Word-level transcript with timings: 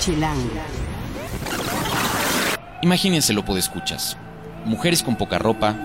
Chilango. 0.00 0.48
Imagínense 2.80 3.34
lo 3.34 3.44
escuchas. 3.58 4.16
Mujeres 4.64 5.02
con 5.02 5.16
poca 5.16 5.38
ropa, 5.38 5.76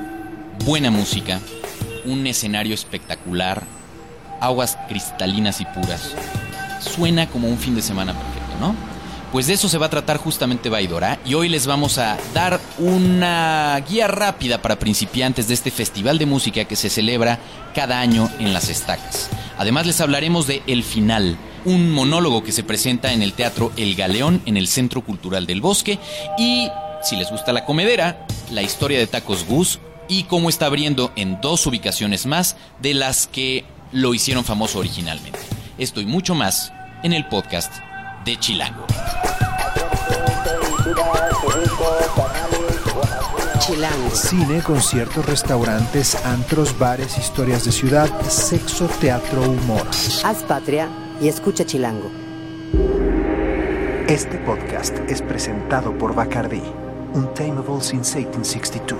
buena 0.63 0.89
música, 0.89 1.41
un 2.05 2.25
escenario 2.25 2.73
espectacular, 2.73 3.63
aguas 4.39 4.77
cristalinas 4.87 5.59
y 5.59 5.65
puras. 5.65 6.15
Suena 6.79 7.27
como 7.27 7.49
un 7.49 7.57
fin 7.57 7.75
de 7.75 7.81
semana 7.81 8.13
perfecto, 8.13 8.57
¿no? 8.61 8.94
Pues 9.35 9.47
de 9.47 9.53
eso 9.55 9.67
se 9.67 9.77
va 9.77 9.87
a 9.87 9.89
tratar 9.89 10.15
justamente 10.15 10.69
Baidora 10.69 11.19
y 11.25 11.33
hoy 11.33 11.49
les 11.49 11.67
vamos 11.67 11.97
a 11.97 12.17
dar 12.33 12.61
una 12.77 13.77
guía 13.85 14.07
rápida 14.07 14.61
para 14.61 14.79
principiantes 14.79 15.49
de 15.49 15.53
este 15.55 15.71
festival 15.71 16.17
de 16.17 16.25
música 16.25 16.63
que 16.63 16.77
se 16.77 16.89
celebra 16.89 17.39
cada 17.73 17.99
año 17.99 18.31
en 18.39 18.53
las 18.53 18.69
estacas. 18.69 19.29
Además 19.57 19.87
les 19.87 19.99
hablaremos 19.99 20.47
de 20.47 20.63
El 20.67 20.85
Final, 20.85 21.35
un 21.65 21.91
monólogo 21.91 22.43
que 22.43 22.53
se 22.53 22.63
presenta 22.63 23.11
en 23.11 23.21
el 23.21 23.33
Teatro 23.33 23.73
El 23.75 23.95
Galeón 23.95 24.41
en 24.45 24.55
el 24.55 24.69
Centro 24.69 25.01
Cultural 25.01 25.45
del 25.45 25.59
Bosque 25.59 25.99
y, 26.37 26.69
si 27.03 27.17
les 27.17 27.29
gusta 27.29 27.51
la 27.51 27.65
comedera, 27.65 28.25
la 28.51 28.61
historia 28.61 28.99
de 28.99 29.07
Tacos 29.07 29.45
Gus 29.45 29.79
y 30.07 30.23
cómo 30.23 30.47
está 30.47 30.67
abriendo 30.67 31.11
en 31.17 31.41
dos 31.41 31.67
ubicaciones 31.67 32.25
más 32.25 32.55
de 32.81 32.93
las 32.93 33.27
que 33.27 33.65
lo 33.91 34.13
hicieron 34.13 34.45
famoso 34.45 34.79
originalmente. 34.79 35.39
Esto 35.77 35.99
y 35.99 36.05
mucho 36.05 36.35
más 36.35 36.71
en 37.03 37.11
el 37.11 37.27
podcast 37.27 37.73
de 38.23 38.37
Chilango. 38.39 38.85
Chilango. 43.65 44.15
Cine, 44.15 44.61
conciertos, 44.61 45.25
restaurantes, 45.25 46.13
antros, 46.23 46.77
bares, 46.77 47.17
historias 47.17 47.65
de 47.65 47.71
ciudad, 47.71 48.07
sexo, 48.29 48.85
teatro, 49.01 49.41
humor. 49.41 49.87
Haz 50.23 50.43
patria 50.43 50.87
y 51.19 51.29
escucha 51.29 51.65
Chilango. 51.65 52.11
Este 54.07 54.37
podcast 54.37 54.95
es 55.09 55.23
presentado 55.23 55.97
por 55.97 56.13
Bacardi, 56.13 56.61
Untamable 57.15 57.81
since 57.81 58.19
1862. 58.19 58.99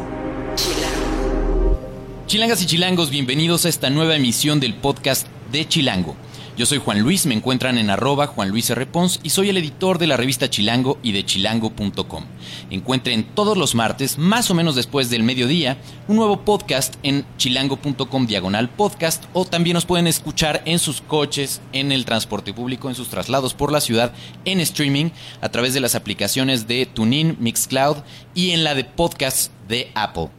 Chilangas 2.25 2.63
y 2.63 2.65
chilangos, 2.65 3.11
bienvenidos 3.11 3.67
a 3.67 3.69
esta 3.69 3.91
nueva 3.91 4.15
emisión 4.15 4.59
del 4.59 4.73
podcast 4.73 5.27
de 5.51 5.67
Chilango. 5.67 6.15
Yo 6.57 6.65
soy 6.65 6.77
Juan 6.77 7.01
Luis, 7.01 7.25
me 7.25 7.33
encuentran 7.33 7.77
en 7.77 7.89
arroba 7.89 8.27
Juan 8.27 8.47
Luis 8.47 8.69
R. 8.69 8.85
Pons 8.85 9.19
y 9.23 9.31
soy 9.31 9.49
el 9.49 9.57
editor 9.57 9.97
de 9.97 10.07
la 10.07 10.15
revista 10.15 10.49
Chilango 10.49 10.97
y 11.03 11.11
de 11.11 11.25
chilango.com. 11.25 12.23
Encuentren 12.69 13.25
todos 13.35 13.57
los 13.57 13.75
martes, 13.75 14.17
más 14.17 14.49
o 14.49 14.53
menos 14.53 14.73
después 14.73 15.09
del 15.09 15.23
mediodía, 15.23 15.77
un 16.07 16.15
nuevo 16.15 16.45
podcast 16.45 16.95
en 17.03 17.25
chilango.com 17.35 18.25
diagonal 18.25 18.69
podcast 18.69 19.25
o 19.33 19.43
también 19.43 19.73
nos 19.73 19.85
pueden 19.85 20.07
escuchar 20.07 20.61
en 20.63 20.79
sus 20.79 21.01
coches, 21.01 21.61
en 21.73 21.91
el 21.91 22.05
transporte 22.05 22.53
público, 22.53 22.87
en 22.87 22.95
sus 22.95 23.09
traslados 23.09 23.53
por 23.53 23.73
la 23.73 23.81
ciudad, 23.81 24.13
en 24.45 24.61
streaming, 24.61 25.09
a 25.41 25.49
través 25.49 25.73
de 25.73 25.81
las 25.81 25.93
aplicaciones 25.93 26.69
de 26.69 26.85
TuneIn, 26.85 27.35
Mixcloud 27.37 27.97
y 28.33 28.51
en 28.51 28.63
la 28.63 28.75
de 28.75 28.85
podcasts 28.85 29.51
de 29.67 29.91
Apple. 29.93 30.29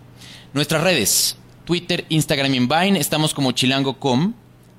Nuestras 0.55 0.83
redes, 0.83 1.37
Twitter, 1.67 2.07
Instagram 2.09 2.55
y 2.55 2.61
Vine, 2.61 2.99
estamos 2.99 3.35
como 3.35 3.53
chilango.com 3.53 4.33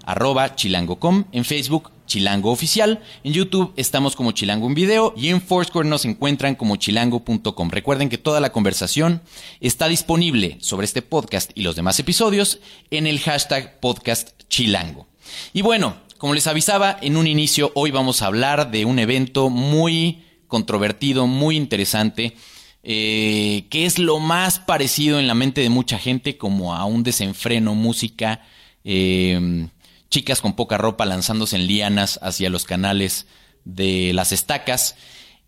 arroba 0.07 0.55
chilango.com, 0.55 1.25
en 1.33 1.43
Facebook 1.43 1.91
Chilango 2.07 2.51
Oficial, 2.51 3.03
en 3.25 3.33
YouTube 3.33 3.73
estamos 3.75 4.15
como 4.15 4.31
Chilango 4.31 4.65
en 4.67 4.73
Video 4.73 5.13
y 5.17 5.27
en 5.27 5.41
Foursquare 5.41 5.87
nos 5.87 6.05
encuentran 6.05 6.55
como 6.55 6.77
chilango.com. 6.77 7.69
Recuerden 7.69 8.07
que 8.07 8.17
toda 8.17 8.39
la 8.39 8.53
conversación 8.53 9.21
está 9.59 9.89
disponible 9.89 10.57
sobre 10.61 10.85
este 10.85 11.01
podcast 11.01 11.51
y 11.53 11.63
los 11.63 11.75
demás 11.75 11.99
episodios 11.99 12.59
en 12.89 13.05
el 13.05 13.19
hashtag 13.19 13.81
podcast 13.81 14.29
chilango. 14.47 15.07
Y 15.51 15.61
bueno, 15.61 15.97
como 16.17 16.33
les 16.33 16.47
avisaba 16.47 16.97
en 17.01 17.17
un 17.17 17.27
inicio, 17.27 17.73
hoy 17.75 17.91
vamos 17.91 18.21
a 18.21 18.27
hablar 18.27 18.71
de 18.71 18.85
un 18.85 18.99
evento 18.99 19.49
muy 19.49 20.23
controvertido, 20.47 21.27
muy 21.27 21.57
interesante, 21.57 22.37
eh, 22.83 23.65
que 23.69 23.85
es 23.85 23.99
lo 23.99 24.19
más 24.19 24.59
parecido 24.59 25.19
en 25.19 25.27
la 25.27 25.33
mente 25.33 25.59
de 25.59 25.69
mucha 25.69 25.99
gente 25.99 26.37
como 26.37 26.73
a 26.73 26.85
un 26.85 27.03
desenfreno, 27.03 27.75
música. 27.75 28.41
Eh, 28.85 29.67
chicas 30.09 30.41
con 30.41 30.55
poca 30.55 30.77
ropa 30.77 31.05
lanzándose 31.05 31.55
en 31.55 31.67
lianas 31.67 32.19
hacia 32.21 32.49
los 32.49 32.65
canales 32.65 33.27
de 33.65 34.11
las 34.13 34.31
estacas. 34.31 34.95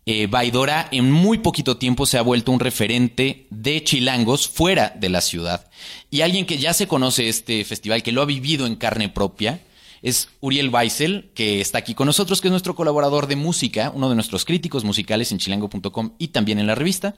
Eh, 0.06 0.26
Baidora 0.26 0.88
en 0.92 1.10
muy 1.10 1.38
poquito 1.38 1.76
tiempo 1.76 2.06
se 2.06 2.18
ha 2.18 2.22
vuelto 2.22 2.52
un 2.52 2.60
referente 2.60 3.46
de 3.50 3.84
chilangos 3.84 4.48
fuera 4.48 4.94
de 4.98 5.08
la 5.08 5.20
ciudad. 5.20 5.70
Y 6.10 6.22
alguien 6.22 6.46
que 6.46 6.58
ya 6.58 6.72
se 6.72 6.88
conoce 6.88 7.28
este 7.28 7.64
festival, 7.64 8.02
que 8.02 8.12
lo 8.12 8.22
ha 8.22 8.26
vivido 8.26 8.66
en 8.66 8.76
carne 8.76 9.08
propia, 9.08 9.60
es 10.02 10.28
Uriel 10.40 10.70
Weissel, 10.70 11.30
que 11.34 11.60
está 11.60 11.78
aquí 11.78 11.94
con 11.94 12.06
nosotros, 12.06 12.40
que 12.40 12.48
es 12.48 12.52
nuestro 12.52 12.74
colaborador 12.74 13.26
de 13.26 13.36
música, 13.36 13.92
uno 13.94 14.08
de 14.08 14.14
nuestros 14.14 14.44
críticos 14.44 14.84
musicales 14.84 15.30
en 15.30 15.38
chilango.com 15.38 16.12
y 16.18 16.28
también 16.28 16.58
en 16.58 16.66
la 16.66 16.74
revista. 16.74 17.14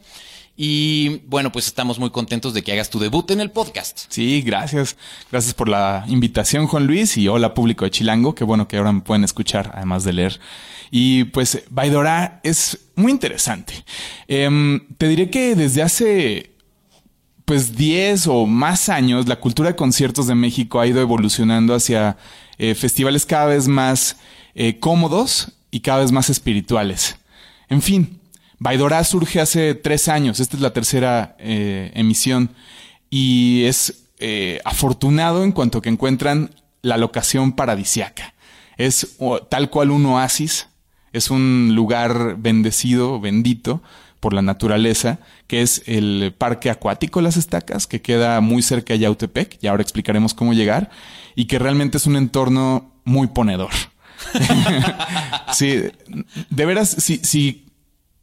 Y 0.56 1.20
bueno, 1.26 1.50
pues 1.50 1.66
estamos 1.66 1.98
muy 1.98 2.10
contentos 2.10 2.52
de 2.52 2.62
que 2.62 2.72
hagas 2.72 2.90
tu 2.90 2.98
debut 2.98 3.30
en 3.30 3.40
el 3.40 3.50
podcast. 3.50 4.04
Sí, 4.08 4.42
gracias. 4.42 4.96
Gracias 5.30 5.54
por 5.54 5.68
la 5.68 6.04
invitación, 6.08 6.66
Juan 6.66 6.86
Luis, 6.86 7.16
y 7.16 7.26
hola 7.28 7.54
público 7.54 7.84
de 7.84 7.90
Chilango. 7.90 8.34
Qué 8.34 8.44
bueno 8.44 8.68
que 8.68 8.76
ahora 8.76 8.92
me 8.92 9.00
pueden 9.00 9.24
escuchar, 9.24 9.72
además 9.74 10.04
de 10.04 10.12
leer. 10.12 10.40
Y 10.90 11.24
pues 11.24 11.62
Baidora 11.70 12.40
es 12.42 12.78
muy 12.96 13.12
interesante. 13.12 13.84
Em, 14.28 14.86
te 14.98 15.08
diré 15.08 15.30
que 15.30 15.54
desde 15.54 15.82
hace 15.82 16.52
pues 17.46 17.74
10 17.74 18.26
o 18.28 18.46
más 18.46 18.88
años 18.88 19.26
la 19.28 19.40
cultura 19.40 19.70
de 19.70 19.76
conciertos 19.76 20.26
de 20.26 20.34
México 20.34 20.80
ha 20.80 20.86
ido 20.86 21.00
evolucionando 21.00 21.74
hacia 21.74 22.16
eh, 22.58 22.74
festivales 22.74 23.26
cada 23.26 23.46
vez 23.46 23.68
más 23.68 24.16
eh, 24.54 24.78
cómodos 24.78 25.52
y 25.70 25.80
cada 25.80 26.00
vez 26.00 26.12
más 26.12 26.28
espirituales. 26.28 27.16
En 27.68 27.80
fin, 27.80 28.20
Baidora 28.62 29.02
surge 29.02 29.40
hace 29.40 29.74
tres 29.74 30.06
años, 30.06 30.38
esta 30.38 30.56
es 30.56 30.62
la 30.62 30.72
tercera 30.72 31.34
eh, 31.40 31.90
emisión, 31.94 32.50
y 33.10 33.64
es 33.64 34.04
eh, 34.20 34.60
afortunado 34.64 35.42
en 35.42 35.50
cuanto 35.50 35.82
que 35.82 35.88
encuentran 35.88 36.54
la 36.80 36.96
locación 36.96 37.54
paradisiaca. 37.54 38.34
Es 38.76 39.16
tal 39.48 39.68
cual 39.68 39.90
un 39.90 40.06
oasis, 40.06 40.68
es 41.12 41.28
un 41.28 41.72
lugar 41.74 42.36
bendecido, 42.38 43.18
bendito 43.18 43.82
por 44.20 44.32
la 44.32 44.42
naturaleza, 44.42 45.18
que 45.48 45.62
es 45.62 45.82
el 45.86 46.32
Parque 46.38 46.70
Acuático 46.70 47.20
Las 47.20 47.36
Estacas, 47.36 47.88
que 47.88 48.00
queda 48.00 48.40
muy 48.40 48.62
cerca 48.62 48.92
de 48.92 49.00
Yautepec, 49.00 49.58
y 49.60 49.66
ahora 49.66 49.82
explicaremos 49.82 50.34
cómo 50.34 50.52
llegar, 50.52 50.88
y 51.34 51.46
que 51.46 51.58
realmente 51.58 51.96
es 51.96 52.06
un 52.06 52.14
entorno 52.14 52.92
muy 53.02 53.26
ponedor. 53.26 53.72
sí, 55.52 55.82
de 56.48 56.64
veras, 56.64 56.90
si, 56.90 57.18
si 57.24 57.71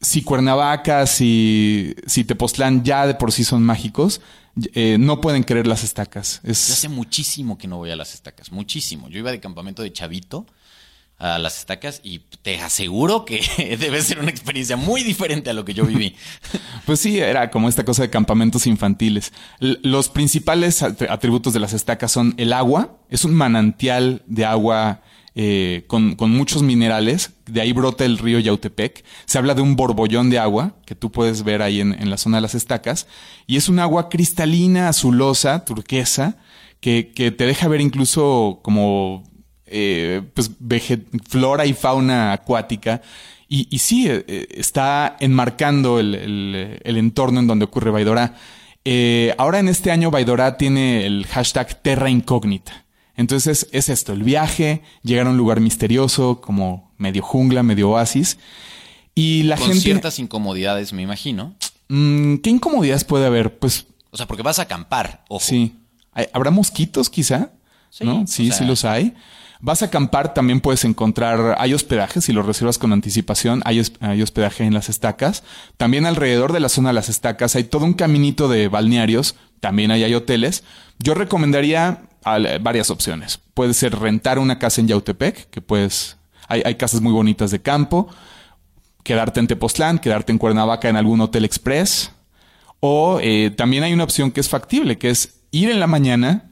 si 0.02 0.22
Cuernavaca, 0.22 1.06
si, 1.08 1.96
si 2.06 2.24
Tepoztlán 2.24 2.84
ya 2.84 3.06
de 3.06 3.16
por 3.16 3.32
sí 3.32 3.44
son 3.44 3.64
mágicos, 3.64 4.22
eh, 4.74 4.98
no 5.00 5.22
pueden 5.22 5.44
querer 5.44 5.68
las 5.68 5.84
estacas. 5.84 6.42
Es... 6.44 6.70
hace 6.72 6.90
muchísimo 6.90 7.58
que 7.58 7.68
no 7.68 7.78
voy 7.78 7.92
a 7.92 7.96
las 7.96 8.14
estacas, 8.14 8.52
muchísimo. 8.52 9.10
Yo 9.10 9.20
iba 9.20 9.32
de 9.32 9.40
campamento 9.40 9.82
de 9.84 9.92
chavito 9.92 10.46
a 11.18 11.38
las 11.38 11.60
estacas 11.60 12.00
y 12.02 12.20
te 12.42 12.62
aseguro 12.62 13.26
que 13.26 13.42
debe 13.80 14.02
ser 14.02 14.20
una 14.20 14.30
experiencia 14.30 14.78
muy 14.78 15.04
diferente 15.04 15.50
a 15.50 15.54
lo 15.54 15.66
que 15.66 15.74
yo 15.74 15.86
viví. 15.86 16.16
pues 16.86 17.02
sí, 17.02 17.20
era 17.20 17.52
como 17.52 17.68
esta 17.68 17.84
cosa 17.84 18.04
de 18.04 18.10
campamentos 18.10 18.68
infantiles. 18.68 19.34
los 19.60 20.10
principales 20.10 20.82
atributos 20.82 21.54
de 21.54 21.60
las 21.60 21.74
estacas 21.74 22.12
son 22.12 22.34
el 22.38 22.54
agua, 22.54 22.98
es 23.10 23.26
un 23.26 23.36
manantial 23.36 24.24
de 24.28 24.46
agua 24.46 25.02
eh, 25.42 25.86
con, 25.88 26.18
muchos 26.20 26.64
minerales. 26.64 27.32
De 27.46 27.62
ahí 27.62 27.72
brota 27.72 28.04
el 28.04 28.18
río 28.18 28.40
Yautepec. 28.40 29.06
Se 29.24 29.38
habla 29.38 29.54
de 29.54 29.62
un 29.62 29.78
borbollón 29.78 30.30
de 30.30 30.38
agua 30.38 30.76
que 30.86 30.96
tú 30.96 31.14
puedes 31.14 31.44
ver 31.44 31.62
ahí 31.62 31.80
en, 31.80 32.10
la 32.10 32.18
zona 32.18 32.38
de 32.38 32.42
las 32.42 32.56
estacas. 32.56 33.08
Y 33.48 33.56
es 33.56 33.70
un 33.70 33.80
agua 33.80 34.10
cristalina, 34.10 34.90
azulosa, 34.90 35.64
turquesa, 35.64 36.36
que, 36.82 37.14
te 37.16 37.46
deja 37.46 37.70
ver 37.70 37.80
incluso 37.80 38.60
como 38.64 39.24
eh, 39.66 40.24
pues, 40.34 40.52
flora 41.30 41.66
y 41.66 41.72
fauna 41.72 42.34
acuática. 42.34 43.02
Y, 43.48 43.80
sí, 43.80 44.08
eh, 44.10 44.46
está 44.52 45.16
enmarcando 45.22 46.02
el, 46.02 46.82
entorno 46.84 47.40
en 47.40 47.48
donde 47.48 47.64
ocurre 47.64 47.92
Baidora. 47.92 48.36
ahora 49.38 49.60
en 49.60 49.70
este 49.70 49.92
año 49.92 50.12
Baidora 50.12 50.58
tiene 50.58 51.06
el 51.06 51.26
hashtag 51.28 51.82
Terra 51.82 52.10
Incógnita. 52.10 52.89
Entonces 53.20 53.68
es 53.74 53.90
esto, 53.90 54.14
el 54.14 54.24
viaje, 54.24 54.82
llegar 55.04 55.28
a 55.28 55.32
un 55.32 55.36
lugar 55.36 55.60
misterioso, 55.60 56.40
como 56.40 56.90
medio 56.98 57.22
jungla, 57.22 57.64
medio 57.64 57.90
oasis. 57.90 58.38
Y 59.14 59.44
la 59.44 59.58
Con 59.58 59.68
gente... 59.68 59.82
ciertas 59.82 60.20
incomodidades, 60.20 60.94
me 60.94 61.02
imagino. 61.02 61.54
Mm, 61.90 62.36
¿Qué 62.38 62.50
incomodidades 62.50 63.04
puede 63.04 63.26
haber? 63.26 63.60
Pues... 63.60 63.88
O 64.12 64.16
sea, 64.16 64.26
porque 64.26 64.42
vas 64.42 64.58
a 64.60 64.62
acampar, 64.62 65.26
ojo. 65.28 65.44
Sí. 65.44 65.76
¿Habrá 66.32 66.50
mosquitos 66.50 67.10
quizá? 67.10 67.52
Sí, 67.90 68.06
¿no? 68.06 68.26
Sí, 68.26 68.54
sí 68.54 68.64
los 68.64 68.86
hay. 68.86 69.14
Vas 69.60 69.82
a 69.82 69.88
acampar, 69.88 70.34
también 70.34 70.62
puedes 70.62 70.86
encontrar, 70.86 71.58
hay 71.60 71.74
hospedaje, 71.74 72.22
si 72.22 72.32
lo 72.32 72.42
reservas 72.42 72.78
con 72.78 72.94
anticipación, 72.94 73.62
hay, 73.66 73.82
hay, 74.00 74.22
hospedaje 74.22 74.64
en 74.64 74.74
las 74.74 74.88
estacas. 74.88 75.44
También 75.76 76.06
alrededor 76.06 76.54
de 76.54 76.62
la 76.62 76.70
zona 76.70 76.90
de 76.90 76.94
las 76.94 77.10
estacas 77.10 77.58
hay 77.58 77.66
todo 77.66 77.84
un 77.84 77.96
caminito 77.96 78.48
de 78.48 78.70
balnearios, 78.70 79.36
también 79.60 79.92
ahí 79.92 80.06
hay 80.06 80.16
hoteles. 80.16 80.64
Yo 81.00 81.16
recomendaría 81.16 82.04
varias 82.24 82.90
opciones. 82.90 83.40
Puede 83.54 83.74
ser 83.74 83.98
rentar 83.98 84.40
una 84.40 84.60
casa 84.60 84.82
en 84.82 84.88
Yautepec, 84.88 85.50
que 85.50 85.62
pues 85.62 86.18
hay, 86.48 86.62
hay 86.66 86.76
casas 86.76 87.02
muy 87.02 87.14
bonitas 87.14 87.52
de 87.52 87.62
campo. 87.62 88.08
quedarte 89.04 89.40
en 89.40 89.48
Tepoztlán, 89.48 90.00
quedarte 90.00 90.32
en 90.32 90.38
Cuernavaca 90.38 90.90
en 90.90 90.96
algún 90.98 91.22
hotel 91.22 91.46
express. 91.46 92.12
O 92.80 93.20
eh, 93.22 93.52
también 93.52 93.84
hay 93.84 93.94
una 93.94 94.04
opción 94.04 94.32
que 94.32 94.40
es 94.40 94.50
factible, 94.50 94.98
que 94.98 95.10
es 95.10 95.40
ir 95.52 95.70
en 95.70 95.80
la 95.80 95.88
mañana, 95.88 96.52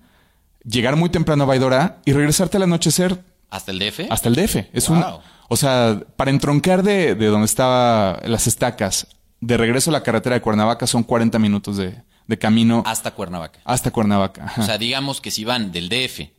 llegar 0.63 0.95
muy 0.95 1.09
temprano 1.09 1.43
a 1.43 1.47
Baidora 1.47 1.97
y 2.05 2.11
regresarte 2.13 2.57
al 2.57 2.63
anochecer 2.63 3.23
¿Hasta 3.49 3.71
el 3.71 3.79
DF? 3.79 4.01
hasta 4.09 4.27
el 4.29 4.35
DF. 4.35 4.55
Es 4.73 4.89
un, 4.89 5.01
Wow. 5.01 5.19
o 5.47 5.55
sea, 5.55 6.01
para 6.17 6.31
entroncar 6.31 6.83
de, 6.83 7.15
de 7.15 7.27
donde 7.27 7.45
estaba 7.45 8.19
las 8.25 8.47
estacas, 8.47 9.07
de 9.39 9.55
regreso 9.55 9.91
a 9.91 9.93
la 9.93 10.03
carretera 10.03 10.35
de 10.35 10.41
Cuernavaca 10.41 10.87
son 10.87 11.03
40 11.03 11.37
minutos 11.39 11.77
de, 11.77 12.01
de 12.27 12.37
camino 12.37 12.83
Hasta 12.85 13.11
Cuernavaca. 13.11 13.59
hasta 13.65 13.91
Cuernavaca. 13.91 14.45
Ajá. 14.45 14.61
O 14.61 14.65
sea, 14.65 14.77
digamos 14.77 15.21
que 15.21 15.31
si 15.31 15.43
van 15.45 15.71
del 15.71 15.89
DF 15.89 16.29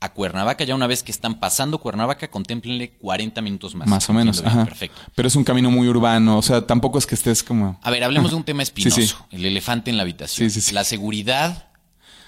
a 0.00 0.12
Cuernavaca, 0.12 0.62
ya 0.64 0.74
una 0.74 0.86
vez 0.86 1.02
que 1.02 1.10
están 1.10 1.40
pasando 1.40 1.78
Cuernavaca, 1.78 2.30
contémplenle 2.30 2.90
40 2.98 3.40
minutos 3.42 3.74
más. 3.74 3.88
más 3.88 4.08
o 4.08 4.12
menos. 4.12 4.36
Entiendo 4.38 4.50
bien, 4.50 4.60
Ajá. 4.60 4.68
Perfecto. 4.70 5.00
Pero 5.14 5.28
es 5.28 5.34
un 5.36 5.44
camino 5.44 5.70
muy 5.70 5.88
urbano. 5.88 6.38
O 6.38 6.42
sea, 6.42 6.66
tampoco 6.66 6.98
es 6.98 7.06
que 7.06 7.14
estés 7.16 7.42
como. 7.42 7.80
A 7.82 7.90
ver, 7.90 8.04
hablemos 8.04 8.30
de 8.30 8.36
un 8.36 8.44
tema 8.44 8.62
espinoso. 8.62 9.00
Sí, 9.00 9.06
sí. 9.08 9.14
El 9.30 9.44
elefante 9.44 9.90
en 9.90 9.96
la 9.96 10.02
habitación. 10.04 10.50
Sí, 10.50 10.60
sí, 10.60 10.68
sí. 10.68 10.74
La 10.74 10.84
seguridad 10.84 11.68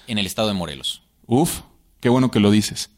en 0.07 0.17
el 0.17 0.25
estado 0.25 0.49
de 0.49 0.53
Morelos. 0.53 1.03
Uf, 1.27 1.61
qué 2.01 2.09
bueno 2.09 2.29
que 2.31 2.39
lo 2.41 2.51
dices. 2.51 2.89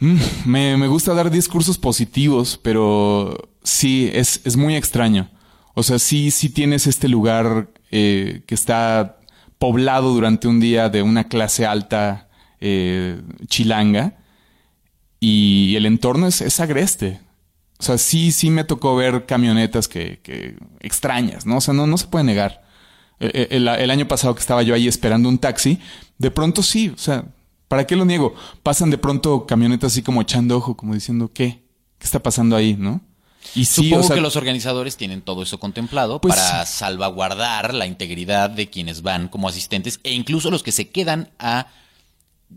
Mm, 0.00 0.16
me, 0.46 0.76
me 0.78 0.86
gusta 0.88 1.12
dar 1.14 1.30
discursos 1.30 1.76
positivos, 1.78 2.58
pero 2.62 3.50
sí, 3.62 4.10
es, 4.12 4.40
es 4.44 4.56
muy 4.56 4.76
extraño. 4.76 5.30
O 5.74 5.82
sea, 5.82 5.98
sí, 5.98 6.30
sí 6.30 6.48
tienes 6.48 6.86
este 6.86 7.08
lugar 7.08 7.68
eh, 7.92 8.42
que 8.46 8.54
está 8.54 9.18
poblado 9.58 10.12
durante 10.12 10.48
un 10.48 10.58
día 10.58 10.88
de 10.88 11.02
una 11.02 11.28
clase 11.28 11.64
alta 11.66 12.28
eh, 12.60 13.22
chilanga 13.46 14.16
y 15.20 15.76
el 15.76 15.86
entorno 15.86 16.26
es, 16.26 16.40
es 16.40 16.58
agreste. 16.58 17.20
O 17.78 17.82
sea, 17.84 17.98
sí, 17.98 18.32
sí 18.32 18.50
me 18.50 18.64
tocó 18.64 18.96
ver 18.96 19.26
camionetas 19.26 19.88
que, 19.88 20.20
que 20.22 20.56
extrañas, 20.80 21.46
¿no? 21.46 21.58
O 21.58 21.60
sea, 21.60 21.74
no, 21.74 21.86
no 21.86 21.96
se 21.98 22.06
puede 22.06 22.24
negar. 22.24 22.62
Eh, 23.20 23.48
El, 23.50 23.68
el 23.68 23.90
año 23.90 24.08
pasado 24.08 24.34
que 24.34 24.40
estaba 24.40 24.62
yo 24.62 24.74
ahí 24.74 24.88
esperando 24.88 25.28
un 25.28 25.38
taxi, 25.38 25.78
de 26.18 26.30
pronto 26.30 26.62
sí, 26.62 26.88
o 26.88 26.98
sea, 26.98 27.24
¿para 27.68 27.86
qué 27.86 27.94
lo 27.96 28.04
niego? 28.04 28.34
Pasan 28.62 28.90
de 28.90 28.98
pronto 28.98 29.46
camionetas 29.46 29.92
así 29.92 30.02
como 30.02 30.22
echando 30.22 30.56
ojo, 30.56 30.76
como 30.76 30.94
diciendo, 30.94 31.30
¿qué? 31.32 31.62
¿Qué 31.98 32.04
está 32.04 32.20
pasando 32.20 32.56
ahí, 32.56 32.74
no? 32.78 33.00
Y 33.54 33.66
sí, 33.66 33.84
Supongo 33.84 34.04
o 34.04 34.06
sea, 34.06 34.16
que 34.16 34.22
los 34.22 34.36
organizadores 34.36 34.96
tienen 34.96 35.20
todo 35.20 35.42
eso 35.42 35.60
contemplado 35.60 36.20
Pues 36.20 36.34
para 36.34 36.64
salvaguardar 36.64 37.74
la 37.74 37.86
integridad 37.86 38.50
de 38.50 38.70
quienes 38.70 39.02
van 39.02 39.28
como 39.28 39.48
asistentes 39.48 40.00
e 40.04 40.12
incluso 40.12 40.50
los 40.50 40.62
que 40.62 40.72
se 40.72 40.88
quedan 40.88 41.30
a, 41.38 41.66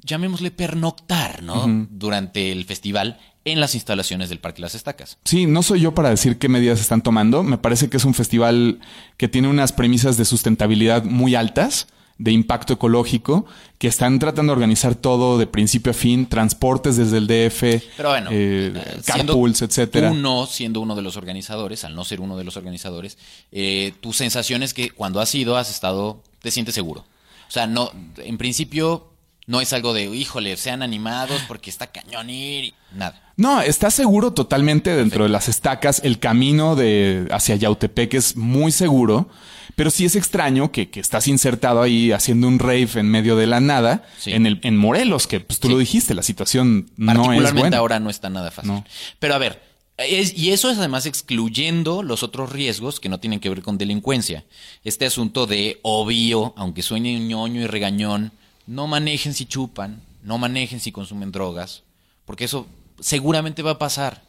llamémosle, 0.04 0.52
pernoctar, 0.52 1.44
¿no? 1.44 1.88
Durante 1.90 2.52
el 2.52 2.66
festival 2.66 3.20
en 3.46 3.60
las 3.60 3.76
instalaciones 3.76 4.30
del 4.30 4.40
Parque 4.40 4.62
Las 4.62 4.74
Estacas. 4.74 5.18
Sí, 5.24 5.46
no 5.46 5.62
soy 5.62 5.82
yo 5.82 5.94
para 5.94 6.10
decir 6.10 6.40
qué 6.40 6.50
medidas 6.50 6.82
están 6.82 7.04
tomando. 7.04 7.44
Me 7.44 7.60
parece 7.60 7.90
que 7.90 7.98
es 7.98 8.06
un 8.06 8.16
festival 8.16 8.80
que 9.18 9.28
tiene 9.28 9.48
unas 9.48 9.72
premisas 9.72 10.18
de 10.18 10.26
sustentabilidad 10.26 11.04
muy 11.04 11.36
altas, 11.36 11.88
de 12.18 12.32
impacto 12.32 12.74
ecológico, 12.74 13.46
que 13.78 13.88
están 13.88 14.20
tratando 14.20 14.52
de 14.52 14.56
organizar 14.56 14.96
todo 14.96 15.38
de 15.38 15.48
principio 15.48 15.92
a 15.92 15.94
fin, 15.94 16.28
transportes 16.28 16.96
desde 16.96 17.18
el 17.18 17.28
DF, 17.28 17.84
Pero 17.98 18.10
bueno, 18.10 18.30
eh, 18.32 18.72
eh, 18.74 19.02
carpools, 19.06 19.62
etcétera. 19.62 20.12
Uno, 20.12 20.46
siendo 20.46 20.80
uno 20.80 20.96
de 20.96 21.02
los 21.02 21.18
organizadores, 21.18 21.84
al 21.84 21.94
no 21.94 22.06
ser 22.06 22.22
uno 22.22 22.38
de 22.38 22.46
los 22.46 22.56
organizadores, 22.56 23.18
eh, 23.52 23.94
tu 24.00 24.14
sensación 24.14 24.64
es 24.64 24.74
que 24.74 24.92
cuando 24.92 25.20
has 25.20 25.34
ido, 25.36 25.58
has 25.58 25.70
estado, 25.70 26.22
te 26.42 26.52
sientes 26.52 26.74
seguro. 26.74 27.06
O 27.48 27.52
sea, 27.52 27.68
no, 27.68 27.92
en 28.18 28.38
principio, 28.38 29.08
no 29.48 29.62
es 29.62 29.74
algo 29.74 29.94
de, 29.94 30.06
híjole, 30.06 30.58
sean 30.58 30.82
animados 30.82 31.42
porque 31.48 31.70
está 31.70 31.88
cañón 31.88 32.30
ir, 32.30 32.66
y 32.66 32.74
nada. 32.94 33.22
No, 33.38 33.62
está 33.62 33.92
seguro 33.92 34.32
totalmente 34.34 34.96
dentro 34.96 35.24
de 35.24 35.30
las 35.30 35.50
estacas. 35.50 36.02
El 36.04 36.20
camino 36.20 36.76
de 36.76 37.28
hacia 37.32 37.56
Yautepec 37.56 38.14
es 38.14 38.36
muy 38.38 38.72
seguro, 38.72 39.30
pero 39.76 39.92
sí 39.92 40.06
es 40.06 40.16
extraño 40.16 40.72
que, 40.72 40.90
que 40.90 41.02
estás 41.02 41.28
insertado 41.28 41.82
ahí 41.82 42.12
haciendo 42.14 42.48
un 42.48 42.60
rave 42.60 42.88
en 42.96 43.10
medio 43.12 43.36
de 43.36 43.46
la 43.46 43.60
nada 43.60 44.04
Sí. 44.18 44.32
en 44.32 44.46
el 44.46 44.60
en 44.64 44.78
Morelos, 44.78 45.28
que 45.28 45.42
pues 45.42 45.60
tú 45.60 45.68
Sí. 45.68 45.74
lo 45.74 45.80
dijiste, 45.80 46.14
la 46.14 46.24
situación 46.24 46.90
no 46.96 47.12
es 47.12 47.18
Particularmente 47.18 47.60
buena. 47.62 47.78
ahora 47.78 48.00
no 48.00 48.10
está 48.10 48.30
nada 48.30 48.52
fácil. 48.52 48.72
No. 48.72 48.86
Pero 49.20 49.36
a 49.36 49.38
ver, 49.38 49.62
es- 49.98 50.38
y 50.38 50.52
eso 50.52 50.72
es 50.72 50.78
además 50.78 51.06
excluyendo 51.06 52.04
los 52.04 52.24
otros 52.24 52.52
riesgos 52.54 53.02
que 53.02 53.10
no 53.10 53.20
tienen 53.20 53.42
que 53.42 53.50
ver 53.50 53.62
con 53.62 53.78
delincuencia. 53.78 54.46
Este 54.86 55.06
asunto 55.06 55.46
de 55.46 55.80
obvio, 55.84 56.54
aunque 56.56 56.82
suene 56.82 57.20
ñoño 57.20 57.60
y 57.62 57.68
regañón, 57.68 58.32
no 58.68 58.88
manejen 58.88 59.34
si 59.34 59.46
chupan, 59.46 60.02
no 60.24 60.38
manejen 60.38 60.80
si 60.80 60.92
consumen 60.92 61.32
drogas, 61.32 61.84
porque 62.26 62.46
eso 62.46 62.68
seguramente 63.00 63.62
va 63.62 63.72
a 63.72 63.80
pasar. 63.80 64.24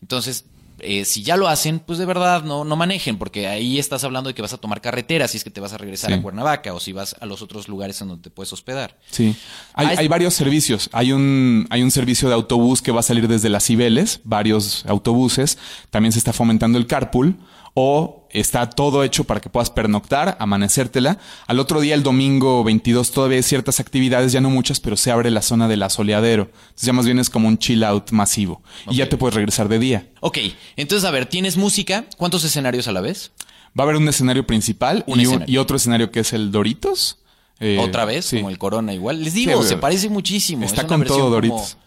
Entonces, 0.00 0.44
eh, 0.78 1.04
si 1.04 1.22
ya 1.22 1.36
lo 1.36 1.46
hacen, 1.48 1.78
pues 1.78 1.98
de 1.98 2.06
verdad 2.06 2.42
no, 2.42 2.64
no 2.64 2.74
manejen, 2.76 3.16
porque 3.18 3.46
ahí 3.46 3.78
estás 3.78 4.02
hablando 4.02 4.28
de 4.28 4.34
que 4.34 4.42
vas 4.42 4.52
a 4.54 4.56
tomar 4.58 4.80
carretera, 4.80 5.28
si 5.28 5.36
es 5.36 5.44
que 5.44 5.50
te 5.50 5.60
vas 5.60 5.72
a 5.72 5.78
regresar 5.78 6.10
Sí. 6.10 6.18
a 6.18 6.22
Cuernavaca 6.22 6.72
o 6.74 6.80
si 6.80 6.92
vas 6.92 7.14
a 7.20 7.26
los 7.26 7.40
otros 7.42 7.68
lugares 7.68 8.00
en 8.00 8.08
donde 8.08 8.22
te 8.24 8.30
puedes 8.30 8.52
hospedar. 8.52 8.98
Sí. 9.10 9.36
Hay, 9.74 9.86
Ah, 9.86 9.92
es- 9.92 9.98
hay 10.00 10.08
varios 10.08 10.34
servicios. 10.34 10.88
Hay 10.92 11.12
un, 11.12 11.66
hay 11.70 11.82
un 11.82 11.90
servicio 11.90 12.28
de 12.28 12.34
autobús 12.34 12.82
que 12.82 12.90
va 12.90 13.00
a 13.00 13.04
salir 13.04 13.28
desde 13.28 13.48
las 13.48 13.64
Cibeles, 13.64 14.20
varios 14.24 14.84
autobuses. 14.86 15.58
También 15.90 16.10
se 16.12 16.18
está 16.18 16.32
fomentando 16.32 16.78
el 16.78 16.86
carpool. 16.86 17.36
O 17.74 18.28
está 18.30 18.68
todo 18.68 19.02
hecho 19.02 19.24
para 19.24 19.40
que 19.40 19.48
puedas 19.48 19.70
pernoctar, 19.70 20.36
amanecértela. 20.40 21.18
Al 21.46 21.58
otro 21.58 21.80
día, 21.80 21.94
el 21.94 22.02
domingo 22.02 22.62
22, 22.64 23.12
todavía 23.12 23.38
hay 23.38 23.42
ciertas 23.42 23.80
actividades, 23.80 24.30
ya 24.32 24.42
no 24.42 24.50
muchas, 24.50 24.78
pero 24.78 24.96
se 24.96 25.10
abre 25.10 25.30
la 25.30 25.40
zona 25.40 25.68
del 25.68 25.82
asoleadero. 25.82 26.50
Entonces 26.52 26.86
ya 26.86 26.92
más 26.92 27.06
bien 27.06 27.18
es 27.18 27.30
como 27.30 27.48
un 27.48 27.56
chill 27.56 27.82
out 27.84 28.10
masivo. 28.10 28.62
Y 28.90 28.96
ya 28.96 29.08
te 29.08 29.16
puedes 29.16 29.34
regresar 29.34 29.68
de 29.68 29.78
día. 29.78 30.10
Ok, 30.20 30.38
entonces 30.76 31.08
a 31.08 31.10
ver, 31.10 31.24
¿tienes 31.26 31.56
música? 31.56 32.04
¿Cuántos 32.18 32.44
escenarios 32.44 32.88
a 32.88 32.92
la 32.92 33.00
vez? 33.00 33.32
Va 33.78 33.84
a 33.84 33.86
haber 33.86 33.96
un 33.96 34.06
escenario 34.06 34.46
principal 34.46 35.02
Un 35.06 35.20
y, 35.20 35.22
escenario. 35.22 35.54
y 35.54 35.56
otro 35.56 35.76
escenario 35.76 36.10
que 36.10 36.20
es 36.20 36.32
el 36.34 36.52
Doritos. 36.52 37.20
Eh, 37.58 37.78
Otra 37.80 38.04
vez, 38.04 38.26
sí. 38.26 38.36
como 38.38 38.50
el 38.50 38.58
Corona 38.58 38.92
igual. 38.92 39.22
Les 39.24 39.32
digo, 39.34 39.62
Sí, 39.62 39.68
se 39.70 39.76
parece 39.78 40.08
muchísimo. 40.10 40.64
está 40.66 40.82
Es 40.82 40.86
con 40.88 41.04
todo 41.04 41.16
como- 41.18 41.30
Doritos. 41.30 41.78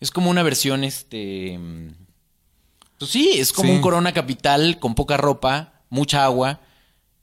es 0.00 0.10
como 0.10 0.30
una 0.30 0.42
versión, 0.42 0.84
este... 0.84 1.58
Pues 2.98 3.10
sí, 3.10 3.30
es 3.36 3.52
como 3.52 3.68
Sí. 3.70 3.76
un 3.76 3.80
Corona 3.82 4.12
Capital 4.12 4.78
con 4.78 4.94
poca 4.94 5.16
ropa, 5.16 5.72
mucha 5.90 6.24
agua. 6.24 6.60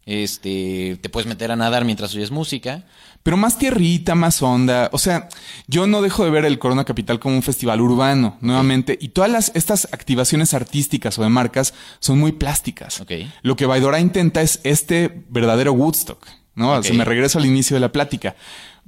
Este, 0.06 0.98
te 1.01 1.10
puedes 1.10 1.27
meter 1.27 1.51
a 1.51 1.56
nadar 1.56 1.83
mientras 1.83 2.13
oyes 2.13 2.30
música. 2.31 2.83
Pero 3.24 3.38
más 3.38 3.57
tierrita, 3.57 4.13
más 4.13 4.44
onda. 4.44 4.89
O 4.94 5.00
sea, 5.00 5.30
yo 5.68 5.88
no 5.88 6.04
dejo 6.04 6.24
de 6.24 6.30
ver 6.30 6.45
el 6.45 6.60
Corona 6.60 6.86
Capital 6.86 7.19
como 7.19 7.36
un 7.36 7.42
festival 7.42 7.81
urbano, 7.81 8.38
nuevamente. 8.39 9.00
Y 9.01 9.10
todas 9.10 9.31
las, 9.31 9.51
estas 9.56 9.86
activaciones 9.92 10.54
artísticas 10.54 11.17
o 11.17 11.24
de 11.24 11.29
marcas 11.29 11.74
son 12.00 12.20
muy 12.20 12.34
plásticas. 12.34 13.01
Ok. 13.01 13.12
Lo 13.41 13.55
que 13.55 13.65
Baidora 13.65 14.00
intenta 14.00 14.44
es 14.44 14.60
este 14.63 15.24
verdadero 15.29 15.74
Woodstock, 15.74 16.24
¿no? 16.53 16.75
Ok. 16.77 16.84
Se 16.84 16.94
me 16.94 17.03
regreso 17.03 17.39
al 17.39 17.48
inicio 17.48 17.75
de 17.75 17.79
la 17.82 17.91
plática. 17.91 18.36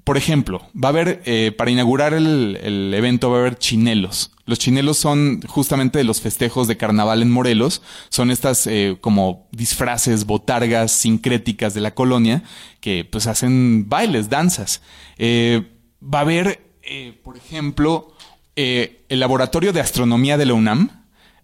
Por 0.04 0.18
ejemplo, 0.18 0.70
va 0.76 0.90
a 0.90 0.92
haber, 0.92 1.24
eh, 1.26 1.52
para 1.58 1.72
inaugurar 1.72 2.14
el, 2.14 2.60
el 2.62 2.94
evento, 2.94 3.32
va 3.32 3.38
a 3.38 3.40
haber 3.42 3.58
chinelos. 3.58 4.32
Los 4.48 4.58
chinelos 4.58 4.98
son 4.98 5.42
justamente 5.44 6.00
de 6.00 6.04
los 6.04 6.22
festejos 6.22 6.68
de 6.68 6.78
carnaval 6.78 7.22
en 7.22 7.30
Morelos. 7.30 7.84
Son 8.10 8.32
estas 8.32 8.66
eh, 8.66 8.98
como 9.00 9.48
disfraces, 9.52 10.26
botargas 10.26 10.92
sincréticas 10.92 11.76
de 11.76 11.82
la 11.82 11.94
colonia 11.94 12.44
que 12.80 13.06
pues 13.06 13.28
hacen 13.28 13.88
bailes, 13.88 14.30
danzas. 14.30 14.82
Eh, 15.18 15.64
va 16.02 16.20
a 16.20 16.22
haber, 16.22 16.62
eh, 16.82 17.20
por 17.24 17.38
ejemplo, 17.38 18.14
eh, 18.56 19.06
el 19.10 19.20
laboratorio 19.20 19.74
de 19.74 19.82
astronomía 19.82 20.38
de 20.38 20.46
la 20.46 20.54
UNAM 20.54 20.90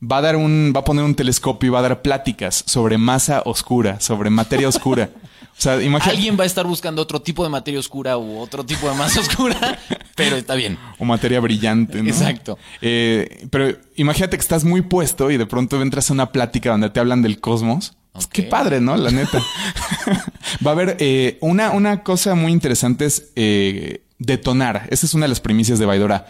va 0.02 0.18
a 0.18 0.22
dar 0.22 0.36
un, 0.36 0.74
va 0.76 0.80
a 0.80 0.84
poner 0.84 1.04
un 1.04 1.16
telescopio 1.16 1.68
y 1.68 1.70
va 1.70 1.80
a 1.80 1.84
dar 1.84 2.02
pláticas 2.02 2.64
sobre 2.66 2.98
masa 2.98 3.44
oscura, 3.46 4.00
sobre 4.00 4.30
materia 4.30 4.68
oscura. 4.68 5.10
O 5.58 5.62
sea, 5.64 5.82
imagínate. 5.82 6.18
Alguien 6.18 6.38
va 6.38 6.44
a 6.44 6.48
estar 6.48 6.66
buscando 6.66 7.02
otro 7.02 7.22
tipo 7.22 7.44
de 7.44 7.50
materia 7.50 7.80
oscura 7.80 8.18
u 8.18 8.40
otro 8.40 8.66
tipo 8.66 8.90
de 8.90 8.96
masa 8.96 9.20
oscura, 9.22 9.80
pero 10.16 10.36
está 10.36 10.56
bien. 10.56 10.78
O 11.00 11.06
materia 11.06 11.40
brillante, 11.40 12.02
¿no? 12.02 12.10
Exacto. 12.10 12.58
Eh, 12.82 13.48
pero 13.50 13.78
imagínate 13.96 14.38
que 14.38 14.42
estás 14.42 14.64
muy 14.64 14.82
puesto 14.82 15.32
y 15.32 15.38
de 15.38 15.46
pronto 15.46 15.82
entras 15.82 16.10
a 16.10 16.14
una 16.14 16.32
plática 16.32 16.72
donde 16.72 16.90
te 16.90 17.00
hablan 17.00 17.22
del 17.22 17.40
cosmos. 17.40 17.94
Pues. 18.14 18.28
Qué 18.28 18.44
padre, 18.44 18.80
¿no? 18.80 18.96
La 18.96 19.10
neta. 19.10 19.40
Va 20.66 20.72
a 20.72 20.74
haber 20.74 20.98
eh, 21.00 21.38
una, 21.42 21.72
una 21.72 22.04
cosa 22.04 22.36
muy 22.36 22.52
interesante 22.52 23.06
es 23.06 23.32
eh, 23.36 24.06
detonar. 24.20 24.88
Esa 24.92 25.06
es 25.06 25.14
una 25.14 25.26
de 25.26 25.30
las 25.30 25.42
primicias 25.42 25.80
de 25.80 25.86
Baidora. 25.86 26.28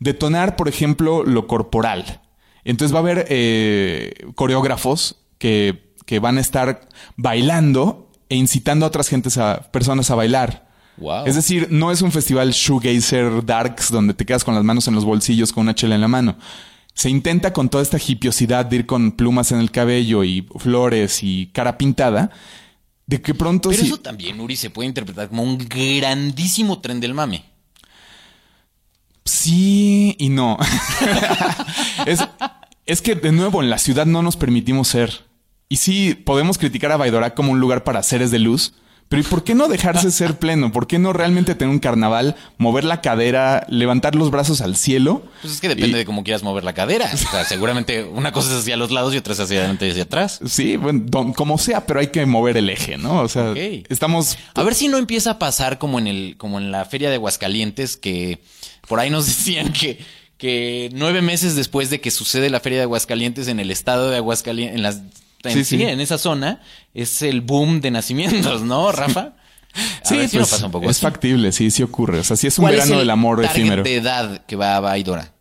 Detonar, 0.00 0.56
por 0.56 0.68
ejemplo, 0.68 1.24
lo 1.24 1.46
corporal. 1.46 2.22
Entonces 2.64 2.92
va 2.92 2.98
a 2.98 3.02
haber 3.02 3.26
eh, 3.28 4.14
coreógrafos 4.34 5.16
que, 5.38 5.94
que 6.04 6.18
van 6.18 6.38
a 6.38 6.40
estar 6.40 6.88
bailando 7.16 8.05
e 8.28 8.36
incitando 8.36 8.84
a 8.84 8.88
otras 8.88 9.08
gentes 9.08 9.38
a 9.38 9.62
personas 9.70 10.10
a 10.10 10.14
bailar. 10.14 10.66
Wow. 10.96 11.26
Es 11.26 11.34
decir, 11.34 11.68
no 11.70 11.90
es 11.90 12.02
un 12.02 12.10
festival 12.10 12.52
shoegazer 12.52 13.44
darks 13.44 13.90
donde 13.90 14.14
te 14.14 14.24
quedas 14.24 14.44
con 14.44 14.54
las 14.54 14.64
manos 14.64 14.88
en 14.88 14.94
los 14.94 15.04
bolsillos 15.04 15.52
con 15.52 15.62
una 15.62 15.74
chela 15.74 15.94
en 15.94 16.00
la 16.00 16.08
mano. 16.08 16.36
Se 16.94 17.10
intenta 17.10 17.52
con 17.52 17.68
toda 17.68 17.82
esta 17.82 17.98
hipiosidad 17.98 18.64
de 18.64 18.76
ir 18.76 18.86
con 18.86 19.12
plumas 19.12 19.52
en 19.52 19.60
el 19.60 19.70
cabello 19.70 20.24
y 20.24 20.48
flores 20.58 21.22
y 21.22 21.50
cara 21.52 21.76
pintada, 21.76 22.30
de 23.06 23.20
que 23.20 23.34
pronto 23.34 23.68
Pero 23.68 23.82
eso 23.82 23.98
también, 23.98 24.40
Uri, 24.40 24.56
se 24.56 24.70
puede 24.70 24.88
interpretar 24.88 25.28
como 25.28 25.42
un 25.42 25.58
grandísimo 25.58 26.80
tren 26.80 26.98
del 26.98 27.12
mame. 27.12 27.44
Sí 29.24 30.16
y 30.18 30.30
no. 30.30 30.56
es, 32.06 32.20
Es 32.86 33.02
que, 33.02 33.16
de 33.16 33.32
nuevo, 33.32 33.62
en 33.62 33.68
la 33.68 33.78
ciudad 33.78 34.06
no 34.06 34.22
nos 34.22 34.36
permitimos 34.36 34.88
ser. 34.88 35.25
Y 35.68 35.76
sí, 35.76 36.14
podemos 36.14 36.58
criticar 36.58 36.92
a 36.92 36.96
Baidora 36.96 37.34
como 37.34 37.52
un 37.52 37.60
lugar 37.60 37.82
para 37.84 38.02
seres 38.02 38.30
de 38.30 38.38
luz, 38.38 38.74
pero 39.08 39.20
¿y 39.20 39.24
por 39.24 39.42
qué 39.44 39.54
no 39.54 39.68
dejarse 39.68 40.10
ser 40.10 40.34
pleno? 40.38 40.70
¿Por 40.72 40.86
qué 40.86 40.98
no 40.98 41.12
realmente 41.12 41.54
tener 41.54 41.72
un 41.72 41.78
carnaval, 41.80 42.36
mover 42.58 42.84
la 42.84 43.00
cadera, 43.00 43.64
levantar 43.68 44.14
los 44.14 44.30
brazos 44.30 44.60
al 44.60 44.76
cielo? 44.76 45.24
Pues 45.42 45.54
es 45.54 45.60
que 45.60 45.68
depende 45.68 45.90
Y- 45.90 45.98
de 46.00 46.04
cómo 46.04 46.22
quieras 46.24 46.42
mover 46.44 46.62
la 46.64 46.72
cadera. 46.72 47.10
O 47.12 47.16
sea, 47.16 47.44
seguramente 47.44 48.04
una 48.04 48.30
cosa 48.32 48.50
es 48.52 48.58
hacia 48.60 48.76
los 48.76 48.90
lados 48.92 49.14
y 49.14 49.18
otra 49.18 49.32
es 49.32 49.40
hacia 49.40 49.58
adelante 49.58 49.86
y 49.86 49.90
hacia 49.90 50.04
atrás. 50.04 50.40
Sí, 50.46 50.76
bueno, 50.76 51.02
don- 51.06 51.32
como 51.32 51.56
sea, 51.58 51.86
pero 51.86 51.98
hay 52.00 52.08
que 52.08 52.24
mover 52.26 52.56
el 52.56 52.68
eje, 52.70 52.96
¿no? 52.96 53.20
O 53.22 53.28
sea, 53.28 53.52
estamos... 53.88 54.38
A 54.54 54.62
ver 54.62 54.74
si 54.74 54.86
no 54.88 54.98
empieza 54.98 55.32
a 55.32 55.38
pasar 55.38 55.78
como 55.78 55.98
en 55.98 56.06
el, 56.06 56.36
como 56.36 56.58
en 56.58 56.70
la 56.72 56.84
feria 56.84 57.08
de 57.08 57.16
Aguascalientes, 57.16 57.96
que 57.96 58.38
por 58.88 58.98
ahí 59.00 59.10
nos 59.10 59.26
decían 59.26 59.72
que, 59.72 59.98
que 60.38 60.90
nueve 60.92 61.22
meses 61.22 61.54
después 61.56 61.90
de 61.90 62.00
que 62.00 62.10
sucede 62.10 62.50
la 62.50 62.60
feria 62.60 62.78
de 62.78 62.84
Aguascalientes 62.84 63.46
en 63.48 63.58
el 63.60 63.70
estado 63.70 64.10
de 64.10 64.16
Aguascalientes, 64.16 64.76
en 64.76 64.82
las 64.82 65.00
en, 65.44 65.52
Sí, 65.52 65.64
sí, 65.64 65.76
sí. 65.78 65.82
en 65.84 66.00
esa 66.00 66.18
zona, 66.18 66.60
es 66.94 67.22
el 67.22 67.40
boom 67.40 67.80
de 67.80 67.90
nacimientos, 67.90 68.62
¿no, 68.62 68.90
Rafa? 68.92 69.20
A 70.04 70.14
ver 70.14 70.28
si 70.28 70.36
no 70.38 70.42
pues, 70.42 70.50
pasa 70.50 70.66
un 70.66 70.72
poco 70.72 70.84
es 70.86 70.96
así. 70.96 71.02
factible, 71.02 71.52
sí, 71.52 71.70
sí 71.70 71.82
ocurre. 71.82 72.18
O 72.20 72.24
sea, 72.24 72.36
sí 72.36 72.46
es 72.46 72.58
un 72.58 72.62
¿Cuál 72.62 72.72
verano 72.74 72.86
es 72.86 72.92
el 72.94 72.98
del 73.00 73.10
amor 73.10 73.44
efímero. 73.44 73.82
de 73.82 73.94
edad 73.96 74.44
que 74.46 74.56
va 74.56 74.76
a 74.76 74.80
Baidora? 74.80 75.32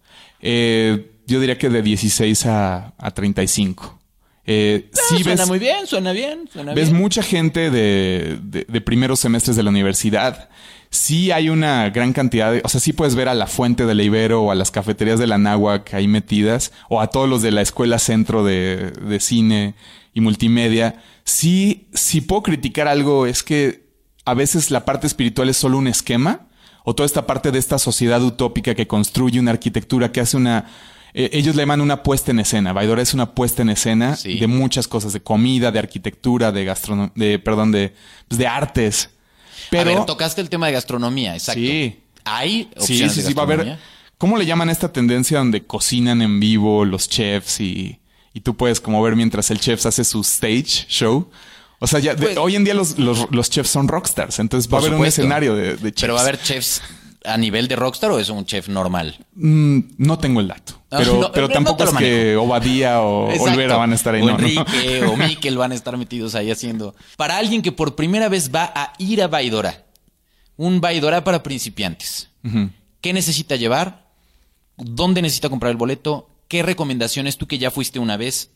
Eh, 0.42 1.12
yo 1.26 1.40
diría 1.40 1.58
que 1.58 1.70
de 1.70 1.82
16 1.82 2.46
a, 2.46 2.94
a 2.98 3.12
35. 3.12 4.00
Eh, 4.48 4.90
sí 4.94 5.24
suena 5.24 5.42
ves, 5.42 5.48
muy 5.48 5.58
bien, 5.58 5.88
suena 5.88 6.12
bien, 6.12 6.50
suena 6.52 6.74
ves 6.74 6.90
bien. 6.90 7.02
mucha 7.02 7.24
gente 7.24 7.72
de, 7.72 8.38
de- 8.44 8.66
de 8.68 8.82
primeros 8.82 9.20
semestres 9.22 9.56
de 9.56 9.64
la 9.64 9.70
universidad. 9.72 10.50
Sí 10.90 11.32
hay 11.32 11.50
una 11.50 11.90
gran 11.90 12.14
cantidad 12.14 12.52
de... 12.52 12.62
O 12.64 12.70
sea, 12.70 12.80
sí 12.80 12.94
puedes 12.94 13.16
ver 13.16 13.28
a 13.28 13.34
la 13.34 13.48
Fuente 13.48 13.86
de 13.86 13.96
la 13.96 14.04
Ibero 14.04 14.44
o 14.44 14.52
a 14.52 14.56
las 14.56 14.72
cafeterías 14.72 15.20
de 15.20 15.28
la 15.28 15.38
Náhuac 15.38 15.94
ahí 15.94 16.08
metidas 16.08 16.72
o 16.90 17.02
a 17.02 17.08
todos 17.08 17.28
los 17.30 17.42
de 17.42 17.52
la 17.52 17.62
Escuela 17.62 18.00
Centro 18.00 18.44
de, 18.44 18.92
de 18.92 19.20
Cine 19.20 19.76
y 20.14 20.22
Multimedia. 20.22 21.02
Sí, 21.26 21.88
sí 21.94 22.22
puedo 22.22 22.44
criticar 22.44 22.88
algo 22.88 23.26
es 23.26 23.44
que 23.44 23.86
a 24.26 24.34
veces 24.34 24.72
la 24.72 24.86
parte 24.86 25.06
espiritual 25.08 25.50
es 25.50 25.58
solo 25.58 25.78
un 25.78 25.88
esquema 25.88 26.48
o 26.84 26.96
toda 26.96 27.06
esta 27.06 27.26
parte 27.28 27.52
de 27.52 27.60
esta 27.60 27.78
sociedad 27.80 28.22
utópica 28.24 28.74
que 28.76 28.88
construye 28.88 29.40
una 29.40 29.52
arquitectura 29.52 30.12
que 30.12 30.22
hace 30.22 30.38
una... 30.38 30.66
eh, 31.14 31.30
ellos 31.34 31.56
le 31.56 31.64
llaman 31.64 31.82
una 31.82 32.04
puesta 32.04 32.32
en 32.32 32.40
escena. 32.40 32.74
Baidora 32.74 33.02
es 33.02 33.14
una 33.14 33.34
puesta 33.34 33.64
en 33.64 33.70
escena 33.70 34.16
Sí. 34.16 34.38
de 34.40 34.48
muchas 34.48 34.88
cosas, 34.88 35.12
de 35.12 35.20
comida, 35.22 35.72
de 35.72 35.80
arquitectura, 35.80 36.52
de 36.52 36.64
gastronomía, 36.64 37.12
de, 37.16 37.40
perdón, 37.40 37.72
de, 37.72 37.94
pues, 38.28 38.38
de 38.40 38.48
artes. 38.48 39.10
Pero... 39.70 39.92
a 39.92 39.94
ver, 39.96 40.06
tocaste 40.06 40.42
el 40.42 40.50
tema 40.50 40.68
de 40.68 40.74
gastronomía, 40.74 41.34
exacto. 41.34 41.62
Sí. 41.62 42.00
Hay 42.24 42.70
sí, 42.78 42.94
opciones 42.94 43.14
sí, 43.14 43.22
de 43.22 43.28
sí, 43.28 43.34
va 43.34 43.44
a 43.44 43.46
haber... 43.46 43.78
¿Cómo 44.18 44.38
le 44.38 44.46
llaman 44.46 44.70
esta 44.70 44.92
tendencia 44.94 45.38
donde 45.40 45.66
cocinan 45.66 46.22
en 46.22 46.40
vivo 46.40 46.86
los 46.86 47.10
chefs 47.10 47.60
y, 47.60 48.00
y 48.34 48.40
tú 48.40 48.56
puedes 48.56 48.80
como 48.80 49.04
ver 49.04 49.16
mientras 49.16 49.52
el 49.52 49.60
chef 49.60 49.86
hace 49.86 50.04
su 50.06 50.22
stage 50.22 50.86
show? 50.88 51.30
O 51.80 51.88
sea, 51.88 52.00
ya 52.00 52.16
de- 52.16 52.28
Pues- 52.28 52.38
hoy 52.38 52.56
en 52.56 52.64
día 52.64 52.74
los, 52.74 52.98
los, 52.98 53.28
los 53.32 53.50
chefs 53.50 53.70
son 53.70 53.88
rockstars, 53.90 54.40
entonces 54.40 54.72
va 54.74 54.78
a 54.78 54.82
haber 54.82 54.94
un 54.94 55.06
escenario 55.06 55.54
de, 55.56 55.76
de 55.76 55.92
chefs. 55.92 56.02
Pero 56.02 56.14
va 56.14 56.22
a 56.22 56.24
haber 56.24 56.42
chefs 56.42 56.82
a 57.28 57.38
nivel 57.38 57.68
de 57.68 57.76
rockstar 57.76 58.12
o 58.12 58.20
es 58.20 58.30
un 58.30 58.46
chef 58.46 58.68
normal. 58.70 59.18
Mm, 59.36 59.80
no 59.98 60.20
tengo 60.20 60.40
el 60.40 60.48
dato. 60.48 60.74
Ah, 60.92 60.98
Pero, 61.00 61.20
no, 61.20 61.32
pero 61.32 61.48
no 61.48 61.54
tampoco 61.54 61.84
es 61.84 61.94
que 61.94 62.36
Obadía 62.38 63.02
o 63.02 63.30
Exacto. 63.32 63.52
Olvera 63.52 63.78
van 63.78 63.92
a 63.92 63.96
estar 63.96 64.16
ahí. 64.16 64.22
O. 64.22 64.30
Enrique 64.30 65.04
o 65.08 65.18
Miquel 65.18 65.58
van 65.58 65.72
a 65.72 65.76
estar 65.76 65.98
metidos 65.98 66.36
ahí 66.36 66.52
haciendo. 66.52 66.96
Para 67.18 67.38
alguien 67.38 67.62
que 67.62 67.72
por 67.72 67.96
primera 67.96 68.30
vez 68.30 68.54
va 68.54 68.72
a 68.76 68.94
ir 68.98 69.22
a 69.22 69.28
Baidora, 69.28 69.86
un 70.58 70.82
Baidora 70.82 71.24
para 71.24 71.44
principiantes. 71.44 72.30
¿qué 73.02 73.12
necesita 73.12 73.56
llevar? 73.56 74.06
¿Dónde 74.78 75.22
necesita 75.22 75.50
comprar 75.50 75.72
el 75.72 75.78
boleto? 75.78 76.30
¿Qué 76.48 76.62
recomendaciones 76.62 77.38
tú 77.38 77.48
que 77.48 77.58
ya 77.58 77.72
fuiste 77.72 77.98
una 77.98 78.18
vez 78.18 78.52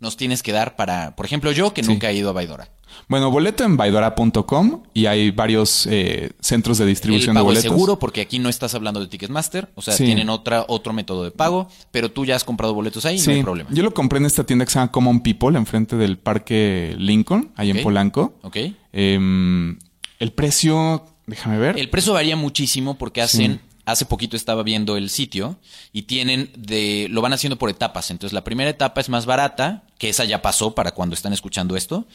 nos 0.00 0.16
tienes 0.16 0.42
que 0.42 0.52
dar 0.52 0.76
para, 0.76 1.14
por 1.16 1.26
ejemplo, 1.26 1.52
yo 1.52 1.72
que 1.74 1.82
Sí. 1.82 1.88
nunca 1.90 2.10
he 2.10 2.14
ido 2.14 2.30
a 2.30 2.32
Baidora? 2.32 2.68
Bueno, 3.08 3.28
boleto 3.30 3.64
en 3.64 3.76
baidora.com 3.76 4.84
y 4.94 5.06
hay 5.06 5.32
varios 5.32 5.88
eh, 5.90 6.30
centros 6.40 6.78
de 6.78 6.84
El 6.84 6.90
distribución 6.90 7.34
de 7.34 7.40
pago 7.40 7.50
es 7.50 7.58
boletos. 7.58 7.72
seguro 7.72 7.98
porque 7.98 8.20
aquí 8.20 8.38
no 8.38 8.48
estás 8.48 8.74
hablando 8.74 9.00
de 9.00 9.08
Ticketmaster, 9.08 9.70
o 9.74 9.82
sea, 9.82 9.94
Sí. 9.94 10.04
tienen 10.04 10.28
otra 10.30 10.64
otro 10.68 10.92
método 10.92 11.24
de 11.24 11.32
pago, 11.32 11.68
pero 11.90 12.10
tú 12.12 12.24
ya 12.24 12.36
has 12.36 12.44
comprado 12.44 12.72
boletos 12.72 13.04
ahí, 13.04 13.18
Sí, 13.18 13.30
no 13.30 13.36
hay 13.36 13.42
problema. 13.42 13.70
yo 13.72 13.82
lo 13.82 13.92
compré 13.92 14.18
en 14.18 14.26
esta 14.26 14.44
tienda 14.44 14.64
que 14.64 14.70
se 14.70 14.78
llama 14.78 14.92
Common 14.92 15.20
People, 15.22 15.58
enfrente 15.58 15.96
del 15.96 16.18
Parque 16.18 16.94
Lincoln, 16.98 17.50
ahí 17.56 17.70
en 17.70 17.82
Polanco. 17.82 18.34
¿Ok? 18.42 18.58
Em, 18.92 19.76
el 20.20 20.32
precio, 20.32 21.04
déjame 21.26 21.58
ver. 21.58 21.78
El 21.78 21.90
precio 21.90 22.12
varía 22.12 22.36
muchísimo 22.36 22.96
porque 22.96 23.22
hacen, 23.22 23.60
hace 23.86 24.06
poquito 24.06 24.36
estaba 24.36 24.62
viendo 24.62 24.96
el 24.96 25.10
sitio 25.10 25.58
y 25.92 26.02
tienen 26.02 26.50
de, 26.56 27.06
lo 27.10 27.20
van 27.20 27.32
haciendo 27.32 27.56
por 27.58 27.70
etapas. 27.70 28.10
Entonces 28.10 28.32
la 28.32 28.44
primera 28.44 28.70
etapa 28.70 29.00
es 29.00 29.08
más 29.08 29.26
barata, 29.26 29.84
que 29.98 30.08
esa 30.08 30.24
ya 30.24 30.40
pasó 30.42 30.74
para 30.74 30.92
cuando 30.92 31.14
están 31.14 31.32
escuchando 31.32 31.76
esto. 31.76 32.06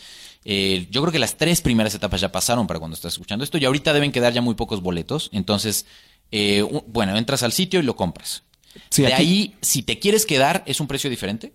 Eh, 0.45 0.87
yo 0.89 1.01
creo 1.01 1.11
que 1.11 1.19
las 1.19 1.37
tres 1.37 1.61
primeras 1.61 1.93
etapas 1.93 2.21
ya 2.21 2.31
pasaron 2.31 2.65
para 2.65 2.79
cuando 2.79 2.95
estás 2.95 3.13
escuchando 3.13 3.43
esto 3.43 3.57
y 3.57 3.65
ahorita 3.65 3.93
deben 3.93 4.11
quedar 4.11 4.33
ya 4.33 4.41
muy 4.41 4.55
pocos 4.55 4.81
boletos. 4.81 5.29
Entonces, 5.33 5.85
eh, 6.31 6.65
bueno, 6.87 7.17
entras 7.17 7.43
al 7.43 7.51
sitio 7.51 7.79
y 7.79 7.83
lo 7.83 7.95
compras. 7.95 8.43
Sí, 8.89 9.01
de 9.01 9.13
aquí- 9.13 9.21
ahí, 9.23 9.55
si 9.61 9.83
te 9.83 9.99
quieres 9.99 10.25
quedar, 10.25 10.63
es 10.65 10.79
un 10.79 10.87
precio 10.87 11.09
diferente. 11.09 11.53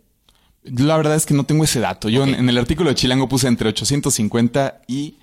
La 0.64 0.97
verdad 0.97 1.14
es 1.16 1.26
que 1.26 1.35
no 1.35 1.44
tengo 1.44 1.64
ese 1.64 1.80
dato. 1.80 2.09
Yo 2.09 2.25
en, 2.25 2.35
en 2.35 2.49
el 2.49 2.56
artículo 2.59 2.88
de 2.90 2.94
Chilango 2.97 3.28
puse 3.28 3.49
entre 3.49 3.68
850 3.68 4.83
y 4.88 5.16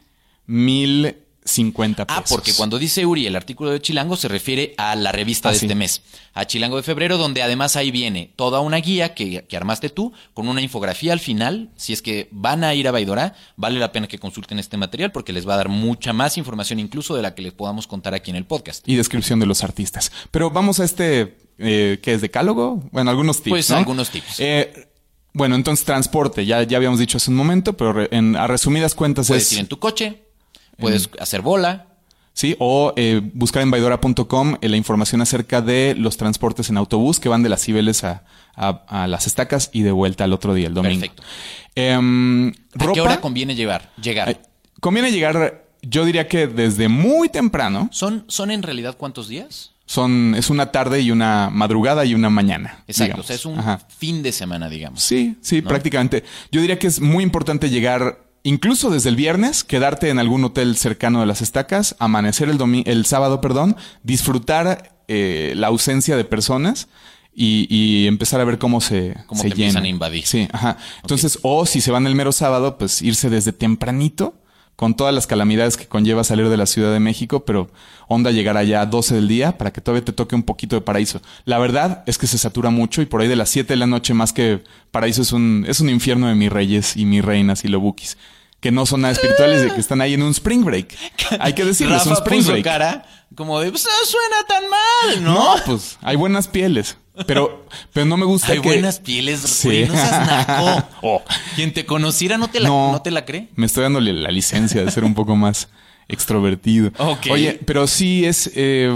1050 1.43 2.05
pesos. 2.07 2.21
Ah, 2.21 2.25
porque 2.29 2.53
cuando 2.53 2.77
dice 2.79 3.05
Uri 3.05 3.25
el 3.27 3.36
artículo 3.36 3.71
de 3.71 3.81
Chilango 3.81 4.15
se 4.15 4.27
refiere 4.27 4.74
a 4.77 4.95
la 4.95 5.12
revista 5.12 5.50
Ah, 5.50 5.51
de 5.51 5.60
sí. 5.60 5.65
este 5.65 5.75
mes, 5.75 6.01
a 6.33 6.45
Chilango 6.45 6.77
de 6.77 6.83
febrero, 6.83 7.17
donde 7.17 7.41
además 7.41 7.75
ahí 7.75 7.91
viene 7.91 8.31
toda 8.36 8.60
una 8.62 8.77
guía 8.77 9.13
que, 9.13 9.43
que 9.45 9.57
armaste 9.57 9.89
tú 9.89 10.13
con 10.33 10.48
una 10.48 10.62
infografía 10.62 11.13
al 11.13 11.19
final. 11.19 11.69
Si 11.75 11.93
es 11.93 12.01
que 12.01 12.27
van 12.31 12.63
a 12.63 12.74
ir 12.74 12.88
a 12.88 12.91
Baidora, 12.91 13.36
vale 13.57 13.79
la 13.79 13.91
pena 13.91 14.07
que 14.07 14.19
consulten 14.19 14.60
este 14.60 14.77
material 14.77 15.12
porque 15.12 15.33
les 15.33 15.48
va 15.48 15.55
a 15.55 15.57
dar 15.57 15.69
mucha 15.69 16.13
más 16.13 16.38
información 16.38 16.79
incluso 16.79 17.15
de 17.15 17.21
la 17.21 17.33
que 17.36 17.41
les 17.41 17.53
podamos 17.53 17.88
contar 17.88 18.13
aquí 18.13 18.29
en 18.31 18.38
el 18.38 18.45
podcast. 18.45 18.88
Y 18.88 18.95
descripción 18.95 19.39
de 19.39 19.45
los 19.45 19.63
artistas. 19.63 20.12
Pero 20.31 20.51
vamos 20.51 20.79
a 20.79 20.86
este, 20.86 21.38
eh, 21.57 22.00
¿qué 22.01 22.13
es? 22.13 22.21
¿Decálogo? 22.21 22.83
Bueno, 22.91 23.10
algunos 23.10 23.38
tips. 23.41 23.50
Pues 23.50 23.69
¿no? 23.69 23.77
algunos 23.77 24.10
tips. 24.10 24.39
Eh, 24.39 24.88
bueno, 25.33 25.55
entonces 25.55 25.86
transporte, 25.86 26.45
ya, 26.45 26.62
ya 26.63 26.77
habíamos 26.77 27.00
dicho 27.00 27.17
hace 27.17 27.31
un 27.31 27.38
momento, 27.38 27.77
pero 27.77 27.93
re- 27.93 28.10
en, 28.12 28.36
a 28.36 28.48
resumidas 28.48 28.95
cuentas 28.95 29.27
Puedes 29.27 29.45
es... 29.48 29.53
ir 29.53 29.60
en 29.60 29.67
tu 29.67 29.79
coche, 29.79 30.24
puedes 30.82 31.10
hacer 31.20 31.42
bola. 31.42 31.88
Sí, 32.34 32.56
o 32.60 32.94
eh, 32.96 33.22
buscar 33.34 33.62
en 33.62 33.72
baidora.com 33.72 34.56
eh, 34.62 34.70
la 34.70 34.78
información 34.78 35.22
acerca 35.22 35.62
de 35.62 35.96
los 35.98 36.16
transportes 36.18 36.70
en 36.70 36.78
autobús 36.78 37.20
que 37.20 37.28
van 37.30 37.44
de 37.44 37.50
las 37.50 37.62
Cibeles 37.62 38.04
a, 38.06 38.24
a- 38.56 38.84
a 38.88 39.08
las 39.08 39.28
estacas 39.28 39.70
y 39.74 39.82
de 39.82 39.92
vuelta 39.92 40.24
al 40.24 40.32
otro 40.34 40.54
día, 40.54 40.68
el 40.68 40.74
domingo. 40.74 41.02
Perfecto. 41.02 41.24
Em, 41.76 42.50
¿A 42.50 42.52
ropa, 42.76 42.94
qué 42.94 43.02
hora 43.02 43.22
conviene 43.22 43.56
llevar, 43.56 43.92
llegar? 44.02 44.30
eh, 44.30 44.38
conviene 44.80 45.12
llegar, 45.12 45.66
yo 45.82 46.06
diría 46.06 46.28
que 46.30 46.48
desde 46.48 46.88
muy 46.88 47.28
temprano. 47.30 47.90
¿Son, 47.92 48.24
¿Son 48.28 48.50
en 48.50 48.64
realidad 48.64 48.96
cuántos 48.98 49.28
días? 49.28 49.72
Son, 49.86 50.34
es 50.36 50.50
una 50.50 50.72
tarde 50.72 51.02
y 51.02 51.12
una 51.12 51.50
madrugada 51.52 52.06
y 52.06 52.14
una 52.16 52.30
mañana. 52.30 52.84
Exacto, 52.88 53.04
digamos. 53.04 53.26
o 53.26 53.28
sea, 53.28 53.36
es 53.36 53.46
un 53.46 53.60
Ajá. 53.60 53.80
fin 53.90 54.24
de 54.24 54.32
semana, 54.32 54.70
digamos. 54.70 55.02
Sí, 55.04 55.36
sí, 55.42 55.62
¿no? 55.62 55.68
prácticamente. 55.68 56.24
Yo 56.50 56.62
diría 56.62 56.80
que 56.80 56.88
es 56.88 57.02
muy 57.02 57.24
importante 57.26 57.70
llegar, 57.70 58.24
incluso 58.43 58.89
desde 58.89 59.10
el 59.10 59.15
viernes, 59.15 59.63
quedarte 59.63 60.10
en 60.10 60.19
algún 60.19 60.43
hotel 60.43 60.75
cercano 60.77 61.19
de 61.19 61.25
las 61.25 61.41
estacas, 61.41 61.95
amanecer 62.00 62.50
el, 62.50 62.57
domi- 62.57 62.83
el 62.86 63.05
sábado, 63.05 63.41
perdón, 63.41 63.75
disfrutar 64.03 64.98
eh, 65.07 65.53
la 65.55 65.67
ausencia 65.67 66.15
de 66.17 66.24
personas 66.25 66.88
y, 67.33 67.67
y 67.69 68.07
empezar 68.07 68.41
a 68.41 68.43
ver 68.43 68.57
cómo 68.57 68.81
se, 68.81 69.15
Cómo 69.27 69.41
se 69.41 69.48
te 69.48 69.53
empiezan 69.53 69.83
llena. 69.83 69.86
a 69.86 69.89
invadir. 69.89 70.25
Sí, 70.25 70.48
ajá. 70.51 70.77
Entonces, 71.01 71.39
o 71.43 71.65
si 71.65 71.81
se 71.81 71.91
van 71.91 72.05
el 72.07 72.15
mero 72.15 72.31
sábado, 72.31 72.77
pues 72.77 73.01
irse 73.01 73.29
desde 73.29 73.53
tempranito 73.53 74.36
con 74.75 74.96
todas 74.96 75.13
las 75.13 75.28
calamidades 75.28 75.78
que 75.78 75.88
conlleva 75.88 76.24
salir 76.24 76.50
de 76.50 76.58
la 76.58 76.66
Ciudad 76.66 76.92
de 76.92 77.00
México, 77.00 77.46
pero 77.46 77.70
onda 78.08 78.32
llegar 78.32 78.58
allá 78.58 78.82
a 78.82 78.86
12 78.86 79.16
del 79.16 79.28
día 79.28 79.58
para 79.58 79.72
que 79.72 79.82
todavía 79.82 80.04
te 80.04 80.13
toque 80.13 80.36
un 80.36 80.44
poquito 80.44 80.75
de 80.75 80.82
paraíso. 80.82 81.22
La 81.46 81.60
verdad 81.60 82.04
es 82.08 82.18
que 82.18 82.28
se 82.28 82.38
satura 82.38 82.70
mucho 82.72 83.01
y 83.01 83.06
por 83.06 83.22
ahí 83.22 83.28
de 83.28 83.36
las 83.36 83.50
7 83.50 83.74
de 83.74 83.78
la 83.78 83.88
noche 83.88 84.13
más 84.13 84.34
que 84.34 84.63
paraíso 84.92 85.22
es 85.22 85.34
un, 85.34 85.66
es 85.68 85.80
un 85.82 85.90
infierno 85.90 86.28
de 86.28 86.36
mis 86.36 86.51
reyes 86.51 86.98
y 86.98 87.06
mis 87.06 87.24
reinas 87.24 87.63
y 87.63 87.68
lobukis. 87.68 88.18
Que 88.60 88.72
no 88.72 88.86
son 88.86 89.01
nada 89.01 89.13
espirituales 89.13 89.66
y 89.66 89.74
que 89.74 89.80
están 89.80 90.01
ahí 90.01 90.13
en 90.13 90.22
un 90.22 90.32
spring 90.32 90.63
break. 90.63 90.96
Hay 91.40 91.54
que 91.54 91.66
decirles, 91.66 92.06
un 92.06 92.12
Rafa 92.12 92.24
spring 92.24 92.46
break. 92.46 92.63
cara 92.63 93.06
como 93.36 93.60
de, 93.60 93.72
pues 93.72 93.86
no 93.86 94.06
suena 94.06 94.44
tan 94.48 94.63
mal, 94.70 95.24
¿no? 95.24 95.56
No, 95.56 95.63
pues 95.66 95.98
hay 96.01 96.16
buenas 96.18 96.48
pieles. 96.48 96.98
Pero, 97.27 97.65
pero 97.94 98.06
no 98.06 98.15
me 98.18 98.25
gusta 98.25 98.53
Hay 98.53 98.62
que... 98.62 98.70
buenas 98.70 99.00
pieles, 99.00 99.41
Sí. 99.41 99.68
güey, 99.68 99.86
no 99.88 99.94
seas 99.94 100.27
naco. 100.27 100.88
Oh. 101.01 101.22
Quien 101.56 101.74
te 101.74 101.86
conociera 101.86 102.38
no 102.38 102.48
te 102.50 102.60
la, 102.60 102.70
No. 102.70 102.91
no 102.94 103.01
te 103.01 103.12
la 103.12 103.25
cree. 103.25 103.50
Me 103.56 103.65
estoy 103.65 103.84
dándole 103.84 104.13
la 104.13 104.32
licencia 104.32 104.84
de 104.84 104.89
ser 104.91 105.03
un 105.03 105.13
poco 105.13 105.36
más 105.36 105.68
extrovertido. 106.08 106.91
Ok. 106.98 107.27
Oye, 107.32 107.60
pero 107.65 107.88
sí 107.88 108.25
es. 108.25 108.50
eh, 108.56 108.94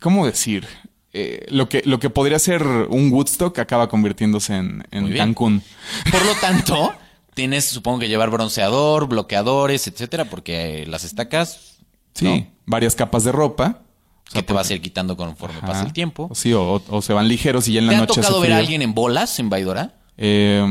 ¿Cómo 0.00 0.26
decir? 0.26 0.66
Eh, 1.12 1.46
lo, 1.50 1.68
que, 1.68 1.82
lo 1.84 1.98
que 1.98 2.10
podría 2.10 2.38
ser 2.38 2.62
un 2.64 3.10
Woodstock 3.12 3.58
acaba 3.58 3.88
convirtiéndose 3.88 4.56
en, 4.56 4.84
en. 4.90 5.16
Cancún. 5.16 5.62
Por 6.10 6.24
lo 6.24 6.34
tanto, 6.40 6.92
tienes, 7.34 7.64
supongo 7.64 8.00
que 8.00 8.08
llevar 8.08 8.30
bronceador, 8.30 9.08
bloqueadores, 9.08 9.86
etcétera, 9.86 10.26
porque 10.26 10.84
las 10.86 11.04
estacas. 11.04 11.78
Sí. 12.14 12.24
¿no? 12.24 12.46
Varias 12.66 12.94
capas 12.94 13.24
de 13.24 13.32
ropa. 13.32 13.82
Que 14.32 14.42
te 14.42 14.52
vas 14.52 14.68
a 14.70 14.74
ir 14.74 14.82
quitando 14.82 15.16
conforme 15.16 15.60
pasa 15.60 15.82
el 15.84 15.92
tiempo. 15.92 16.30
Sí, 16.34 16.52
o, 16.52 16.82
o 16.88 17.02
se 17.02 17.12
van 17.12 17.28
ligeros 17.28 17.66
y 17.68 17.72
ya 17.74 17.80
en 17.80 17.86
la 17.86 17.92
¿Te 17.92 17.96
ha 17.96 18.00
noche 18.00 18.20
tocado 18.20 18.40
ver 18.40 18.52
a 18.52 18.58
alguien 18.58 18.82
en 18.82 18.94
bolas 18.94 19.38
en 19.38 19.48
Baidora? 19.50 19.94
Eh, 20.16 20.62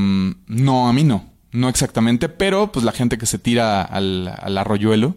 no, 0.47 0.87
a 0.87 0.93
mí 0.93 1.03
no. 1.03 1.25
No 1.51 1.69
exactamente, 1.69 2.29
pero 2.29 2.71
pues 2.71 2.83
la 2.85 2.91
gente 2.91 3.17
que 3.17 3.25
se 3.25 3.39
tira 3.39 3.81
al, 3.81 4.27
al 4.27 4.57
arroyuelo. 4.57 5.15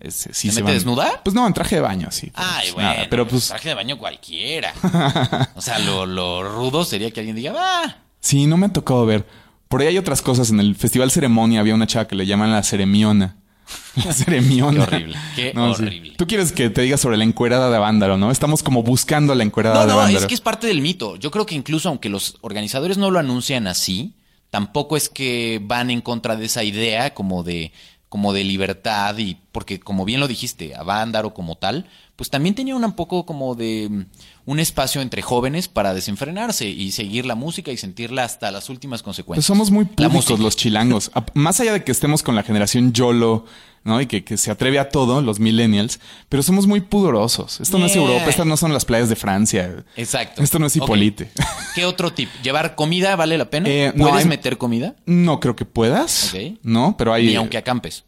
ese, 0.00 0.32
sí 0.34 0.48
¿Se 0.48 0.54
se 0.54 0.60
mete 0.60 0.62
van- 0.62 0.74
desnuda? 0.74 1.20
Pues 1.22 1.34
no, 1.34 1.46
en 1.46 1.52
traje 1.52 1.76
de 1.76 1.82
baño, 1.82 2.08
sí. 2.10 2.32
Ay, 2.34 2.62
Pues, 2.64 2.74
bueno. 2.74 2.88
nada, 2.90 3.06
pero 3.10 3.28
pues 3.28 3.48
Traje 3.48 3.68
de 3.68 3.74
baño 3.74 3.98
cualquiera. 3.98 4.72
o 5.54 5.60
sea, 5.60 5.78
lo, 5.78 6.06
lo 6.06 6.42
rudo 6.42 6.84
sería 6.84 7.10
que 7.10 7.20
alguien 7.20 7.36
diga, 7.36 7.52
ah, 7.56 7.96
sí, 8.20 8.46
no 8.46 8.56
me 8.56 8.66
ha 8.66 8.72
tocado 8.72 9.04
ver. 9.06 9.26
Por 9.68 9.80
ahí 9.82 9.88
hay 9.88 9.98
otras 9.98 10.22
cosas. 10.22 10.50
En 10.50 10.58
el 10.60 10.74
Festival 10.74 11.10
Ceremonia 11.10 11.60
había 11.60 11.74
una 11.74 11.86
chava 11.86 12.08
que 12.08 12.16
le 12.16 12.26
llaman 12.26 12.50
la 12.52 12.62
ceremiona. 12.62 13.36
La. 14.04 14.70
Qué 14.72 14.80
horrible, 14.80 15.16
qué 15.34 15.52
horrible. 15.56 16.12
Tú 16.16 16.26
quieres 16.26 16.52
que 16.52 16.70
te 16.70 16.82
diga 16.82 16.96
sobre 16.96 17.16
la 17.16 17.24
encuerada 17.24 17.70
de 17.70 17.78
Vándaro, 17.78 18.16
¿no? 18.16 18.30
Estamos 18.30 18.62
como 18.62 18.82
buscando 18.82 19.34
la 19.34 19.42
encuerada 19.44 19.76
No, 19.76 19.80
de 19.82 19.86
no, 19.88 19.96
Vándaro. 19.96 20.18
es 20.18 20.26
que 20.26 20.34
es 20.34 20.40
parte 20.40 20.66
del 20.66 20.80
mito. 20.80 21.16
Yo 21.16 21.30
creo 21.30 21.46
que 21.46 21.54
incluso 21.54 21.88
aunque 21.88 22.08
los 22.08 22.36
organizadores 22.42 22.98
no 22.98 23.10
lo 23.10 23.18
anuncian 23.18 23.66
así, 23.66 24.14
tampoco 24.50 24.96
es 24.96 25.08
que 25.08 25.60
van 25.62 25.90
en 25.90 26.00
contra 26.00 26.36
de 26.36 26.46
esa 26.46 26.62
idea 26.62 27.14
como 27.14 27.42
de 27.42 27.72
como 28.08 28.32
de 28.32 28.44
libertad 28.44 29.18
y 29.18 29.36
porque 29.50 29.80
como 29.80 30.04
bien 30.04 30.20
lo 30.20 30.28
dijiste, 30.28 30.74
a 30.76 30.82
Vándaro 30.84 31.34
como 31.34 31.56
tal, 31.56 31.86
pues 32.14 32.30
también 32.30 32.54
tenía 32.54 32.76
un 32.76 32.92
poco 32.92 33.26
como 33.26 33.54
de 33.54 34.06
un 34.46 34.60
espacio 34.60 35.00
entre 35.02 35.22
jóvenes 35.22 35.66
para 35.66 35.92
desenfrenarse 35.92 36.68
y 36.68 36.92
seguir 36.92 37.26
la 37.26 37.34
música 37.34 37.72
y 37.72 37.76
sentirla 37.76 38.24
hasta 38.24 38.50
las 38.52 38.70
últimas 38.70 39.02
consecuencias. 39.02 39.38
Pues 39.40 39.46
somos 39.46 39.70
muy 39.72 39.84
públicos 39.84 40.38
los 40.38 40.56
chilangos. 40.56 41.10
Más 41.34 41.58
allá 41.60 41.72
de 41.72 41.82
que 41.84 41.90
estemos 41.92 42.22
con 42.22 42.36
la 42.36 42.44
generación 42.44 42.92
YOLO, 42.92 43.44
¿no? 43.82 44.00
Y 44.00 44.06
que, 44.06 44.22
que 44.22 44.36
se 44.36 44.52
atreve 44.52 44.78
a 44.78 44.88
todo, 44.88 45.20
los 45.20 45.40
millennials, 45.40 45.98
pero 46.28 46.44
somos 46.44 46.68
muy 46.68 46.80
pudorosos. 46.80 47.60
Esto 47.60 47.78
no 47.78 47.86
es. 47.86 47.96
Europa, 47.96 48.26
estas 48.30 48.46
no 48.46 48.56
son 48.56 48.72
las 48.72 48.84
playas 48.84 49.08
de 49.08 49.16
Francia. 49.16 49.84
Exacto. 49.96 50.42
Esto 50.42 50.60
no 50.60 50.66
es. 50.66 50.76
Hipolite. 50.76 51.30
¿Qué 51.74 51.84
otro 51.84 52.12
tip? 52.12 52.28
¿Llevar 52.44 52.76
comida 52.76 53.16
vale 53.16 53.36
la 53.38 53.50
pena? 53.50 53.68
Eh, 53.68 53.92
no, 53.96 54.04
¿Puedes 54.08 54.24
hay- 54.24 54.28
meter 54.28 54.58
comida? 54.58 54.94
No 55.06 55.40
creo 55.40 55.56
que 55.56 55.64
puedas. 55.64 56.32
Ok. 56.32 56.58
No, 56.62 56.96
pero 56.96 57.12
hay. 57.12 57.26
Ni 57.26 57.34
aunque 57.34 57.58
acampes. 57.58 58.04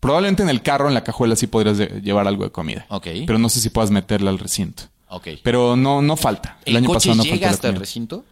Probablemente 0.00 0.42
en 0.42 0.48
el 0.48 0.62
carro, 0.62 0.88
en 0.88 0.94
la 0.94 1.04
cajuela, 1.04 1.36
sí 1.36 1.46
podrías 1.46 1.78
llevar 1.78 2.26
algo 2.26 2.44
de 2.44 2.50
comida. 2.50 2.86
Ok. 2.88 3.06
Pero 3.26 3.38
no 3.38 3.48
sé 3.48 3.60
si 3.60 3.68
puedas 3.70 3.90
meterla 3.90 4.30
al 4.30 4.38
recinto. 4.38 4.84
Ok. 5.08 5.28
Pero 5.42 5.76
no, 5.76 6.00
no 6.00 6.16
falta. 6.16 6.58
El, 6.64 6.72
¿El, 6.72 6.76
año 6.78 6.86
coche 6.88 7.10
pasado 7.10 7.16
no 7.16 7.24
llega 7.24 7.50
hasta 7.50 7.68
el 7.68 7.76
recinto? 7.76 8.24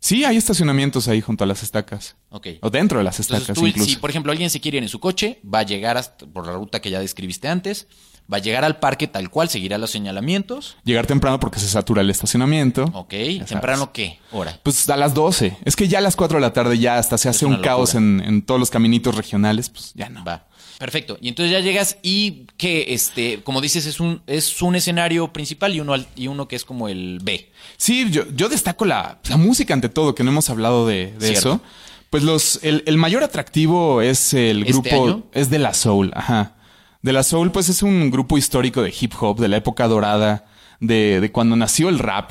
Sí, 0.00 0.24
hay 0.24 0.38
estacionamientos 0.38 1.08
ahí 1.08 1.20
junto 1.20 1.44
a 1.44 1.46
las 1.46 1.62
estacas. 1.62 2.16
Ok. 2.30 2.46
O 2.62 2.70
dentro 2.70 2.98
de 2.98 3.04
las 3.04 3.20
Entonces 3.20 3.42
estacas 3.42 3.60
tú, 3.60 3.66
incluso. 3.66 3.90
si 3.90 3.96
por 3.96 4.08
ejemplo 4.08 4.32
alguien 4.32 4.48
se 4.48 4.60
quiere 4.60 4.78
ir 4.78 4.82
en 4.82 4.88
su 4.88 4.98
coche, 4.98 5.40
va 5.44 5.58
a 5.58 5.62
llegar 5.62 5.98
hasta, 5.98 6.26
por 6.26 6.46
la 6.46 6.54
ruta 6.54 6.80
que 6.80 6.90
ya 6.90 7.00
describiste 7.00 7.48
antes, 7.48 7.86
va 8.32 8.38
a 8.38 8.40
llegar 8.40 8.64
al 8.64 8.78
parque 8.78 9.08
tal 9.08 9.28
cual, 9.28 9.50
seguirá 9.50 9.76
los 9.76 9.90
señalamientos. 9.90 10.78
Llegar 10.84 11.06
temprano 11.06 11.38
porque 11.38 11.60
se 11.60 11.68
satura 11.68 12.00
el 12.00 12.08
estacionamiento. 12.08 12.84
Ok. 12.94 13.14
¿Temprano 13.46 13.92
qué? 13.92 14.18
Hora. 14.32 14.58
Pues 14.62 14.88
a 14.88 14.96
las 14.96 15.12
12. 15.12 15.58
Es 15.66 15.76
que 15.76 15.86
ya 15.86 15.98
a 15.98 16.02
las 16.02 16.16
4 16.16 16.38
de 16.38 16.40
la 16.40 16.54
tarde 16.54 16.78
ya 16.78 16.96
hasta 16.96 17.18
se 17.18 17.28
hace 17.28 17.44
un 17.44 17.58
caos 17.60 17.94
en, 17.94 18.22
en 18.24 18.40
todos 18.40 18.58
los 18.58 18.70
caminitos 18.70 19.14
regionales. 19.14 19.68
Pues 19.68 19.92
ya 19.94 20.08
no. 20.08 20.24
Va. 20.24 20.46
Perfecto. 20.80 21.18
Y 21.20 21.28
entonces 21.28 21.52
ya 21.52 21.60
llegas 21.60 21.98
y 22.02 22.46
que, 22.56 22.94
este, 22.94 23.42
como 23.42 23.60
dices, 23.60 23.84
es 23.84 24.00
un, 24.00 24.22
es 24.26 24.62
un 24.62 24.74
escenario 24.76 25.30
principal 25.30 25.74
y 25.74 25.80
uno, 25.80 25.92
al- 25.92 26.06
y 26.16 26.26
uno 26.26 26.48
que 26.48 26.56
es 26.56 26.64
como 26.64 26.88
el 26.88 27.18
B. 27.22 27.52
Sí, 27.76 28.06
yo, 28.10 28.22
yo 28.34 28.48
destaco 28.48 28.86
la, 28.86 29.20
la 29.28 29.36
música 29.36 29.74
ante 29.74 29.90
todo, 29.90 30.14
que 30.14 30.24
no 30.24 30.30
hemos 30.30 30.48
hablado 30.48 30.86
de, 30.86 31.12
eso. 31.20 31.60
Pues 32.08 32.22
los, 32.22 32.60
el, 32.62 32.82
el 32.86 32.96
mayor 32.96 33.22
atractivo 33.22 34.00
es 34.00 34.32
el 34.32 34.60
¿Este 34.62 34.72
grupo, 34.72 35.04
año? 35.04 35.26
es 35.34 35.50
de 35.50 35.58
la 35.58 35.74
Soul, 35.74 36.12
ajá. 36.14 36.54
De 37.02 37.12
la 37.12 37.24
Soul, 37.24 37.52
pues 37.52 37.68
es 37.68 37.82
un 37.82 38.10
grupo 38.10 38.38
histórico 38.38 38.82
de 38.82 38.92
hip 38.98 39.12
hop, 39.20 39.38
de 39.38 39.48
la 39.48 39.58
época 39.58 39.86
dorada, 39.86 40.46
de, 40.80 41.20
de 41.20 41.30
cuando 41.30 41.56
nació 41.56 41.90
el 41.90 41.98
rap, 41.98 42.30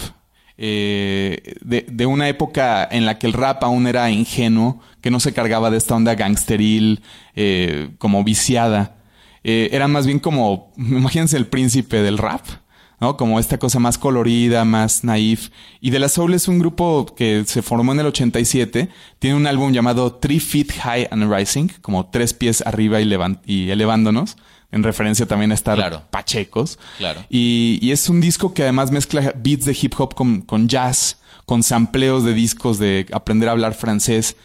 eh, 0.62 1.56
de, 1.62 1.86
de 1.90 2.06
una 2.06 2.28
época 2.28 2.86
en 2.92 3.06
la 3.06 3.18
que 3.18 3.28
el 3.28 3.34
rap 3.34 3.64
aún 3.64 3.88
era 3.88 4.12
ingenuo, 4.12 4.82
que 5.00 5.10
no 5.10 5.22
se 5.22 5.32
cargaba 5.32 5.72
de 5.72 5.78
esta 5.78 5.96
onda 5.96 6.16
gangsteril, 6.16 7.02
eh, 7.34 7.92
como 7.98 8.26
viciada. 8.26 8.98
Eh, 9.46 9.70
era 9.72 9.88
más 9.88 10.06
bien 10.06 10.20
como, 10.20 10.74
imagínense 10.78 11.38
el 11.38 11.48
príncipe 11.48 12.02
del 12.02 12.18
rap. 12.18 12.46
¿no? 13.00 13.16
Como 13.16 13.40
esta 13.40 13.58
cosa 13.58 13.80
más 13.80 13.98
colorida, 13.98 14.66
más 14.66 15.06
naif. 15.06 15.50
Y 15.80 15.92
De 15.92 16.00
La 16.00 16.10
Soul 16.10 16.34
es 16.34 16.50
un 16.50 16.60
grupo 16.60 17.06
que 17.16 17.46
se 17.46 17.62
formó 17.62 17.94
en 17.94 18.02
el 18.02 18.08
87. 18.08 18.90
Tiene 19.20 19.38
un 19.38 19.48
álbum 19.48 19.72
llamado 19.72 20.16
Three 20.16 20.42
Feet 20.42 20.74
High 20.74 21.08
and 21.10 21.34
Rising, 21.34 21.70
como 21.82 22.08
tres 22.08 22.34
pies 22.34 22.62
arriba 22.66 23.00
y, 23.00 23.08
y 23.46 23.72
elevándonos, 23.72 24.36
en 24.72 24.84
referencia 24.84 25.26
también 25.26 25.52
a 25.52 25.56
estar 25.56 25.76
Claro. 25.76 26.04
pachecos. 26.12 26.78
Claro. 26.98 27.24
Y, 27.30 27.80
y 27.82 27.92
es 27.92 28.10
un 28.10 28.22
disco 28.22 28.54
que 28.54 28.64
además 28.64 28.92
mezcla 28.92 29.34
beats 29.36 29.66
de 29.66 29.78
hip 29.80 29.94
hop 29.98 30.14
con, 30.16 30.42
con 30.42 30.68
jazz, 30.68 31.18
con 31.46 31.64
sampleos 31.64 32.24
de 32.24 32.34
discos 32.34 32.78
de 32.80 33.08
aprender 33.12 33.50
a 33.50 33.54
hablar 33.54 33.74
francés. 33.74 34.36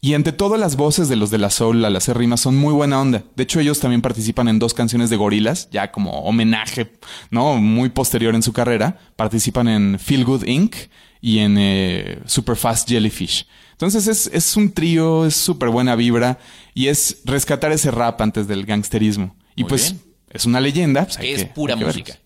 Y 0.00 0.12
ante 0.12 0.32
todo 0.32 0.58
las 0.58 0.76
voces 0.76 1.08
de 1.08 1.16
los 1.16 1.30
de 1.30 1.38
la 1.38 1.48
soul 1.48 1.82
al 1.84 1.96
hacer 1.96 2.18
rimas 2.18 2.40
son 2.40 2.56
muy 2.56 2.74
buena 2.74 3.00
onda. 3.00 3.22
De 3.36 3.42
hecho 3.44 3.58
ellos 3.60 3.80
también 3.80 4.02
participan 4.02 4.48
en 4.48 4.58
dos 4.58 4.74
canciones 4.74 5.08
de 5.08 5.16
gorilas, 5.16 5.68
ya 5.70 5.90
como 5.92 6.20
homenaje, 6.24 6.92
¿no? 7.30 7.56
Muy 7.56 7.88
posterior 7.88 8.34
en 8.34 8.42
su 8.42 8.52
carrera. 8.52 8.98
Participan 9.16 9.66
en 9.68 9.98
Feel 9.98 10.24
Good 10.26 10.44
Inc. 10.46 10.74
y 11.22 11.38
en 11.38 11.56
eh, 11.58 12.18
Super 12.26 12.56
Fast 12.56 12.86
Jellyfish. 12.88 13.46
Entonces 13.72 14.06
es, 14.06 14.30
es 14.32 14.56
un 14.58 14.72
trío, 14.72 15.24
es 15.24 15.36
súper 15.36 15.70
buena 15.70 15.96
vibra 15.96 16.38
y 16.74 16.88
es 16.88 17.18
rescatar 17.24 17.72
ese 17.72 17.90
rap 17.90 18.20
antes 18.20 18.46
del 18.46 18.66
gangsterismo. 18.66 19.34
Y 19.56 19.62
Muy 19.62 19.68
pues 19.68 19.92
bien. 19.92 20.02
es 20.30 20.44
una 20.46 20.60
leyenda. 20.60 21.04
pues, 21.04 21.18
es 21.20 21.44
que- 21.44 21.46
pura 21.46 21.76
música. 21.76 22.18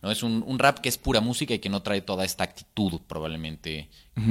No 0.00 0.12
es 0.12 0.22
un, 0.22 0.44
un 0.46 0.60
rap 0.60 0.78
que 0.78 0.88
es 0.88 0.96
pura 0.96 1.20
música 1.20 1.54
y 1.54 1.58
que 1.58 1.68
no 1.68 1.82
trae 1.82 2.00
toda 2.02 2.24
esta 2.24 2.44
actitud, 2.44 3.00
probablemente, 3.08 3.88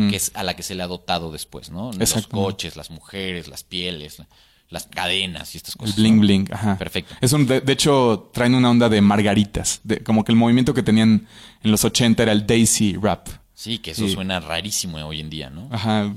que 0.10 0.15
es 0.15 0.32
a 0.34 0.43
la 0.43 0.56
que 0.56 0.63
se 0.63 0.76
le 0.76 0.84
ha 0.84 0.88
dotado 0.88 1.30
después, 1.32 1.69
¿no? 1.71 1.91
Los 1.91 2.28
coches, 2.28 2.78
las 2.78 2.89
mujeres, 2.89 3.47
las 3.50 3.63
pieles, 3.65 4.19
la- 4.19 4.28
las 4.69 4.86
cadenas 4.88 5.54
y 5.56 5.58
estas 5.58 5.76
El 5.76 5.80
cosas. 5.80 5.95
bling 5.97 6.19
bling, 6.21 6.47
ajá. 6.54 6.78
Perfecto. 6.78 7.15
Es 7.21 7.32
un, 7.34 7.47
de, 7.47 7.62
de 7.62 7.73
hecho, 7.73 8.30
traen 8.34 8.54
una 8.56 8.69
onda 8.69 8.88
de 8.89 9.00
margaritas. 9.02 9.80
De, 9.84 10.04
como 10.04 10.23
que 10.26 10.32
el 10.34 10.38
movimiento 10.38 10.73
que 10.73 10.84
tenían 10.84 11.26
en 11.63 11.71
los 11.71 11.84
80 11.86 12.23
era 12.23 12.32
el 12.34 12.45
Daisy 12.47 12.95
Rap. 12.95 13.28
Sí, 13.59 13.79
que 13.79 13.89
eso 13.89 14.07
Sí. 14.07 14.13
suena 14.13 14.39
rarísimo 14.39 14.97
hoy 14.99 15.19
en 15.19 15.31
día, 15.31 15.49
¿no? 15.49 15.67
Ajá. 15.71 16.13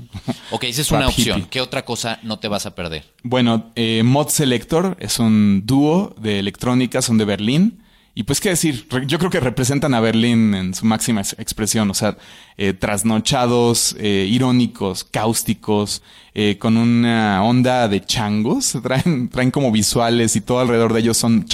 Ok, 0.51 0.65
esa 0.65 0.81
es 0.81 0.91
una 0.91 1.07
opción. 1.07 1.39
hippie. 1.39 1.49
¿Qué 1.49 1.59
otra 1.59 1.83
cosa 1.83 2.19
no 2.21 2.37
te 2.37 2.47
vas 2.47 2.67
a 2.67 2.75
perder? 2.75 3.03
Bueno, 3.23 3.71
eh, 3.75 4.03
Mod 4.03 4.27
Selector 4.27 4.95
es 4.99 5.17
un 5.17 5.63
dúo 5.65 6.15
de 6.21 6.37
electrónica, 6.37 7.01
son 7.01 7.17
de 7.17 7.25
Berlín. 7.25 7.80
Y 8.13 8.23
pues 8.23 8.41
qué 8.41 8.49
decir, 8.49 8.87
yo 9.07 9.17
creo 9.19 9.31
que 9.31 9.39
representan 9.39 9.93
a 9.93 10.01
Berlín 10.01 10.53
en 10.53 10.73
su 10.73 10.85
máxima 10.85 11.21
ex- 11.21 11.35
expresión, 11.39 11.89
o 11.89 11.93
sea, 11.93 12.17
eh, 12.57 12.73
trasnochados, 12.73 13.95
eh, 13.99 14.27
irónicos, 14.29 15.05
cáusticos, 15.05 16.01
eh, 16.33 16.57
con 16.59 16.75
una 16.75 17.41
onda 17.43 17.87
de 17.87 18.01
changos, 18.05 18.77
traen, 18.83 19.29
traen 19.29 19.49
como 19.51 19.71
visuales 19.71 20.35
y 20.35 20.41
todo 20.41 20.59
alrededor 20.59 20.91
de 20.93 20.99
ellos 20.99 21.17
son 21.17 21.45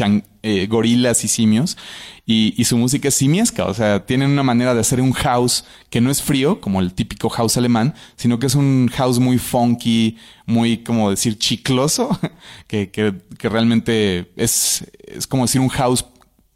gorilas 0.70 1.24
y 1.24 1.28
simios. 1.28 1.78
Y, 2.26 2.54
y 2.58 2.66
su 2.66 2.78
música 2.78 3.08
es 3.08 3.16
simiesca, 3.16 3.66
o 3.66 3.74
sea, 3.74 4.06
tienen 4.06 4.32
una 4.32 4.44
manera 4.44 4.74
de 4.74 4.82
hacer 4.82 5.00
un 5.00 5.14
house 5.14 5.64
que 5.90 6.02
no 6.02 6.12
es 6.12 6.22
frío, 6.22 6.60
como 6.60 6.82
el 6.82 6.94
típico 6.94 7.30
house 7.30 7.56
alemán, 7.56 7.94
sino 8.18 8.38
que 8.38 8.48
es 8.48 8.56
un 8.56 8.90
house 8.94 9.20
muy 9.20 9.38
funky, 9.38 10.18
muy, 10.46 10.80
como 10.80 11.10
decir, 11.10 11.38
chicloso, 11.38 12.20
que, 12.68 12.90
que, 12.92 13.14
que 13.38 13.48
realmente 13.50 14.30
es, 14.36 14.86
es 15.06 15.26
como 15.26 15.44
decir 15.46 15.62
un 15.62 15.70
house 15.70 16.04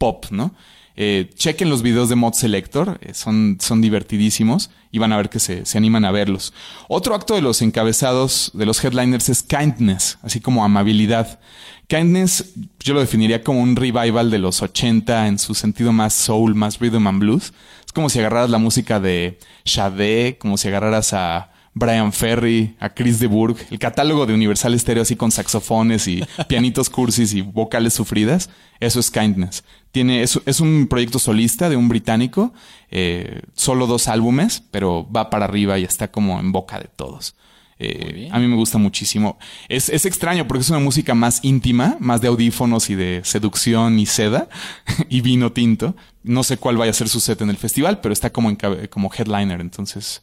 pop, 0.02 0.26
¿no? 0.32 0.52
Eh, 0.96 1.30
chequen 1.36 1.70
los 1.70 1.82
videos 1.82 2.08
de 2.08 2.16
Mod 2.16 2.32
Selector, 2.32 2.98
eh, 3.02 3.14
son, 3.14 3.58
son 3.60 3.80
divertidísimos 3.80 4.68
y 4.90 4.98
van 4.98 5.12
a 5.12 5.16
ver 5.16 5.30
que 5.30 5.38
se, 5.38 5.64
se 5.64 5.78
animan 5.78 6.04
a 6.04 6.10
verlos. 6.10 6.52
Otro 6.88 7.14
acto 7.14 7.36
de 7.36 7.40
los 7.40 7.62
encabezados 7.62 8.50
de 8.52 8.66
los 8.66 8.82
headliners 8.82 9.28
es 9.28 9.44
kindness, 9.44 10.18
así 10.22 10.40
como 10.40 10.64
amabilidad. 10.64 11.38
Kindness 11.86 12.52
yo 12.80 12.94
lo 12.94 13.00
definiría 13.00 13.44
como 13.44 13.62
un 13.62 13.76
revival 13.76 14.32
de 14.32 14.40
los 14.40 14.60
80 14.60 15.28
en 15.28 15.38
su 15.38 15.54
sentido 15.54 15.92
más 15.92 16.14
soul, 16.14 16.56
más 16.56 16.80
rhythm 16.80 17.06
and 17.06 17.20
blues. 17.20 17.52
Es 17.86 17.92
como 17.92 18.10
si 18.10 18.18
agarraras 18.18 18.50
la 18.50 18.58
música 18.58 18.98
de 18.98 19.38
Sade, 19.64 20.36
como 20.40 20.56
si 20.56 20.66
agarraras 20.66 21.12
a 21.12 21.51
Brian 21.74 22.12
Ferry, 22.12 22.76
a 22.80 22.90
Chris 22.90 23.18
de 23.18 23.26
Burgh, 23.26 23.56
el 23.70 23.78
catálogo 23.78 24.26
de 24.26 24.34
Universal 24.34 24.78
Stereo 24.78 25.02
así 25.02 25.16
con 25.16 25.30
saxofones 25.30 26.06
y 26.06 26.22
pianitos 26.48 26.90
cursis 26.90 27.32
y 27.32 27.40
vocales 27.40 27.94
sufridas. 27.94 28.50
Eso 28.78 29.00
es 29.00 29.10
Kindness. 29.10 29.64
Tiene, 29.90 30.22
es, 30.22 30.38
es 30.44 30.60
un 30.60 30.86
proyecto 30.88 31.18
solista 31.18 31.70
de 31.70 31.76
un 31.76 31.88
británico, 31.88 32.52
eh, 32.90 33.42
solo 33.54 33.86
dos 33.86 34.08
álbumes, 34.08 34.62
pero 34.70 35.08
va 35.10 35.30
para 35.30 35.46
arriba 35.46 35.78
y 35.78 35.84
está 35.84 36.10
como 36.10 36.40
en 36.40 36.52
boca 36.52 36.78
de 36.78 36.88
todos. 36.94 37.36
Eh, 37.78 38.28
a 38.30 38.38
mí 38.38 38.46
me 38.46 38.56
gusta 38.56 38.78
muchísimo. 38.78 39.38
Es, 39.68 39.88
es 39.88 40.04
extraño 40.04 40.46
porque 40.46 40.60
es 40.60 40.70
una 40.70 40.78
música 40.78 41.14
más 41.14 41.40
íntima, 41.42 41.96
más 42.00 42.20
de 42.20 42.28
audífonos 42.28 42.90
y 42.90 42.94
de 42.94 43.22
seducción 43.24 43.98
y 43.98 44.06
seda 44.06 44.48
y 45.08 45.22
vino 45.22 45.52
tinto. 45.52 45.96
No 46.22 46.44
sé 46.44 46.58
cuál 46.58 46.76
vaya 46.76 46.90
a 46.90 46.94
ser 46.94 47.08
su 47.08 47.18
set 47.18 47.40
en 47.40 47.50
el 47.50 47.56
festival, 47.56 48.00
pero 48.00 48.12
está 48.12 48.30
como, 48.30 48.50
en 48.50 48.56
como 48.88 49.10
headliner, 49.12 49.60
entonces 49.60 50.22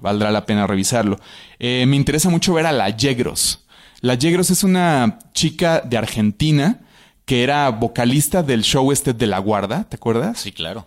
valdrá 0.00 0.30
la 0.30 0.46
pena 0.46 0.66
revisarlo. 0.66 1.18
Eh, 1.58 1.84
me 1.86 1.96
interesa 1.96 2.30
mucho 2.30 2.54
ver 2.54 2.66
a 2.66 2.72
la 2.72 2.90
Yegros. 2.90 3.66
La 4.00 4.14
Yegros 4.14 4.50
es 4.50 4.64
una 4.64 5.18
chica 5.32 5.80
de 5.80 5.96
Argentina 5.96 6.80
que 7.24 7.42
era 7.42 7.68
vocalista 7.70 8.42
del 8.42 8.62
show 8.62 8.92
este 8.92 9.12
de 9.12 9.26
La 9.26 9.38
Guarda, 9.38 9.84
¿te 9.88 9.96
acuerdas? 9.96 10.38
Sí, 10.38 10.52
claro. 10.52 10.86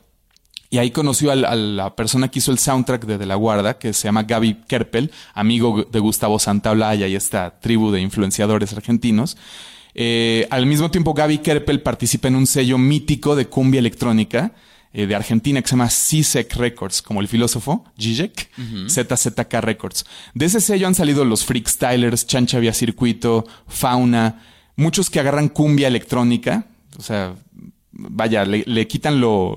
Y 0.69 0.79
ahí 0.79 0.91
conoció 0.91 1.31
a, 1.31 1.35
la 1.35 1.95
persona 1.95 2.27
que 2.27 2.39
hizo 2.39 2.51
el 2.51 2.59
soundtrack 2.59 3.05
de 3.05 3.17
De 3.17 3.25
La 3.25 3.35
Guarda, 3.35 3.77
que 3.77 3.93
se 3.93 4.07
llama 4.07 4.23
Gaby 4.23 4.63
Kerpel, 4.67 5.11
amigo 5.33 5.87
de 5.89 5.99
Gustavo 5.99 6.39
Santaolalla 6.39 7.07
y 7.07 7.15
esta 7.15 7.59
tribu 7.59 7.89
de 7.91 8.01
influenciadores 8.01 8.73
argentinos. 8.73 9.37
Eh, 9.95 10.45
al 10.51 10.65
mismo 10.65 10.91
tiempo, 10.91 11.13
Gaby 11.13 11.39
Kerpel 11.39 11.81
participa 11.81 12.27
en 12.27 12.35
un 12.35 12.45
sello 12.45 12.77
mítico 12.77 13.35
de 13.35 13.47
cumbia 13.47 13.79
electrónica 13.79 14.51
eh, 14.97 15.05
de 15.05 15.13
Argentina 15.13 15.61
que 15.61 15.67
se 15.67 15.73
llama 15.75 15.89
CSEC 15.89 16.55
Records, 16.55 17.03
como 17.03 17.21
el 17.21 17.27
filósofo, 17.27 17.85
Zizek, 18.01 18.49
ZZK 18.89 19.53
Records. 19.61 20.07
De 20.33 20.47
ese 20.47 20.59
sello 20.59 20.87
han 20.87 20.95
salido 20.95 21.23
los 21.23 21.45
Freakstylers, 21.45 22.25
Chancha 22.25 22.57
Vía 22.57 22.73
Circuito, 22.73 23.45
Fauna, 23.67 24.41
muchos 24.75 25.11
que 25.11 25.19
agarran 25.19 25.49
cumbia 25.49 25.87
electrónica, 25.87 26.65
o 26.97 27.03
sea, 27.03 27.35
vaya, 27.91 28.43
le, 28.43 28.63
le 28.65 28.87
quitan 28.87 29.21
lo, 29.21 29.55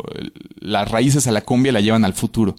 las 0.58 0.90
raíces 0.90 1.26
a 1.26 1.32
la 1.32 1.40
cumbia 1.40 1.70
y 1.70 1.72
la 1.72 1.80
llevan 1.80 2.04
al 2.04 2.12
futuro. 2.12 2.54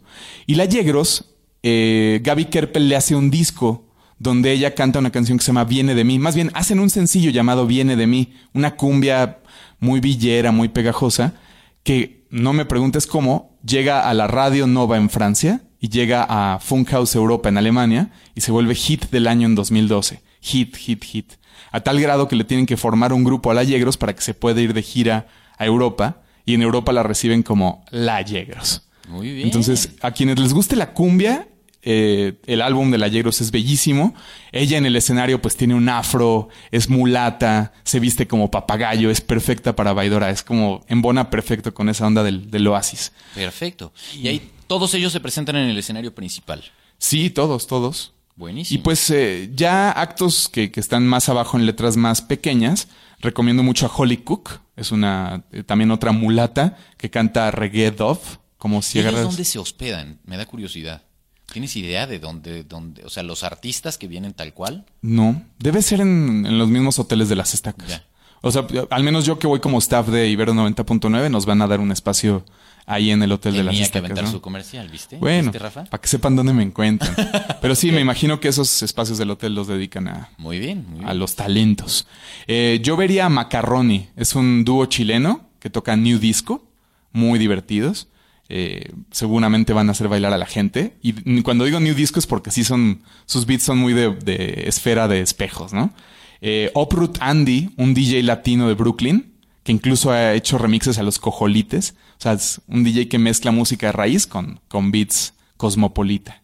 Y 0.47 0.55
la 0.55 0.65
Yegros, 0.65 1.25
eh, 1.61 2.19
Gaby 2.23 2.45
Kerpel 2.45 2.89
le 2.89 2.95
hace 2.95 3.15
un 3.15 3.29
disco 3.29 3.85
donde 4.17 4.53
ella 4.53 4.73
canta 4.73 4.97
una 4.97 5.11
canción 5.11 5.37
que 5.37 5.43
se 5.43 5.49
llama 5.49 5.65
Viene 5.65 5.93
de 5.93 6.03
mí. 6.03 6.17
Más 6.17 6.33
bien, 6.33 6.49
hacen 6.55 6.79
un 6.79 6.89
sencillo 6.89 7.29
llamado 7.29 7.67
Viene 7.67 7.95
de 7.95 8.07
mí, 8.07 8.33
una 8.55 8.75
cumbia 8.75 9.37
muy 9.79 9.99
villera, 9.99 10.51
muy 10.51 10.69
pegajosa, 10.69 11.35
que 11.83 12.20
no 12.31 12.53
me 12.53 12.65
preguntes 12.65 13.05
cómo, 13.07 13.57
llega 13.63 14.09
a 14.09 14.13
la 14.13 14.27
Radio 14.27 14.65
Nova 14.65 14.97
en 14.97 15.09
Francia 15.09 15.61
y 15.79 15.89
llega 15.89 16.25
a 16.27 16.59
Funkhaus 16.59 17.13
Europa 17.13 17.49
en 17.49 17.57
Alemania 17.57 18.11
y 18.33 18.41
se 18.41 18.51
vuelve 18.51 18.73
hit 18.73 19.09
del 19.11 19.27
año 19.27 19.47
en 19.47 19.55
2012. 19.55 20.21
Hit, 20.39 20.75
hit, 20.77 21.03
hit. 21.03 21.33
A 21.71 21.81
tal 21.81 21.99
grado 21.99 22.27
que 22.27 22.35
le 22.35 22.43
tienen 22.43 22.65
que 22.65 22.77
formar 22.77 23.13
un 23.13 23.23
grupo 23.23 23.51
a 23.51 23.53
la 23.53 23.63
Yegros 23.63 23.97
para 23.97 24.15
que 24.15 24.21
se 24.21 24.33
pueda 24.33 24.61
ir 24.61 24.73
de 24.73 24.81
gira 24.81 25.27
a 25.57 25.65
Europa 25.65 26.21
y 26.45 26.53
en 26.53 26.61
Europa 26.61 26.91
la 26.91 27.03
reciben 27.03 27.43
como 27.43 27.83
la 27.91 28.21
Yegros. 28.21 28.87
Muy 29.09 29.33
bien. 29.33 29.47
Entonces, 29.47 29.91
a 30.01 30.11
quienes 30.11 30.39
les 30.39 30.53
guste 30.53 30.75
la 30.75 30.93
cumbia, 30.93 31.47
eh, 31.83 32.39
el 32.45 32.61
álbum 32.61 32.91
de 32.91 32.97
la 32.97 33.07
Yegros 33.07 33.41
es 33.41 33.51
bellísimo. 33.51 34.13
Ella 34.51 34.77
en 34.77 34.85
el 34.85 34.95
escenario 34.95 35.41
pues 35.41 35.55
tiene 35.55 35.73
un 35.73 35.89
afro, 35.89 36.49
es 36.71 36.89
mulata, 36.89 37.73
se 37.83 37.99
viste 37.99 38.27
como 38.27 38.51
papagayo, 38.51 39.09
es 39.09 39.21
perfecta 39.21 39.75
para 39.75 39.93
Baidora, 39.93 40.29
es 40.29 40.43
como 40.43 40.83
embona 40.87 41.29
perfecto 41.29 41.73
con 41.73 41.89
esa 41.89 42.05
onda 42.07 42.23
del, 42.23 42.51
del 42.51 42.67
oasis. 42.67 43.11
Perfecto. 43.33 43.93
Y 44.15 44.27
ahí 44.27 44.51
todos 44.67 44.93
ellos 44.93 45.11
se 45.11 45.19
presentan 45.19 45.55
en 45.57 45.69
el 45.69 45.77
escenario 45.77 46.13
principal. 46.13 46.63
Sí, 46.97 47.29
todos, 47.29 47.67
todos. 47.67 48.13
Buenísimo. 48.35 48.79
Y 48.79 48.83
pues 48.83 49.09
eh, 49.09 49.51
ya 49.53 49.91
actos 49.91 50.49
que, 50.49 50.71
que 50.71 50.79
están 50.79 51.05
más 51.07 51.29
abajo 51.29 51.57
en 51.57 51.65
letras 51.65 51.97
más 51.97 52.21
pequeñas, 52.21 52.87
recomiendo 53.19 53.63
mucho 53.63 53.85
a 53.85 53.91
Holly 53.93 54.17
Cook, 54.17 54.61
es 54.75 54.91
una 54.91 55.43
eh, 55.51 55.63
también 55.63 55.91
otra 55.91 56.11
mulata 56.11 56.77
que 56.97 57.09
canta 57.09 57.51
reggae 57.51 57.91
dove, 57.91 58.21
como 58.57 58.81
si 58.81 58.99
¿Y 58.99 59.01
agarras... 59.01 59.23
dónde 59.23 59.45
se 59.45 59.59
hospedan? 59.59 60.19
Me 60.25 60.37
da 60.37 60.45
curiosidad. 60.45 61.03
¿Tienes 61.51 61.75
idea 61.75 62.07
de 62.07 62.19
dónde, 62.19 62.63
dónde, 62.63 63.03
o 63.05 63.09
sea, 63.09 63.23
los 63.23 63.43
artistas 63.43 63.97
que 63.97 64.07
vienen 64.07 64.33
tal 64.33 64.53
cual? 64.53 64.85
No, 65.01 65.43
debe 65.59 65.81
ser 65.81 66.01
en, 66.01 66.45
en 66.45 66.57
los 66.57 66.69
mismos 66.69 66.97
hoteles 66.99 67.29
de 67.29 67.35
las 67.35 67.53
estacas. 67.53 67.87
Ya. 67.89 68.03
O 68.41 68.49
sea, 68.51 68.65
al 68.89 69.03
menos 69.03 69.25
yo 69.25 69.37
que 69.37 69.45
voy 69.47 69.59
como 69.59 69.77
staff 69.77 70.07
de 70.07 70.27
Ibero 70.29 70.53
90.9 70.53 71.29
nos 71.29 71.45
van 71.45 71.61
a 71.61 71.67
dar 71.67 71.79
un 71.79 71.91
espacio 71.91 72.43
ahí 72.87 73.11
en 73.11 73.21
el 73.21 73.31
hotel 73.31 73.53
de 73.53 73.63
las 73.63 73.71
Tenía 73.73 73.81
que 73.81 73.85
estacas. 73.85 74.05
aventar 74.05 74.25
¿no? 74.25 74.31
su 74.31 74.41
comercial, 74.41 74.89
¿viste? 74.89 75.17
Bueno, 75.17 75.51
para 75.51 76.01
que 76.01 76.07
sepan 76.07 76.35
dónde 76.35 76.51
me 76.53 76.63
encuentran. 76.63 77.13
Pero 77.61 77.75
sí, 77.75 77.91
me 77.91 78.01
imagino 78.01 78.39
que 78.39 78.47
esos 78.47 78.81
espacios 78.81 79.19
del 79.19 79.29
hotel 79.29 79.53
los 79.53 79.67
dedican 79.67 80.07
a, 80.07 80.29
Muy 80.39 80.57
bien, 80.57 80.85
muy 80.89 80.99
bien. 80.99 81.09
a 81.09 81.13
los 81.13 81.35
talentos. 81.35 82.07
Eh, 82.47 82.79
yo 82.81 82.97
vería 82.97 83.27
a 83.27 83.29
Macarroni, 83.29 84.09
es 84.15 84.33
un 84.33 84.65
dúo 84.65 84.87
chileno 84.87 85.49
que 85.59 85.69
toca 85.69 85.95
New 85.95 86.17
Disco, 86.17 86.65
muy 87.11 87.37
divertidos. 87.37 88.07
Eh, 88.53 88.91
seguramente 89.11 89.71
van 89.71 89.87
a 89.87 89.93
hacer 89.93 90.09
bailar 90.09 90.33
a 90.33 90.37
la 90.37 90.45
gente. 90.45 90.97
Y 91.01 91.41
cuando 91.41 91.63
digo 91.63 91.79
New 91.79 91.95
Disco 91.95 92.19
es 92.19 92.27
porque 92.27 92.51
sí 92.51 92.65
son, 92.65 93.01
sus 93.25 93.45
beats 93.45 93.63
son 93.63 93.77
muy 93.77 93.93
de, 93.93 94.63
esfera 94.67 95.07
de 95.07 95.21
espejos, 95.21 95.71
¿no? 95.71 95.93
Eh, 96.41 96.69
Uproot 96.75 97.17
Andy, 97.21 97.69
un 97.77 97.93
DJ 97.93 98.23
latino 98.23 98.67
de 98.67 98.73
Brooklyn, 98.73 99.31
que 99.63 99.71
incluso 99.71 100.11
ha 100.11 100.33
hecho 100.33 100.57
remixes 100.57 100.97
a 100.97 101.03
los 101.03 101.17
cojolites. 101.17 101.95
O 102.17 102.21
sea, 102.21 102.33
es 102.33 102.59
un 102.67 102.83
DJ 102.83 103.07
que 103.07 103.19
mezcla 103.19 103.51
música 103.51 103.85
de 103.85 103.93
raíz 103.93 104.27
con, 104.27 104.59
con 104.67 104.91
beats 104.91 105.33
cosmopolita. 105.55 106.41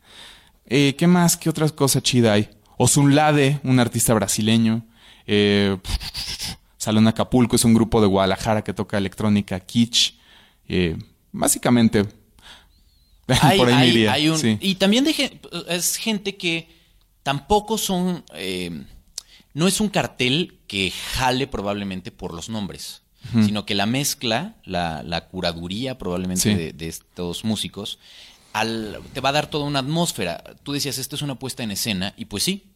Eh, 0.65 0.95
¿Qué 0.97 1.07
más? 1.07 1.35
¿Qué 1.35 1.49
otras 1.49 1.73
cosas 1.73 2.03
chida 2.03 2.31
hay? 2.31 2.47
Osunlade, 2.77 3.59
un 3.65 3.81
artista 3.81 4.13
brasileño. 4.13 4.85
Salón 6.77 7.09
Acapulco 7.09 7.57
es 7.57 7.65
un 7.65 7.73
grupo 7.73 7.99
de 7.99 8.07
Guadalajara 8.07 8.63
que 8.63 8.73
toca 8.73 8.97
electrónica 8.97 9.59
kitsch. 9.59 10.13
Básicamente, 11.31 12.05
Hay- 13.41 13.57
por 13.57 13.67
ahí 13.67 13.75
me 13.75 13.81
hay- 13.81 13.89
iría. 13.89 14.13
hay 14.13 14.29
un- 14.29 14.39
sí. 14.39 14.57
Y 14.61 14.75
también 14.75 15.03
de 15.03 15.39
es 15.69 15.95
gente 15.97 16.37
que 16.37 16.69
tampoco 17.23 17.77
son. 17.77 18.23
eh, 18.35 18.85
no 19.53 19.67
es 19.67 19.81
un 19.81 19.89
cartel 19.89 20.59
que 20.67 20.91
jale 20.91 21.47
probablemente 21.47 22.11
por 22.11 22.31
los 22.33 22.47
nombres, 22.47 23.01
sino 23.43 23.65
que 23.65 23.73
la 23.75 23.87
mezcla, 23.87 24.55
la, 24.63 25.01
la 25.03 25.27
curaduría 25.29 25.97
probablemente 25.97 26.43
Sí. 26.43 26.53
de, 26.55 26.73
de 26.73 26.87
estos 26.87 27.43
músicos, 27.43 27.97
al- 28.53 28.99
te 29.13 29.19
va 29.19 29.29
a 29.29 29.31
dar 29.31 29.49
toda 29.49 29.65
una 29.65 29.79
atmósfera. 29.79 30.43
Tú 30.63 30.73
decías, 30.73 30.97
esto 30.99 31.15
es 31.15 31.23
una 31.23 31.35
puesta 31.39 31.63
en 31.63 31.71
escena, 31.71 32.13
y 32.17 32.25
pues 32.25 32.43
sí. 32.43 32.71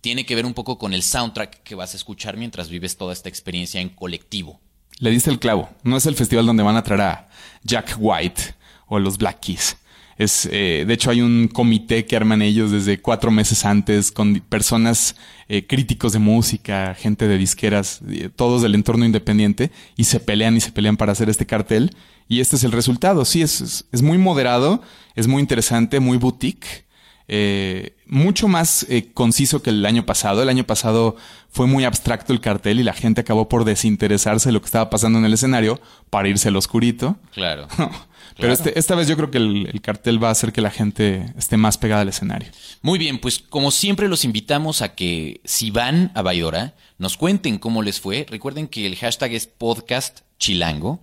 Tiene 0.00 0.26
que 0.26 0.34
ver 0.34 0.46
un 0.46 0.54
poco 0.54 0.78
con 0.78 0.94
el 0.94 1.02
soundtrack 1.04 1.62
que 1.62 1.76
vas 1.76 1.92
a 1.92 1.96
escuchar 1.96 2.36
mientras 2.36 2.68
vives 2.70 2.96
toda 2.96 3.12
esta 3.12 3.28
experiencia 3.28 3.80
en 3.80 3.90
colectivo. 3.90 4.58
Le 4.98 5.10
diste 5.10 5.30
el 5.30 5.38
clavo. 5.38 5.70
No 5.82 5.96
es 5.96 6.06
el 6.06 6.14
festival 6.14 6.46
donde 6.46 6.62
van 6.62 6.76
a 6.76 6.82
traer 6.82 7.00
a 7.00 7.28
Jack 7.64 7.96
White 7.98 8.54
o 8.86 8.98
los 8.98 9.18
Black 9.18 9.40
Keys. 9.40 9.76
Es, 10.18 10.48
eh, 10.52 10.84
de 10.86 10.94
hecho, 10.94 11.10
hay 11.10 11.20
un 11.20 11.48
comité 11.48 12.04
que 12.04 12.16
arman 12.16 12.42
ellos 12.42 12.70
desde 12.70 13.00
cuatro 13.00 13.30
meses 13.30 13.64
antes 13.64 14.12
con 14.12 14.40
personas, 14.40 15.16
eh, 15.48 15.66
críticos 15.66 16.12
de 16.12 16.18
música, 16.18 16.94
gente 16.94 17.26
de 17.26 17.38
disqueras, 17.38 18.00
eh, 18.08 18.28
todos 18.34 18.62
del 18.62 18.74
entorno 18.74 19.04
independiente, 19.04 19.70
y 19.96 20.04
se 20.04 20.20
pelean 20.20 20.56
y 20.56 20.60
se 20.60 20.70
pelean 20.70 20.96
para 20.96 21.12
hacer 21.12 21.28
este 21.28 21.46
cartel. 21.46 21.96
Y 22.28 22.40
este 22.40 22.56
es 22.56 22.64
el 22.64 22.72
resultado. 22.72 23.24
Sí, 23.24 23.42
es, 23.42 23.86
es 23.90 24.02
muy 24.02 24.18
moderado, 24.18 24.82
es 25.14 25.26
muy 25.26 25.40
interesante, 25.40 25.98
muy 25.98 26.18
boutique. 26.18 26.84
Eh, 27.34 27.94
mucho 28.04 28.46
más 28.46 28.84
eh, 28.90 29.08
conciso 29.14 29.62
que 29.62 29.70
el 29.70 29.86
año 29.86 30.04
pasado. 30.04 30.42
El 30.42 30.50
año 30.50 30.64
pasado 30.64 31.16
fue 31.48 31.66
muy 31.66 31.84
abstracto 31.84 32.34
el 32.34 32.42
cartel 32.42 32.78
y 32.78 32.82
la 32.82 32.92
gente 32.92 33.22
acabó 33.22 33.48
por 33.48 33.64
desinteresarse 33.64 34.50
de 34.50 34.52
lo 34.52 34.60
que 34.60 34.66
estaba 34.66 34.90
pasando 34.90 35.18
en 35.18 35.24
el 35.24 35.32
escenario 35.32 35.80
para 36.10 36.28
irse 36.28 36.48
al 36.48 36.56
oscurito. 36.56 37.16
Claro. 37.32 37.68
Pero 38.36 38.52
este, 38.52 38.78
esta 38.78 38.94
vez 38.96 39.08
yo 39.08 39.16
creo 39.16 39.30
que 39.30 39.38
el, 39.38 39.70
el 39.72 39.80
cartel 39.80 40.22
va 40.22 40.28
a 40.28 40.32
hacer 40.32 40.52
que 40.52 40.60
la 40.60 40.70
gente 40.70 41.32
esté 41.38 41.56
más 41.56 41.78
pegada 41.78 42.02
al 42.02 42.08
escenario. 42.10 42.50
Muy 42.82 42.98
bien, 42.98 43.18
pues 43.18 43.38
como 43.38 43.70
siempre 43.70 44.08
los 44.08 44.26
invitamos 44.26 44.82
a 44.82 44.94
que 44.94 45.40
si 45.44 45.70
van 45.70 46.12
a 46.14 46.20
Baidora, 46.20 46.74
nos 46.98 47.16
cuenten 47.16 47.56
cómo 47.56 47.82
les 47.82 47.98
fue. 47.98 48.26
Recuerden 48.28 48.68
que 48.68 48.86
el 48.86 48.96
hashtag 48.96 49.32
es 49.32 49.46
podcast 49.46 50.20
chilango 50.38 51.00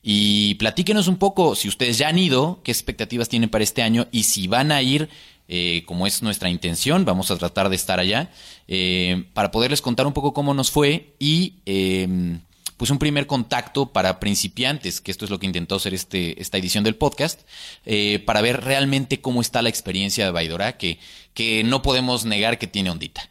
y 0.00 0.54
platíquenos 0.56 1.08
un 1.08 1.16
poco 1.16 1.56
si 1.56 1.66
ustedes 1.66 1.98
ya 1.98 2.08
han 2.08 2.18
ido, 2.18 2.60
qué 2.62 2.70
expectativas 2.70 3.28
tienen 3.28 3.48
para 3.48 3.64
este 3.64 3.82
año 3.82 4.06
y 4.12 4.24
si 4.24 4.46
van 4.46 4.70
a 4.70 4.82
ir, 4.82 5.08
eh, 5.48 5.82
como 5.86 6.06
es 6.06 6.22
nuestra 6.22 6.48
intención, 6.48 7.04
vamos 7.04 7.30
a 7.30 7.36
tratar 7.36 7.68
de 7.68 7.76
estar 7.76 7.98
allá 8.00 8.30
eh, 8.68 9.24
para 9.34 9.50
poderles 9.50 9.82
contar 9.82 10.06
un 10.06 10.12
poco 10.12 10.32
cómo 10.32 10.54
nos 10.54 10.70
fue 10.70 11.14
y... 11.18 11.54
eh, 11.66 12.38
pues 12.78 12.90
un 12.90 12.98
primer 12.98 13.28
contacto 13.28 13.92
para 13.92 14.18
principiantes, 14.18 15.00
que 15.00 15.12
esto 15.12 15.24
es 15.24 15.30
lo 15.30 15.38
que 15.38 15.46
intentó 15.46 15.76
hacer 15.76 15.94
este, 15.94 16.42
esta 16.42 16.58
edición 16.58 16.82
del 16.82 16.96
podcast, 16.96 17.42
eh, 17.86 18.20
para 18.26 18.40
ver 18.40 18.64
realmente 18.64 19.20
cómo 19.20 19.40
está 19.40 19.62
la 19.62 19.68
experiencia 19.68 20.24
de 20.24 20.32
Baidora, 20.32 20.78
que, 20.78 20.98
que 21.32 21.62
no 21.62 21.80
podemos 21.80 22.24
negar 22.24 22.58
que 22.58 22.66
tiene 22.66 22.90
ondita. 22.90 23.30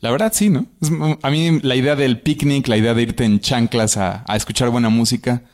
La 0.00 0.10
verdad, 0.10 0.30
sí, 0.34 0.50
¿no? 0.50 0.66
A 1.22 1.30
mí 1.30 1.60
la 1.62 1.74
idea 1.74 1.96
del 1.96 2.20
picnic, 2.20 2.68
la 2.68 2.76
idea 2.76 2.92
de 2.92 3.02
irte 3.02 3.24
en 3.24 3.40
chanclas 3.40 3.96
a, 3.96 4.24
a 4.28 4.36
escuchar 4.36 4.68
buena 4.68 4.90
música, 4.90 5.44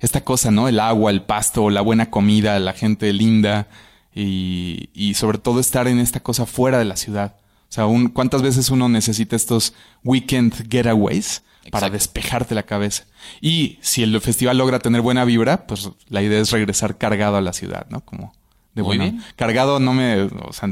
esta 0.00 0.24
cosa, 0.24 0.50
¿no? 0.50 0.66
El 0.66 0.80
agua, 0.80 1.10
el 1.10 1.20
pasto, 1.20 1.68
la 1.68 1.82
buena 1.82 2.08
comida, 2.08 2.58
la 2.60 2.72
gente 2.72 3.12
linda 3.12 3.68
y, 4.16 4.88
y 4.94 5.14
sobre 5.14 5.38
todo 5.38 5.60
estar 5.60 5.86
en 5.86 5.98
esta 6.00 6.20
cosa 6.20 6.46
fuera 6.46 6.78
de 6.78 6.86
la 6.86 6.96
ciudad. 6.96 7.36
O 7.68 7.72
sea, 7.72 7.86
un- 7.86 8.08
¿cuántas 8.08 8.42
veces 8.42 8.70
uno 8.70 8.88
necesita 8.88 9.36
estos 9.36 9.74
weekend 10.02 10.68
getaways 10.70 11.42
para 11.70 11.86
Exacto. 11.88 11.92
despejarte 11.92 12.54
la 12.54 12.62
cabeza? 12.62 13.04
Y 13.40 13.78
si 13.82 14.02
el 14.02 14.18
festival 14.20 14.56
logra 14.56 14.78
tener 14.78 15.02
buena 15.02 15.24
vibra, 15.24 15.66
pues 15.66 15.90
la 16.08 16.22
idea 16.22 16.40
es 16.40 16.50
regresar 16.50 16.96
cargado 16.96 17.36
a 17.36 17.40
la 17.42 17.52
ciudad, 17.52 17.86
¿no? 17.90 18.00
Como 18.00 18.32
de 18.74 18.82
Muy 18.82 18.96
bueno. 18.98 19.12
bien. 19.12 19.24
Cargado 19.36 19.80
no 19.80 19.92
me... 19.94 20.22
O 20.22 20.52
sea, 20.52 20.68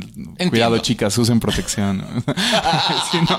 cuidado 0.50 0.78
chicas, 0.78 1.16
usen 1.18 1.40
protección. 1.40 2.02
Sí, 3.11 3.18
no. 3.28 3.38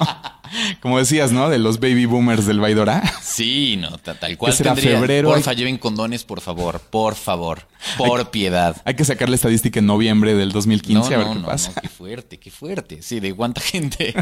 Como 0.81 0.97
decías, 0.99 1.31
¿no? 1.31 1.49
De 1.49 1.59
los 1.59 1.79
baby 1.79 2.05
boomers 2.05 2.45
del 2.45 2.59
Vaidora. 2.59 3.03
Sí, 3.21 3.75
no, 3.77 3.97
ta- 3.97 4.13
tal 4.17 4.37
cual 4.37 4.51
¿Qué 4.53 4.57
será, 4.57 4.73
tendría. 4.75 4.97
febrero? 4.97 5.29
Porfa, 5.29 5.51
lleven 5.53 5.77
condones, 5.77 6.23
por 6.23 6.39
favor, 6.39 6.79
por 6.79 7.15
favor, 7.15 7.67
por 7.97 8.31
piedad. 8.31 8.77
Hay 8.85 8.93
que 8.95 9.03
sacar 9.03 9.27
la 9.27 9.35
estadística 9.35 9.79
en 9.79 9.85
noviembre 9.87 10.35
del 10.35 10.51
2015 10.53 11.13
a 11.15 11.17
ver 11.17 11.27
qué 11.33 11.39
pasa. 11.39 11.71
no, 11.75 11.81
qué 11.81 11.89
fuerte, 11.89 12.37
qué 12.39 12.51
fuerte. 12.51 13.01
Sí, 13.01 13.19
de 13.19 13.33
cuánta 13.33 13.59
gente 13.61 14.13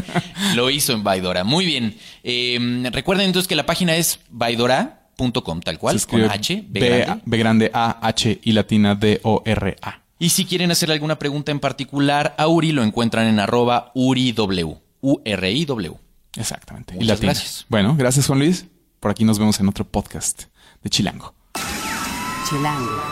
lo 0.56 0.68
hizo 0.70 0.92
en 0.94 1.04
Vaidora. 1.04 1.44
Muy 1.44 1.64
bien. 1.64 1.96
Eh, 2.24 2.88
recuerden 2.92 3.26
entonces 3.26 3.46
que 3.46 3.54
la 3.54 3.66
página 3.66 3.94
es 3.94 4.18
vaidora.com, 4.30 5.60
tal 5.60 5.78
cual, 5.78 6.00
con 6.06 6.22
H, 6.22 6.64
B 6.68 6.80
B, 6.80 6.88
grande. 6.98 7.22
B 7.24 7.38
grande 7.38 7.70
A, 7.72 7.98
H 8.06 8.40
y 8.42 8.52
latina 8.52 8.94
D, 8.96 9.20
O, 9.22 9.42
R, 9.44 9.76
A. 9.82 10.00
Y 10.18 10.30
si 10.30 10.44
quieren 10.44 10.70
hacer 10.70 10.90
alguna 10.90 11.18
pregunta 11.18 11.52
en 11.52 11.60
particular, 11.60 12.34
a 12.38 12.48
Uri 12.48 12.72
lo 12.72 12.82
encuentran 12.82 13.26
en 13.26 13.38
arroba 13.38 13.90
uriw, 13.94 14.78
U-R-I-W. 15.00 15.94
Exactamente. 16.36 16.94
y 16.98 17.04
latina. 17.04 17.32
gracias. 17.32 17.66
Bueno, 17.68 17.94
gracias 17.96 18.26
Juan 18.26 18.38
Luis. 18.38 18.66
Por 19.00 19.10
aquí 19.10 19.24
nos 19.24 19.38
vemos 19.38 19.60
en 19.60 19.68
otro 19.68 19.84
podcast 19.84 20.44
de 20.82 20.90
Chilango. 20.90 21.34
Chilango. 22.48 23.02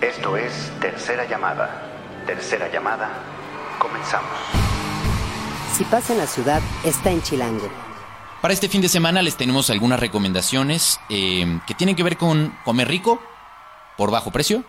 Esto 0.00 0.36
es 0.36 0.72
Tercera 0.80 1.28
Llamada. 1.28 1.82
Tercera 2.26 2.70
Llamada. 2.72 3.10
Comenzamos. 3.78 4.30
Si 5.76 5.84
pasa 5.84 6.12
en 6.12 6.18
la 6.18 6.26
ciudad, 6.26 6.60
está 6.84 7.10
en 7.10 7.22
Chilango. 7.22 7.68
Para 8.40 8.54
este 8.54 8.68
fin 8.68 8.80
de 8.82 8.88
semana 8.88 9.22
les 9.22 9.36
tenemos 9.36 9.70
algunas 9.70 10.00
recomendaciones 10.00 10.98
eh, 11.08 11.60
que 11.66 11.74
tienen 11.74 11.94
que 11.94 12.02
ver 12.02 12.16
con 12.16 12.56
comer 12.64 12.88
rico 12.88 13.22
por 13.96 14.10
bajo 14.10 14.30
precio 14.32 14.64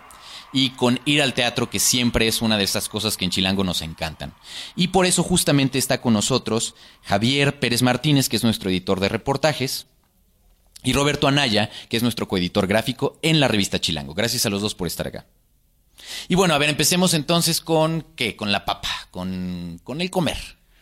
y 0.54 0.70
con 0.70 1.00
ir 1.06 1.22
al 1.22 1.34
teatro, 1.34 1.70
que 1.70 1.80
siempre 1.80 2.28
es 2.28 2.42
una 2.42 2.58
de 2.58 2.64
esas 2.64 2.88
cosas 2.88 3.18
que 3.18 3.26
en 3.26 3.32
Chilango 3.32 3.64
nos 3.64 3.82
encantan. 3.82 4.34
Y 4.76 4.90
por 4.90 5.06
eso 5.06 5.24
justamente 5.24 5.80
está 5.80 6.00
con 6.00 6.14
nosotros 6.14 6.76
Javier 7.02 7.60
Pérez 7.60 7.82
Martínez, 7.82 8.30
que 8.30 8.38
es 8.38 8.44
nuestro 8.44 8.70
editor 8.70 9.00
de 9.00 9.10
reportajes, 9.10 9.88
y 10.84 10.94
Roberto 10.94 11.28
Anaya, 11.28 11.70
que 11.90 11.98
es 11.98 12.04
nuestro 12.04 12.28
coeditor 12.28 12.68
gráfico 12.68 13.18
en 13.22 13.40
la 13.40 13.48
revista 13.48 13.80
Chilango. 13.80 14.14
Gracias 14.14 14.46
a 14.46 14.50
los 14.50 14.62
dos 14.62 14.76
por 14.76 14.86
estar 14.86 15.08
acá. 15.08 15.26
Y 16.28 16.36
bueno, 16.36 16.54
a 16.54 16.58
ver, 16.58 16.70
empecemos 16.70 17.14
entonces 17.14 17.62
con 17.62 18.06
qué, 18.16 18.36
con 18.36 18.52
la 18.52 18.66
papa, 18.66 18.90
con, 19.10 19.80
con 19.84 20.02
el 20.02 20.12
comer. 20.12 20.38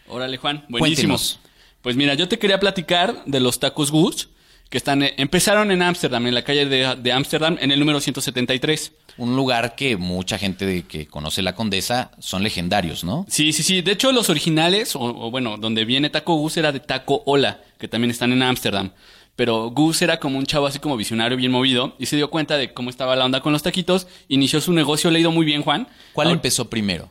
Órale, 0.07 0.37
Juan, 0.37 0.65
buenísimo. 0.69 1.13
Cuéntenos. 1.13 1.39
Pues 1.81 1.95
mira, 1.95 2.13
yo 2.15 2.27
te 2.27 2.39
quería 2.39 2.59
platicar 2.59 3.23
de 3.25 3.39
los 3.39 3.59
tacos 3.59 3.91
Gus, 3.91 4.29
que 4.71 4.77
están, 4.79 5.03
eh, 5.03 5.13
empezaron 5.17 5.69
en 5.69 5.83
Ámsterdam, 5.83 6.25
en 6.25 6.33
la 6.33 6.43
calle 6.43 6.65
de 6.65 6.95
de 6.95 7.11
Ámsterdam, 7.11 7.57
en 7.61 7.71
el 7.71 7.79
número 7.79 7.99
173. 7.99 8.93
Un 9.17 9.35
lugar 9.35 9.75
que 9.75 9.97
mucha 9.97 10.37
gente 10.39 10.65
de- 10.65 10.83
que 10.83 11.05
conoce 11.05 11.41
la 11.43 11.53
Condesa 11.53 12.11
son 12.19 12.41
legendarios, 12.41 13.03
¿no? 13.03 13.25
Sí, 13.29 13.51
sí, 13.53 13.61
sí. 13.61 13.81
De 13.81 13.91
hecho, 13.91 14.11
los 14.11 14.29
originales, 14.29 14.95
o, 14.95 15.01
o 15.01 15.29
bueno, 15.29 15.57
donde 15.57 15.85
viene 15.85 16.09
Taco 16.09 16.35
Gus 16.35 16.57
era 16.57 16.71
de 16.71 16.79
Taco 16.79 17.21
Ola, 17.25 17.59
que 17.77 17.87
también 17.87 18.09
están 18.11 18.31
en 18.31 18.41
Ámsterdam. 18.41 18.91
Pero 19.35 19.69
Gus 19.71 20.01
era 20.01 20.19
como 20.19 20.37
un 20.37 20.45
chavo 20.45 20.67
así 20.67 20.79
como 20.79 20.97
visionario, 20.97 21.37
bien 21.37 21.51
movido, 21.51 21.95
y 21.99 22.05
se 22.05 22.15
dio 22.15 22.29
cuenta 22.29 22.57
de 22.57 22.73
cómo 22.73 22.89
estaba 22.89 23.15
la 23.15 23.25
onda 23.25 23.41
con 23.41 23.53
los 23.53 23.63
taquitos, 23.63 24.07
inició 24.29 24.61
su 24.61 24.71
negocio, 24.73 25.11
le 25.11 25.17
ha 25.17 25.21
ido 25.21 25.31
muy 25.31 25.45
bien, 25.45 25.61
Juan. 25.63 25.87
¿Cuál 26.13 26.27
Ahora- 26.27 26.35
empezó 26.35 26.69
primero? 26.69 27.09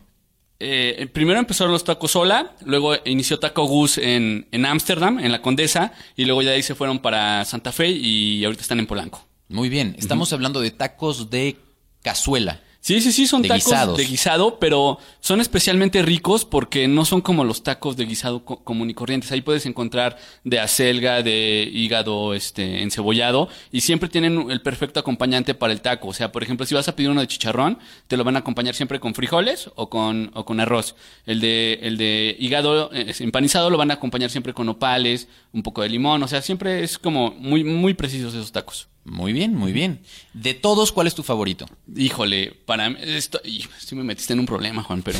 Eh, 0.62 1.08
primero 1.12 1.38
empezaron 1.38 1.72
los 1.72 1.84
tacos 1.84 2.10
sola, 2.10 2.54
luego 2.66 2.94
inició 3.06 3.38
Taco 3.38 3.64
Gus 3.64 3.96
en 3.96 4.66
Ámsterdam, 4.66 5.18
en 5.18 5.32
la 5.32 5.40
Condesa, 5.40 5.92
y 6.16 6.26
luego 6.26 6.42
ya 6.42 6.50
de 6.50 6.56
ahí 6.56 6.62
se 6.62 6.74
fueron 6.74 6.98
para 6.98 7.44
Santa 7.46 7.72
Fe 7.72 7.88
y 7.88 8.44
ahorita 8.44 8.62
están 8.62 8.78
en 8.78 8.86
Polanco. 8.86 9.26
Muy 9.48 9.68
bien, 9.68 9.96
estamos 9.98 10.32
hablando 10.32 10.60
de 10.60 10.70
tacos 10.70 11.30
de 11.30 11.56
cazuela. 12.02 12.60
Sí, 12.82 13.02
sí, 13.02 13.12
sí, 13.12 13.26
son 13.26 13.42
De 13.42 13.48
tacos 13.48 13.64
guisados. 13.66 13.98
de 13.98 14.04
guisado, 14.06 14.58
pero 14.58 14.98
son 15.20 15.42
especialmente 15.42 16.00
ricos 16.00 16.46
porque 16.46 16.88
no 16.88 17.04
son 17.04 17.20
como 17.20 17.44
los 17.44 17.62
tacos 17.62 17.94
de 17.98 18.06
guisado 18.06 18.42
co- 18.42 18.64
común 18.64 18.88
y 18.88 18.94
corrientes. 18.94 19.30
Ahí 19.32 19.42
puedes 19.42 19.66
encontrar 19.66 20.16
de 20.44 20.60
acelga, 20.60 21.22
de 21.22 21.68
hígado, 21.70 22.32
este, 22.32 22.82
encebollado, 22.82 23.48
y 23.70 23.82
siempre 23.82 24.08
tienen 24.08 24.50
el 24.50 24.62
perfecto 24.62 24.98
acompañante 24.98 25.54
para 25.54 25.74
el 25.74 25.82
taco. 25.82 26.08
O 26.08 26.14
sea, 26.14 26.32
por 26.32 26.42
ejemplo, 26.42 26.64
si 26.64 26.74
vas 26.74 26.88
a 26.88 26.96
pedir 26.96 27.10
uno 27.10 27.20
de 27.20 27.26
chicharrón, 27.28 27.78
te 28.08 28.16
lo 28.16 28.24
van 28.24 28.36
a 28.36 28.38
acompañar 28.38 28.74
siempre 28.74 28.98
con 28.98 29.14
frijoles 29.14 29.70
o 29.74 29.90
con, 29.90 30.30
o 30.32 30.46
con 30.46 30.58
arroz. 30.58 30.94
El 31.26 31.40
de, 31.40 31.80
el 31.82 31.98
de 31.98 32.34
hígado 32.40 32.90
eh, 32.94 33.12
empanizado 33.20 33.68
lo 33.68 33.76
van 33.76 33.90
a 33.90 33.94
acompañar 33.94 34.30
siempre 34.30 34.54
con 34.54 34.68
opales, 34.70 35.28
un 35.52 35.62
poco 35.62 35.82
de 35.82 35.90
limón. 35.90 36.22
O 36.22 36.28
sea, 36.28 36.40
siempre 36.40 36.82
es 36.82 36.98
como 36.98 37.30
muy, 37.32 37.62
muy 37.62 37.92
precisos 37.92 38.32
esos 38.32 38.52
tacos. 38.52 38.88
Muy 39.10 39.32
bien, 39.32 39.56
muy 39.56 39.72
bien. 39.72 40.02
De 40.34 40.54
todos, 40.54 40.92
¿cuál 40.92 41.08
es 41.08 41.16
tu 41.16 41.24
favorito? 41.24 41.66
Híjole, 41.96 42.52
para 42.64 42.90
mí, 42.90 42.96
esto, 43.00 43.40
y, 43.44 43.64
sí 43.76 43.96
me 43.96 44.04
metiste 44.04 44.34
en 44.34 44.38
un 44.38 44.46
problema, 44.46 44.84
Juan, 44.84 45.02
pero, 45.02 45.18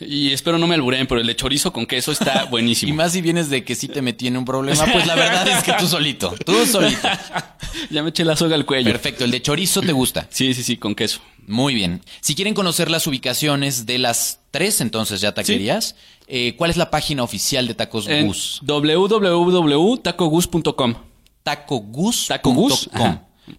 y 0.00 0.32
espero 0.32 0.58
no 0.58 0.66
me 0.66 0.74
alburen, 0.74 1.06
pero 1.06 1.20
el 1.20 1.26
de 1.28 1.36
chorizo 1.36 1.72
con 1.72 1.86
queso 1.86 2.10
está 2.10 2.44
buenísimo. 2.50 2.90
Y 2.90 2.96
más 2.96 3.12
si 3.12 3.22
vienes 3.22 3.48
de 3.48 3.62
que 3.62 3.76
sí 3.76 3.86
te 3.86 4.02
metí 4.02 4.26
en 4.26 4.38
un 4.38 4.44
problema, 4.44 4.84
pues 4.92 5.06
la 5.06 5.14
verdad 5.14 5.46
es 5.46 5.62
que 5.62 5.72
tú 5.74 5.86
solito, 5.86 6.34
tú 6.44 6.66
solito. 6.66 7.08
ya 7.90 8.02
me 8.02 8.08
eché 8.08 8.24
la 8.24 8.34
soga 8.34 8.56
al 8.56 8.66
cuello. 8.66 8.90
Perfecto, 8.90 9.24
el 9.24 9.30
de 9.30 9.40
chorizo 9.40 9.82
te 9.82 9.92
gusta. 9.92 10.26
Sí, 10.30 10.52
sí, 10.52 10.64
sí, 10.64 10.76
con 10.76 10.96
queso. 10.96 11.20
Muy 11.46 11.74
bien. 11.74 12.02
Si 12.20 12.34
quieren 12.34 12.54
conocer 12.54 12.90
las 12.90 13.06
ubicaciones 13.06 13.86
de 13.86 13.98
las 13.98 14.40
tres, 14.50 14.80
entonces 14.80 15.20
ya 15.20 15.32
taquerías, 15.32 15.94
eh, 16.26 16.56
¿cuál 16.56 16.72
es 16.72 16.76
la 16.76 16.90
página 16.90 17.22
oficial 17.22 17.68
de 17.68 17.74
Tacos 17.74 18.08
Gus? 18.08 18.62
www.tacogus.com. 18.64 20.94
Tacogus.com. 21.44 22.26
Tacogus. 22.26 22.88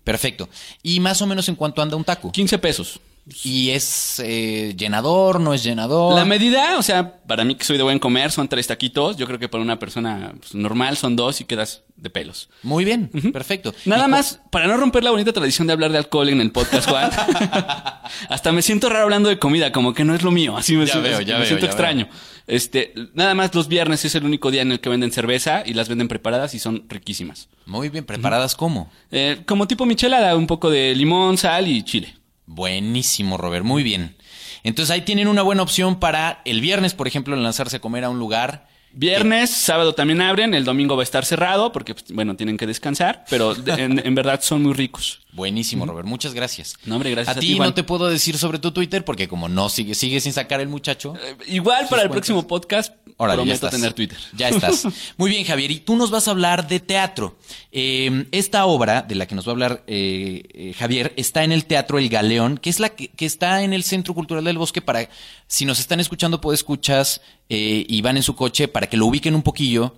Perfecto. 0.04 0.50
¿Y 0.84 1.00
más 1.00 1.22
o 1.22 1.28
menos 1.28 1.50
en 1.50 1.56
cuánto 1.56 1.82
anda 1.82 1.96
un 1.96 2.04
taco? 2.04 2.32
15 2.32 2.58
pesos. 2.60 3.00
¿Y 3.44 3.70
es 3.70 4.20
eh, 4.26 4.74
llenador, 4.76 5.40
no 5.40 5.54
es 5.54 5.64
llenador? 5.64 6.16
La 6.16 6.26
medida, 6.26 6.78
o 6.78 6.82
sea, 6.84 7.20
para 7.28 7.44
mí 7.44 7.56
que 7.56 7.64
soy 7.64 7.78
de 7.78 7.84
buen 7.84 8.00
comer, 8.00 8.32
son 8.32 8.48
tres 8.48 8.66
taquitos. 8.68 9.18
Yo 9.18 9.28
creo 9.28 9.38
que 9.38 9.48
para 9.48 9.64
una 9.64 9.78
persona 9.78 10.34
pues, 10.40 10.56
normal 10.56 10.98
son 10.98 11.16
dos 11.16 11.40
y 11.40 11.46
quedas 11.46 11.84
de 11.96 12.10
pelos. 12.10 12.50
Muy 12.64 12.86
bien, 12.86 13.10
perfecto. 13.34 13.74
Nada 13.86 14.04
¿Y 14.04 14.06
cu- 14.06 14.10
más, 14.12 14.42
para 14.52 14.68
no 14.68 14.78
romper 14.78 15.04
la 15.04 15.12
bonita 15.12 15.32
tradición 15.34 15.68
de 15.68 15.74
hablar 15.74 15.92
de 15.92 16.00
alcohol 16.00 16.30
en 16.30 16.42
el 16.42 16.52
podcast, 16.52 16.90
Juan. 16.90 17.12
hasta 18.30 18.52
me 18.52 18.62
siento 18.62 18.90
raro 18.90 19.04
hablando 19.04 19.30
de 19.30 19.38
comida, 19.40 19.72
como 19.72 19.94
que 19.94 20.04
no 20.04 20.16
es 20.16 20.24
lo 20.24 20.32
mío. 20.32 20.58
Así 20.58 20.76
me, 20.76 20.86
Ya 20.86 20.94
siento- 20.94 21.10
veo, 21.10 21.22
ya 21.22 21.34
me 21.36 21.40
veo, 21.42 21.48
siento 21.48 21.66
ya 21.66 21.72
extraño. 21.72 22.08
Este, 22.48 22.94
nada 23.14 23.36
más 23.36 23.54
los 23.54 23.68
viernes 23.68 24.04
es 24.06 24.16
el 24.16 24.24
único 24.26 24.50
día 24.50 24.64
en 24.64 24.72
el 24.72 24.80
que 24.80 24.90
venden 24.90 25.12
cerveza 25.12 25.62
y 25.66 25.74
las 25.74 25.88
venden 25.88 26.08
preparadas 26.08 26.56
y 26.56 26.60
son 26.60 26.86
riquísimas. 26.90 27.48
Muy 27.68 27.90
bien, 27.90 28.06
¿preparadas 28.06 28.56
cómo? 28.56 28.90
Eh, 29.12 29.44
como 29.46 29.68
tipo 29.68 29.86
michelada, 29.86 30.36
un 30.36 30.48
poco 30.48 30.72
de 30.72 30.96
limón, 30.96 31.38
sal 31.38 31.68
y 31.68 31.84
chile. 31.84 32.16
Buenísimo, 32.52 33.38
Robert, 33.38 33.64
muy 33.64 33.84
bien. 33.84 34.16
Entonces 34.64 34.90
ahí 34.90 35.02
tienen 35.02 35.28
una 35.28 35.44
buena 35.44 35.62
opción 35.62 36.00
para 36.00 36.42
el 36.46 36.62
viernes, 36.62 36.96
por 36.96 37.08
ejemplo, 37.08 37.36
lanzarse 37.36 37.78
a 37.78 37.80
comer 37.80 38.04
a 38.04 38.10
un 38.10 38.18
lugar. 38.18 38.68
Viernes, 38.92 39.50
sábado 39.52 39.94
también 39.94 40.22
abren, 40.22 40.54
el 40.54 40.66
domingo 40.66 40.96
va 40.96 41.02
a 41.02 41.04
estar 41.04 41.24
cerrado 41.26 41.72
porque, 41.72 41.94
pues, 41.94 42.06
bueno, 42.12 42.36
tienen 42.36 42.58
que 42.58 42.66
descansar, 42.66 43.24
pero 43.30 43.56
en, 43.56 44.06
en 44.06 44.16
verdad 44.16 44.42
son 44.42 44.64
muy 44.64 44.74
ricos. 44.74 45.22
Buenísimo, 45.32 45.86
Robert, 45.86 46.08
muchas 46.08 46.34
gracias. 46.34 46.76
No, 46.86 46.96
hombre, 46.96 47.12
gracias 47.12 47.36
A 47.36 47.40
a 47.40 47.42
ti 47.42 47.60
no 47.60 47.74
te 47.74 47.84
puedo 47.84 48.10
decir 48.10 48.38
sobre 48.38 48.58
tu 48.58 48.72
Twitter 48.72 49.06
porque 49.06 49.28
como 49.28 49.48
no 49.48 49.70
sigue, 49.70 49.94
sigue 49.94 50.20
sin 50.20 50.34
sacar 50.34 50.60
el 50.60 50.68
muchacho. 50.68 51.14
Eh, 51.24 51.38
Igual 51.48 51.88
para 51.88 52.02
el 52.02 52.10
próximo 52.10 52.48
podcast, 52.48 52.94
ya 53.28 53.36
prometo 53.36 53.54
estás. 53.54 53.72
tener 53.72 53.94
Twitter. 53.94 54.18
Ya 54.36 54.50
estás. 54.50 54.88
Muy 55.18 55.30
bien, 55.30 55.46
Javier. 55.46 55.70
Y 55.72 55.80
tú 55.82 55.96
nos 55.96 56.10
vas 56.10 56.28
a 56.28 56.32
hablar 56.32 56.68
de 56.68 56.80
teatro. 56.80 57.38
Eh, 57.72 58.26
esta 58.32 58.66
obra 58.66 59.04
de 59.04 59.16
la 59.16 59.28
que 59.28 59.36
nos 59.36 59.46
va 59.46 59.52
a 59.52 59.54
hablar 59.54 59.84
eh, 59.88 60.44
eh, 60.54 60.74
Javier 60.78 61.14
está 61.16 61.44
en 61.44 61.52
el 61.52 61.66
Teatro 61.66 62.00
El 62.00 62.10
Galeón, 62.10 62.58
que 62.58 62.70
es 62.70 62.80
la 62.80 62.90
que, 62.90 63.10
que 63.10 63.26
está 63.26 63.62
en 63.64 63.74
el 63.74 63.84
Centro 63.84 64.14
Cultural 64.16 64.44
del 64.44 64.58
Bosque. 64.58 64.82
Para 64.82 65.10
si 65.48 65.66
nos 65.66 65.80
están 65.80 66.00
escuchando, 66.00 66.42
puede 66.42 66.56
escuchas 66.56 67.22
eh, 67.50 67.86
y 67.88 68.02
van 68.02 68.18
en 68.18 68.24
su 68.24 68.36
coche 68.36 68.68
para 68.68 68.88
que 68.88 68.98
lo 68.98 69.08
ubiquen 69.08 69.36
un 69.36 69.44
poquillo. 69.44 69.98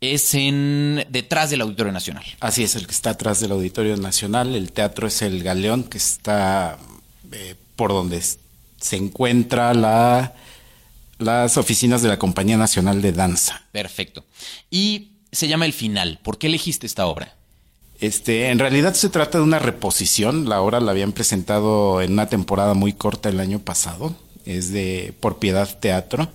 Es 0.00 0.34
en 0.34 1.04
detrás 1.08 1.50
del 1.50 1.60
Auditorio 1.62 1.92
Nacional. 1.92 2.24
Así 2.38 2.62
es, 2.62 2.76
el 2.76 2.86
que 2.86 2.92
está 2.92 3.10
atrás 3.10 3.40
del 3.40 3.52
Auditorio 3.52 3.96
Nacional. 3.96 4.54
El 4.54 4.70
teatro 4.70 5.08
es 5.08 5.22
el 5.22 5.42
Galeón, 5.42 5.84
que 5.84 5.98
está 5.98 6.78
eh, 7.32 7.56
por 7.74 7.90
donde 7.90 8.22
se 8.22 8.96
encuentra 8.96 9.74
la, 9.74 10.34
las 11.18 11.56
oficinas 11.56 12.02
de 12.02 12.08
la 12.08 12.18
Compañía 12.18 12.56
Nacional 12.56 13.02
de 13.02 13.12
Danza. 13.12 13.62
Perfecto. 13.72 14.24
Y 14.70 15.08
se 15.32 15.48
llama 15.48 15.66
El 15.66 15.72
Final. 15.72 16.20
¿Por 16.22 16.38
qué 16.38 16.46
elegiste 16.46 16.86
esta 16.86 17.06
obra? 17.06 17.34
Este, 18.00 18.50
en 18.50 18.60
realidad 18.60 18.94
se 18.94 19.08
trata 19.08 19.38
de 19.38 19.44
una 19.44 19.58
reposición. 19.58 20.48
La 20.48 20.60
obra 20.60 20.78
la 20.80 20.92
habían 20.92 21.12
presentado 21.12 22.00
en 22.00 22.12
una 22.12 22.28
temporada 22.28 22.74
muy 22.74 22.92
corta 22.92 23.28
el 23.28 23.40
año 23.40 23.58
pasado. 23.58 24.14
Es 24.46 24.70
de 24.70 25.12
Por 25.18 25.38
Piedad 25.38 25.78
Teatro. 25.80 26.28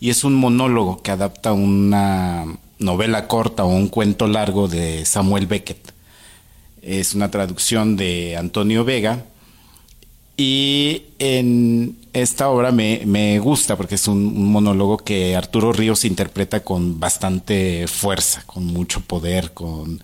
Y 0.00 0.10
es 0.10 0.24
un 0.24 0.34
monólogo 0.34 1.02
que 1.02 1.10
adapta 1.10 1.52
una 1.52 2.44
novela 2.78 3.26
corta 3.26 3.64
o 3.64 3.68
un 3.68 3.88
cuento 3.88 4.26
largo 4.26 4.68
de 4.68 5.04
Samuel 5.04 5.46
Beckett. 5.46 5.92
Es 6.82 7.14
una 7.14 7.30
traducción 7.30 7.96
de 7.96 8.36
Antonio 8.36 8.84
Vega. 8.84 9.24
Y 10.36 11.02
en 11.18 11.96
esta 12.12 12.48
obra 12.48 12.70
me, 12.70 13.02
me 13.04 13.40
gusta 13.40 13.76
porque 13.76 13.96
es 13.96 14.06
un, 14.06 14.18
un 14.18 14.52
monólogo 14.52 14.98
que 14.98 15.34
Arturo 15.34 15.72
Ríos 15.72 16.04
interpreta 16.04 16.60
con 16.60 17.00
bastante 17.00 17.88
fuerza, 17.88 18.44
con 18.46 18.66
mucho 18.66 19.00
poder, 19.00 19.52
con 19.52 20.00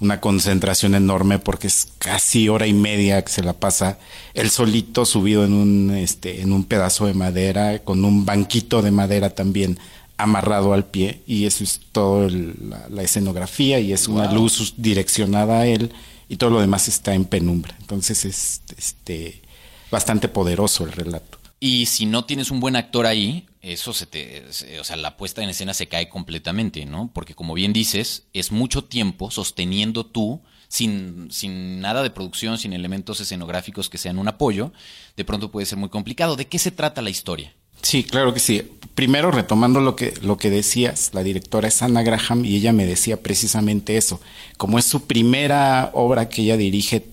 una 0.00 0.20
concentración 0.20 0.94
enorme 0.94 1.38
porque 1.38 1.66
es 1.68 1.88
casi 1.98 2.48
hora 2.48 2.66
y 2.66 2.72
media 2.72 3.22
que 3.22 3.30
se 3.32 3.42
la 3.42 3.52
pasa 3.54 3.98
él 4.34 4.50
solito 4.50 5.04
subido 5.06 5.44
en 5.44 5.52
un, 5.52 5.90
este, 5.92 6.40
en 6.42 6.52
un 6.52 6.64
pedazo 6.64 7.06
de 7.06 7.14
madera, 7.14 7.78
con 7.80 8.04
un 8.04 8.24
banquito 8.26 8.82
de 8.82 8.90
madera 8.90 9.30
también 9.30 9.78
amarrado 10.16 10.72
al 10.74 10.84
pie 10.84 11.22
y 11.26 11.46
eso 11.46 11.64
es 11.64 11.80
todo 11.92 12.26
el- 12.26 12.54
la, 12.68 12.88
la 12.88 13.02
escenografía 13.02 13.80
y 13.80 13.92
es 13.92 14.06
una 14.08 14.30
luz 14.32 14.74
direccionada 14.76 15.60
a 15.60 15.66
él 15.66 15.90
y 16.28 16.36
todo 16.36 16.50
lo 16.50 16.60
demás 16.60 16.88
está 16.88 17.14
en 17.14 17.24
penumbra. 17.24 17.74
Entonces 17.80 18.24
es 18.24 18.62
este 18.76 19.42
bastante 19.90 20.28
poderoso 20.28 20.84
el 20.84 20.92
relato. 20.92 21.38
Y 21.60 21.86
si 21.86 22.06
no 22.06 22.24
tienes 22.24 22.50
un 22.50 22.60
buen 22.60 22.76
actor 22.76 23.06
ahí, 23.06 23.46
eso 23.72 23.92
se 23.92 24.06
te, 24.06 24.44
se- 24.52 24.78
o 24.80 24.84
sea, 24.84 24.96
la 24.96 25.16
puesta 25.16 25.42
en 25.42 25.48
escena 25.50 25.74
se 25.74 25.88
cae 25.88 26.08
completamente, 26.08 26.84
¿no? 26.86 27.10
Porque 27.12 27.34
como 27.34 27.54
bien 27.54 27.72
dices, 27.72 28.24
es 28.32 28.52
mucho 28.52 28.84
tiempo 28.84 29.30
sosteniendo 29.30 30.04
tú, 30.06 30.42
sin, 30.68 31.28
sin 31.30 31.80
nada 31.80 32.02
de 32.02 32.10
producción, 32.10 32.58
sin 32.58 32.72
elementos 32.72 33.20
escenográficos 33.20 33.88
que 33.88 33.98
sean 33.98 34.18
un 34.18 34.28
apoyo, 34.28 34.72
de 35.16 35.24
pronto 35.24 35.50
puede 35.50 35.66
ser 35.66 35.78
muy 35.78 35.88
complicado. 35.88 36.36
¿De 36.36 36.46
qué 36.46 36.58
se 36.58 36.70
trata 36.70 37.00
la 37.02 37.10
historia? 37.10 37.54
Sí, 37.82 38.02
claro 38.02 38.32
que 38.32 38.40
sí. 38.40 38.62
Primero, 38.94 39.30
retomando 39.30 39.80
lo 39.80 39.94
que, 39.94 40.14
lo 40.22 40.36
que 40.38 40.48
decías, 40.50 41.10
la 41.12 41.22
directora 41.22 41.68
es 41.68 41.82
Anna 41.82 42.02
Graham 42.02 42.44
y 42.44 42.56
ella 42.56 42.72
me 42.72 42.86
decía 42.86 43.20
precisamente 43.22 43.96
eso. 43.96 44.20
Como 44.56 44.78
es 44.78 44.84
su 44.86 45.06
primera 45.06 45.90
obra 45.92 46.28
que 46.28 46.42
ella 46.42 46.56
dirige 46.56 47.04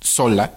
sola, 0.00 0.54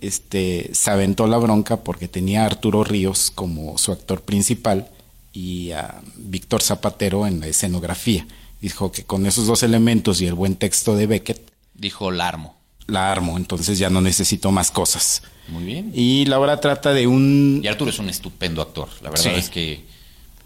este, 0.00 0.70
se 0.74 0.90
aventó 0.90 1.26
la 1.26 1.38
bronca 1.38 1.78
porque 1.82 2.08
tenía 2.08 2.42
a 2.42 2.46
Arturo 2.46 2.84
Ríos 2.84 3.30
como 3.34 3.78
su 3.78 3.92
actor 3.92 4.22
principal 4.22 4.88
y 5.32 5.72
a 5.72 6.00
Víctor 6.16 6.62
Zapatero 6.62 7.26
en 7.26 7.40
la 7.40 7.46
escenografía. 7.48 8.26
Dijo 8.60 8.90
que 8.92 9.04
con 9.04 9.26
esos 9.26 9.46
dos 9.46 9.62
elementos 9.62 10.20
y 10.20 10.26
el 10.26 10.34
buen 10.34 10.56
texto 10.56 10.96
de 10.96 11.06
Beckett, 11.06 11.40
Dijo 11.74 12.10
Larmo. 12.10 12.56
la 12.88 13.12
armo, 13.12 13.36
entonces 13.36 13.78
ya 13.78 13.88
no 13.90 14.00
necesito 14.00 14.50
más 14.50 14.70
cosas. 14.72 15.22
Muy 15.48 15.62
bien. 15.64 15.92
Y 15.94 16.24
la 16.26 16.40
obra 16.40 16.60
trata 16.60 16.92
de 16.92 17.06
un... 17.06 17.60
Y 17.62 17.68
Arturo 17.68 17.90
es 17.90 17.98
un 18.00 18.08
estupendo 18.08 18.60
actor. 18.62 18.88
La 19.02 19.10
verdad 19.10 19.24
Sí. 19.24 19.38
es 19.38 19.48
que. 19.48 19.84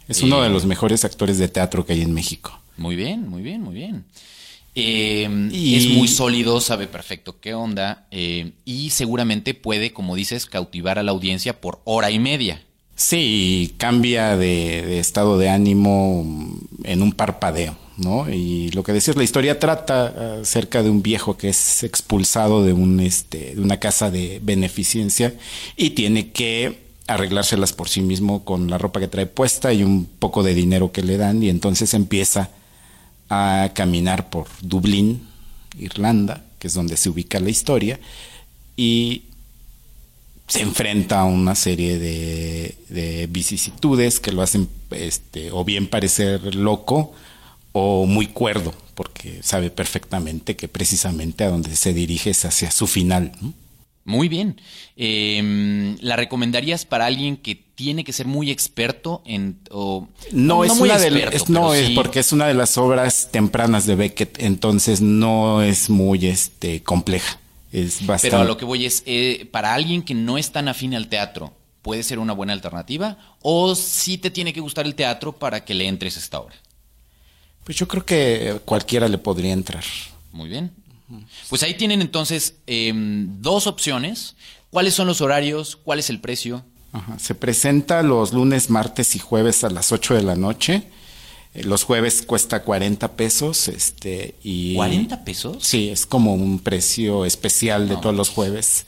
Es 0.09 0.21
uno 0.23 0.41
eh, 0.41 0.45
de 0.45 0.51
los 0.51 0.67
mejores 0.67 1.05
actores 1.05 1.39
de 1.39 1.49
teatro 1.49 1.87
que 1.87 1.95
hay 1.95 2.03
en 2.03 2.13
México. 2.13 2.59
Muy 2.77 2.97
bien, 2.97 3.29
muy 3.29 3.41
bien, 3.43 3.63
muy 3.63 3.75
bien. 3.75 4.05
Eh, 4.75 5.29
Y- 5.53 5.77
Es 5.77 5.89
muy 5.89 6.09
sólido, 6.09 6.61
sabe 6.61 6.87
perfecto 6.87 7.39
qué 7.41 7.55
onda 7.55 8.07
eh, 8.11 8.53
y 8.65 8.91
seguramente 8.91 9.55
puede, 9.55 9.93
como 9.93 10.17
dices, 10.17 10.47
cautivar 10.47 10.99
a 10.99 11.03
la 11.03 11.13
audiencia 11.13 11.61
por 11.61 11.81
hora 11.85 12.11
y 12.11 12.19
media. 12.19 12.63
Sí, 12.95 13.75
cambia 13.79 14.37
de, 14.37 14.83
de 14.87 14.99
estado 14.99 15.37
de 15.39 15.49
ánimo 15.49 16.23
mm, 16.25 16.59
en 16.85 17.03
un 17.03 17.13
parpadeo, 17.13 17.77
¿no? 17.97 18.31
Y 18.33 18.71
lo 18.71 18.83
que 18.83 18.93
decías, 18.93 19.17
la 19.17 19.25
historia 19.25 19.59
trata 19.59 20.41
acerca 20.41 20.83
de 20.83 20.91
un 20.91 21.03
viejo 21.03 21.37
que 21.37 21.49
es 21.49 21.83
expulsado 21.83 22.63
de 22.63 22.73
un 22.73 23.01
este, 23.01 23.55
de 23.55 23.61
una 23.61 23.79
casa 23.81 24.11
de 24.11 24.41
beneficencia 24.43 25.35
y 25.77 25.91
tiene 25.91 26.31
que 26.33 26.81
arreglárselas 27.09 27.73
por 27.73 27.89
sí 27.89 28.01
mismo 28.01 28.45
con 28.45 28.71
la 28.71 28.79
ropa 28.79 29.01
que 29.01 29.09
trae 29.09 29.27
puesta 29.27 29.73
y 29.73 29.83
un 29.83 30.07
poco 30.07 30.43
de 30.43 30.55
dinero 30.55 30.93
que 30.93 31.03
le 31.03 31.17
dan 31.17 31.43
y 31.43 31.49
entonces 31.49 31.93
empieza 31.95 32.51
a 33.33 33.73
caminar 33.75 34.31
por 34.31 34.47
Dublín, 34.61 35.27
Irlanda, 35.79 36.45
que 36.59 36.69
es 36.69 36.75
donde 36.75 36.97
se 36.97 37.09
ubica 37.09 37.41
la 37.41 37.51
historia, 37.51 37.99
y 38.77 39.23
se 40.47 40.61
enfrenta 40.61 41.21
a 41.21 41.25
una 41.25 41.55
serie 41.55 41.99
de, 41.99 42.77
de 42.89 43.27
vicisitudes 43.27 44.21
que 44.21 44.33
lo 44.33 44.43
hacen 44.43 44.69
este, 44.91 45.51
o 45.51 45.65
bien 45.65 45.87
parecer 45.87 46.55
loco 46.55 47.13
o 47.73 48.07
muy 48.07 48.27
cuerdo, 48.27 48.75
porque 48.95 49.43
sabe 49.43 49.71
perfectamente 49.71 50.57
que 50.57 50.69
precisamente 50.69 51.45
a 51.45 51.51
donde 51.51 51.75
se 51.75 51.95
dirige 51.95 52.31
es 52.31 52.45
hacia 52.45 52.71
su 52.71 52.87
final. 52.87 53.33
¿no? 53.41 53.55
Muy 54.05 54.29
bien. 54.29 54.61
Eh, 54.97 55.97
¿La 56.01 56.17
recomendarías 56.17 56.85
para 56.85 57.07
alguien 57.07 57.37
que 57.37 57.55
tiene 57.55 58.05
que 58.05 58.13
ser 58.13 58.27
muy 58.27 58.51
experto 58.51 59.23
en... 59.25 59.61
O, 59.71 60.09
No, 60.33 60.65
es 60.65 60.75
muy 60.75 60.89
una 60.91 60.99
de 60.99 61.29
es- 61.33 61.49
no 61.49 61.73
es 61.75 61.91
porque 61.91 62.21
es 62.21 62.33
una 62.33 62.47
de 62.47 62.55
las 62.55 62.77
obras 62.79 63.29
tempranas 63.31 63.87
de 63.87 63.95
Beckett, 63.95 64.41
entonces 64.43 65.01
no 65.01 65.63
es 65.63 65.89
muy 65.89 66.27
este 66.27 66.83
compleja. 66.83 67.39
Es 67.71 68.05
bastante 68.07 68.31
Pero 68.37 68.43
a 68.43 68.45
lo 68.45 68.57
que 68.57 68.65
voy 68.65 68.85
es, 68.87 69.03
eh, 69.07 69.49
para 69.51 69.73
alguien 69.73 70.03
que 70.03 70.15
no 70.15 70.37
es 70.37 70.53
tan 70.53 70.69
afín 70.69 70.95
al 70.95 71.09
teatro, 71.09 71.55
¿puede 71.81 72.03
ser 72.03 72.19
una 72.19 72.33
buena 72.35 72.53
alternativa? 72.53 73.19
¿O 73.41 73.75
sí 73.75 74.19
te 74.19 74.31
tiene 74.31 74.53
que 74.53 74.61
gustar 74.61 74.85
el 74.85 74.95
teatro 74.95 75.33
para 75.33 75.65
que 75.65 75.75
le 75.75 75.87
entres 75.89 76.17
a 76.17 76.21
esta 76.21 76.41
obra? 76.41 76.55
Pues 77.65 77.77
yo 77.79 77.87
creo 77.89 78.05
que 78.05 78.61
cualquiera 78.65 79.09
le 79.09 79.19
podría 79.19 79.53
entrar. 79.53 79.85
Muy 80.33 80.49
bien. 80.49 80.73
Pues 81.49 81.63
ahí 81.63 81.75
tienen 81.75 82.01
entonces 82.03 82.57
em, 82.67 83.41
dos 83.41 83.67
opciones. 83.67 84.37
¿Cuáles 84.71 84.95
son 84.95 85.07
los 85.07 85.21
horarios? 85.21 85.77
¿Cuál 85.77 85.99
es 85.99 86.09
el 86.11 86.21
precio? 86.21 86.65
Ajá. 86.93 87.19
Se 87.19 87.35
presenta 87.35 88.03
los 88.03 88.33
lunes, 88.33 88.71
martes 88.71 89.15
y 89.17 89.19
jueves 89.19 89.65
a 89.65 89.71
las 89.71 89.93
8 89.93 90.15
de 90.15 90.23
la 90.23 90.35
noche. 90.37 90.85
Eh, 91.55 91.65
Los 91.65 91.85
jueves 91.85 92.23
cuesta 92.23 92.63
40 92.63 93.13
pesos. 93.13 93.69
Este, 93.69 94.37
y 94.43 94.75
¿40 94.75 95.25
pesos? 95.25 95.59
Sí, 95.65 95.91
es 95.91 96.07
como 96.07 96.35
un 96.35 96.59
precio 96.61 97.25
especial 97.27 97.89
de 97.89 97.97
todos 97.97 98.15
los 98.15 98.29
jueves. 98.31 98.87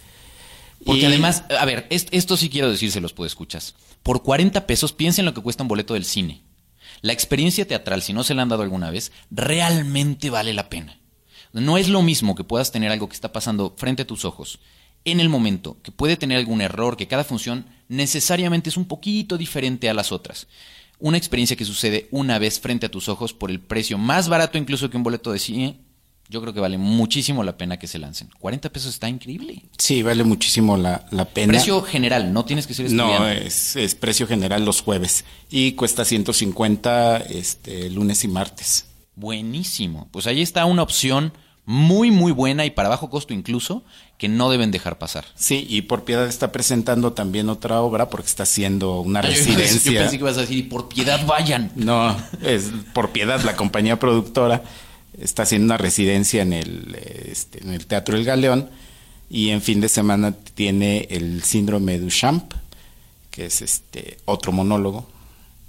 Porque 0.84 1.02
Y- 1.02 1.04
además, 1.06 1.44
a 1.58 1.64
ver, 1.64 1.86
est- 1.90 2.08
esto 2.12 2.36
sí 2.36 2.48
quiero 2.50 2.70
decírselos, 2.70 3.12
pues 3.14 3.32
escuchas. 3.32 3.74
Por 4.02 4.22
40 4.22 4.66
pesos, 4.66 4.92
piensen 4.92 5.24
lo 5.24 5.32
que 5.32 5.40
cuesta 5.40 5.62
un 5.62 5.68
boleto 5.68 5.94
del 5.94 6.04
cine. 6.04 6.42
La 7.00 7.12
experiencia 7.14 7.66
teatral, 7.66 8.02
si 8.02 8.12
no 8.12 8.22
se 8.24 8.34
la 8.34 8.42
han 8.42 8.48
dado 8.50 8.62
alguna 8.62 8.90
vez, 8.90 9.12
realmente 9.30 10.30
vale 10.30 10.52
la 10.54 10.68
pena. 10.68 10.98
No 11.60 11.78
es 11.78 11.88
lo 11.88 12.02
mismo 12.02 12.34
que 12.34 12.44
puedas 12.44 12.72
tener 12.72 12.90
algo 12.90 13.08
que 13.08 13.14
está 13.14 13.32
pasando 13.32 13.74
frente 13.76 14.02
a 14.02 14.06
tus 14.06 14.24
ojos 14.24 14.58
en 15.04 15.20
el 15.20 15.28
momento, 15.28 15.76
que 15.82 15.92
puede 15.92 16.16
tener 16.16 16.38
algún 16.38 16.60
error, 16.60 16.96
que 16.96 17.06
cada 17.06 17.24
función 17.24 17.66
necesariamente 17.88 18.70
es 18.70 18.76
un 18.76 18.86
poquito 18.86 19.36
diferente 19.36 19.88
a 19.88 19.94
las 19.94 20.12
otras. 20.12 20.48
Una 20.98 21.18
experiencia 21.18 21.56
que 21.56 21.64
sucede 21.64 22.08
una 22.10 22.38
vez 22.38 22.58
frente 22.58 22.86
a 22.86 22.90
tus 22.90 23.08
ojos 23.08 23.32
por 23.34 23.50
el 23.50 23.60
precio 23.60 23.98
más 23.98 24.28
barato 24.28 24.58
incluso 24.58 24.88
que 24.90 24.96
un 24.96 25.02
boleto 25.02 25.32
de 25.32 25.38
cine, 25.38 25.76
yo 26.28 26.40
creo 26.40 26.54
que 26.54 26.60
vale 26.60 26.78
muchísimo 26.78 27.44
la 27.44 27.58
pena 27.58 27.78
que 27.78 27.86
se 27.86 27.98
lancen. 27.98 28.30
40 28.40 28.70
pesos 28.70 28.94
está 28.94 29.08
increíble. 29.08 29.62
Sí, 29.76 30.02
vale 30.02 30.24
muchísimo 30.24 30.76
la, 30.76 31.06
la 31.10 31.26
pena. 31.26 31.52
Precio 31.52 31.82
general, 31.82 32.32
no 32.32 32.44
tienes 32.44 32.66
que 32.66 32.74
ser 32.74 32.86
estudiante. 32.86 33.18
No, 33.18 33.28
es, 33.28 33.76
es 33.76 33.94
precio 33.94 34.26
general 34.26 34.64
los 34.64 34.80
jueves. 34.80 35.24
Y 35.50 35.72
cuesta 35.72 36.04
150 36.04 37.18
este, 37.18 37.90
lunes 37.90 38.24
y 38.24 38.28
martes. 38.28 38.86
Buenísimo. 39.16 40.08
Pues 40.10 40.26
ahí 40.26 40.40
está 40.40 40.64
una 40.64 40.82
opción 40.82 41.32
muy, 41.66 42.10
muy 42.10 42.32
buena 42.32 42.66
y 42.66 42.70
para 42.70 42.88
bajo 42.88 43.08
costo 43.08 43.32
incluso, 43.32 43.82
que 44.18 44.28
no 44.28 44.50
deben 44.50 44.70
dejar 44.70 44.98
pasar. 44.98 45.24
Sí, 45.34 45.66
y 45.68 45.82
por 45.82 46.04
piedad 46.04 46.26
está 46.26 46.52
presentando 46.52 47.12
también 47.12 47.48
otra 47.48 47.80
obra 47.80 48.10
porque 48.10 48.28
está 48.28 48.42
haciendo 48.42 49.00
una 49.00 49.20
Yo 49.22 49.28
residencia. 49.28 50.00
pensé 50.00 50.18
que 50.18 50.22
ibas 50.22 50.36
a 50.36 50.42
decir, 50.42 50.58
y 50.58 50.62
por 50.64 50.88
piedad 50.88 51.24
vayan. 51.26 51.72
No, 51.74 52.16
es 52.42 52.70
por 52.92 53.10
piedad 53.10 53.42
la 53.42 53.56
compañía 53.56 53.98
productora 53.98 54.62
está 55.18 55.44
haciendo 55.44 55.66
una 55.66 55.78
residencia 55.78 56.42
en 56.42 56.52
el, 56.52 56.98
este, 57.26 57.62
en 57.62 57.72
el 57.72 57.86
Teatro 57.86 58.16
El 58.16 58.24
Galeón 58.24 58.68
y 59.30 59.50
en 59.50 59.62
fin 59.62 59.80
de 59.80 59.88
semana 59.88 60.32
tiene 60.32 61.06
el 61.10 61.42
síndrome 61.44 61.92
de 61.92 62.00
Duchamp, 62.00 62.52
que 63.30 63.46
es 63.46 63.62
este 63.62 64.18
otro 64.26 64.52
monólogo, 64.52 65.08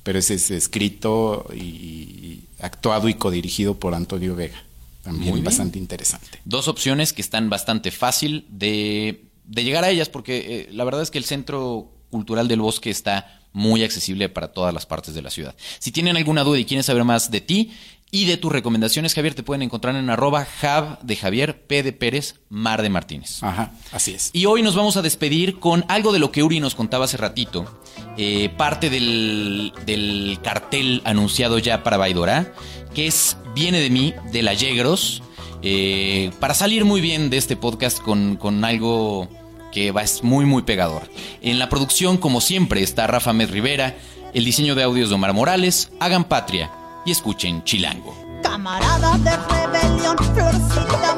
pero 0.03 0.19
ese 0.19 0.35
es 0.35 0.51
escrito 0.51 1.47
y 1.55 2.41
actuado 2.59 3.07
y 3.09 3.13
codirigido 3.13 3.75
por 3.75 3.95
Antonio 3.95 4.35
Vega. 4.35 4.61
Muy 5.05 5.19
También 5.19 5.43
bastante 5.43 5.79
interesante. 5.79 6.39
Dos 6.45 6.67
opciones 6.67 7.13
que 7.13 7.21
están 7.21 7.49
bastante 7.49 7.91
fácil 7.91 8.45
de, 8.49 9.25
de 9.45 9.63
llegar 9.63 9.83
a 9.83 9.89
ellas, 9.89 10.09
porque 10.09 10.37
eh, 10.37 10.69
la 10.71 10.83
verdad 10.83 11.01
es 11.01 11.11
que 11.11 11.17
el 11.17 11.25
Centro 11.25 11.91
Cultural 12.09 12.47
del 12.47 12.61
Bosque 12.61 12.89
está 12.89 13.41
muy 13.51 13.83
accesible 13.83 14.27
para 14.29 14.49
todas 14.49 14.73
las 14.73 14.85
partes 14.85 15.13
de 15.13 15.21
la 15.21 15.29
ciudad. 15.29 15.55
Si 15.79 15.91
tienen 15.91 16.17
alguna 16.17 16.43
duda 16.43 16.59
y 16.59 16.65
quieren 16.65 16.83
saber 16.83 17.03
más 17.05 17.31
de 17.31 17.39
ti 17.41 17.71
y 18.11 18.25
de 18.25 18.37
tus 18.37 18.51
recomendaciones, 18.51 19.13
Javier, 19.13 19.33
te 19.33 19.43
pueden 19.43 19.61
encontrar 19.61 19.95
en 19.95 20.09
arroba 20.09 20.45
jab 20.45 20.99
de 21.01 21.15
Javier, 21.15 21.65
P 21.65 21.81
de 21.83 21.91
Pérez, 21.93 22.35
Mar 22.49 22.81
de 22.81 22.89
Martínez. 22.89 23.41
Ajá, 23.43 23.71
así 23.91 24.13
es. 24.13 24.29
Y 24.33 24.45
hoy 24.45 24.61
nos 24.61 24.75
vamos 24.75 24.97
a 24.97 25.01
despedir 25.01 25.59
con 25.59 25.85
algo 25.87 26.11
de 26.13 26.19
lo 26.19 26.31
que 26.31 26.43
Uri 26.43 26.59
nos 26.59 26.75
contaba 26.75 27.05
hace 27.05 27.17
ratito. 27.17 27.81
eh, 28.17 28.49
parte 28.57 28.89
del, 28.89 29.73
del 29.85 30.39
cartel 30.43 31.01
anunciado 31.05 31.59
ya 31.59 31.83
para 31.83 31.97
Baidora, 31.97 32.53
que 32.93 33.07
es 33.07 33.35
Viene 33.55 33.79
de 33.79 33.89
mí, 33.89 34.13
de 34.31 34.43
la 34.43 34.53
Yegros. 34.53 35.23
eh, 35.61 36.29
para 36.39 36.53
salir 36.53 36.85
muy 36.85 37.01
bien 37.01 37.29
de 37.31 37.37
este 37.37 37.55
podcast 37.55 37.99
con, 37.99 38.35
con 38.35 38.63
algo 38.65 39.27
que 39.71 39.91
va, 39.91 40.03
es 40.03 40.23
muy, 40.23 40.45
muy 40.45 40.61
pegador. 40.63 41.09
En 41.41 41.57
la 41.57 41.69
producción, 41.69 42.17
como 42.17 42.39
siempre, 42.41 42.83
está 42.83 43.07
Rafa 43.07 43.33
Med 43.33 43.49
Rivera, 43.49 43.95
el 44.33 44.45
diseño 44.45 44.75
de 44.75 44.83
audios 44.83 45.09
de 45.09 45.15
Omar 45.15 45.33
Morales. 45.33 45.89
Hagan 45.99 46.25
patria 46.25 46.69
y 47.05 47.11
escuchen 47.11 47.63
Chilango. 47.63 48.13
Camaradas 48.43 49.23
de 49.23 49.31
rebelión, 49.37 50.17
florcita 50.17 51.17